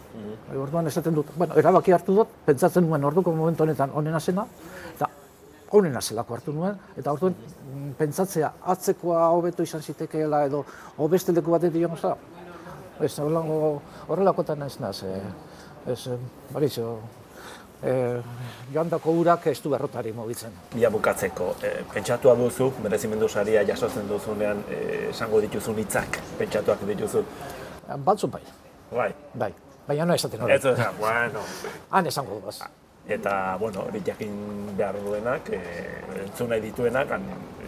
Orduan 0.53 0.87
esaten 0.87 1.15
dut, 1.15 1.27
bueno, 1.37 1.57
erabaki 1.57 1.93
hartu 1.93 2.15
dut, 2.15 2.29
pentsatzen 2.45 2.85
nuen 2.85 3.05
orduko 3.05 3.33
momentu 3.33 3.65
honetan 3.65 3.91
onena 3.95 4.21
zena, 4.21 4.45
eta 4.95 5.09
onena 5.73 6.01
zelako 6.01 6.35
hartu 6.35 6.53
nuen, 6.53 6.77
eta 6.97 7.13
orduan 7.13 7.35
mm, 7.35 7.93
pentsatzea 7.99 8.53
atzekoa 8.75 9.29
hobeto 9.29 9.63
izan 9.63 9.83
zitekeela 9.83 10.45
edo 10.45 10.65
hobeste 10.99 11.33
leku 11.33 11.51
batetik 11.51 11.83
joan 11.83 11.97
zara, 11.97 12.17
Ez, 13.03 13.19
horrelako, 13.19 13.83
horrelakotan 14.09 14.63
ez 14.63 14.77
naz, 14.79 15.03
eh, 15.03 15.23
ez, 15.91 16.07
eh, 16.07 16.19
barixo, 16.53 16.99
eh, 17.83 18.21
joan 18.73 18.89
dako 18.93 19.11
urak 19.19 19.47
ez 19.51 19.57
du 19.63 19.71
berrotari 19.73 20.13
mogitzen. 20.13 20.53
Ia 20.79 20.91
bukatzeko, 20.91 21.55
e, 21.63 21.71
pentsatua 21.95 22.35
duzu, 22.39 22.71
merezimendu 22.85 23.29
saria 23.29 23.65
jasotzen 23.67 24.07
duzunean 24.09 24.63
e, 24.71 25.09
esango 25.11 25.41
dituzun 25.41 25.79
hitzak, 25.83 26.21
pentsatuak 26.39 26.85
dituzu. 26.87 27.25
Batzu 28.05 28.29
bai, 28.29 28.43
Bai, 28.93 29.15
bai, 29.35 29.53
baina 29.89 30.05
no 30.05 30.15
esaten 30.15 30.43
hori. 30.43 30.53
ez 30.53 30.63
bueno. 31.01 31.41
Han 31.91 32.07
esango 32.07 32.41
du. 32.45 32.82
Eta, 33.09 33.57
bueno, 33.59 33.83
hori 33.89 34.01
jakin 34.07 34.31
behar 34.79 34.95
duenak, 35.03 35.49
e, 35.51 35.59
entzun 36.23 36.49
nahi 36.53 36.61
dituenak, 36.63 37.11
han, 37.11 37.25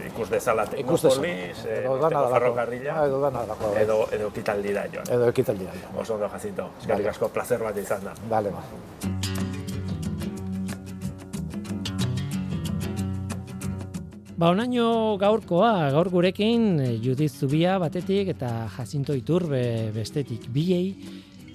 ikus 0.07 0.29
dezala. 0.31 0.63
Teknopolis, 0.65 1.65
e, 1.67 1.81
Edo 1.83 1.97
dana 1.99 2.21
ferrokarrila, 2.31 2.95
Ah, 3.01 3.05
edo 3.05 3.19
dana 3.21 3.41
delako, 3.43 3.73
bai. 3.73 3.83
edo, 3.83 3.97
edo 4.15 4.31
kitaldira 4.31 4.87
joan. 4.93 5.11
Edo 5.11 5.27
ekitaldia. 5.29 5.71
ja. 5.81 5.91
Oso 5.99 6.15
ondo 6.15 6.29
jazito, 6.29 6.69
eskerrik 6.79 7.07
asko, 7.11 7.29
placer 7.29 7.59
bat 7.61 7.77
izan 7.77 8.03
da. 8.05 8.13
Bale, 8.29 8.51
ba. 8.51 8.63
Ba, 14.35 14.49
onaino 14.51 15.15
gaurkoa, 15.19 15.91
gaur 15.95 16.09
gurekin 16.11 16.65
eh, 16.83 16.89
Judith 16.99 17.37
Zubia 17.39 17.77
batetik 17.79 18.33
eta 18.33 18.65
Jacinto 18.73 19.15
Iturbe 19.15 19.91
bestetik 19.95 20.49
biei 20.51 20.89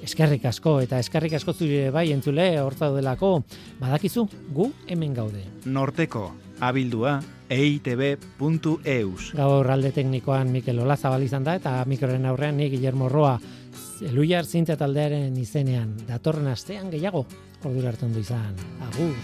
eskerrik 0.02 0.44
asko 0.50 0.78
eta 0.84 0.98
eskerrik 0.98 1.34
asko 1.38 1.52
zure 1.52 1.90
bai 1.94 2.10
entzule 2.12 2.52
hortza 2.60 2.90
delako 2.94 3.42
badakizu 3.80 4.26
gu 4.54 4.70
hemen 4.88 5.14
gaude. 5.14 5.44
Norteko, 5.64 6.30
abildua, 6.60 7.20
eitb.eus. 7.50 9.32
Gaur 9.36 9.70
alde 9.70 9.92
teknikoan 9.92 10.52
Mikel 10.52 10.78
Olazabal 10.78 11.22
izan 11.26 11.44
da 11.44 11.56
eta 11.58 11.78
mikroren 11.86 12.26
aurrean 12.26 12.56
ni 12.56 12.70
Guillermo 12.70 13.08
Roa 13.08 13.38
Eluiar 14.00 14.46
zintea 14.46 14.78
taldearen 14.80 15.36
izenean 15.36 15.92
datorren 16.08 16.48
astean 16.48 16.88
gehiago 16.94 17.26
ordura 17.64 17.92
hartu 17.92 18.08
ondo 18.08 18.24
izan. 18.24 18.56
Agur. 18.88 19.14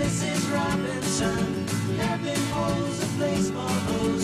Mrs. 0.00 0.52
Robinson. 0.52 1.66
Heaven 1.98 2.42
holds 2.52 3.02
a 3.02 3.06
place 3.16 3.50
for 3.50 3.92
those 3.92 4.19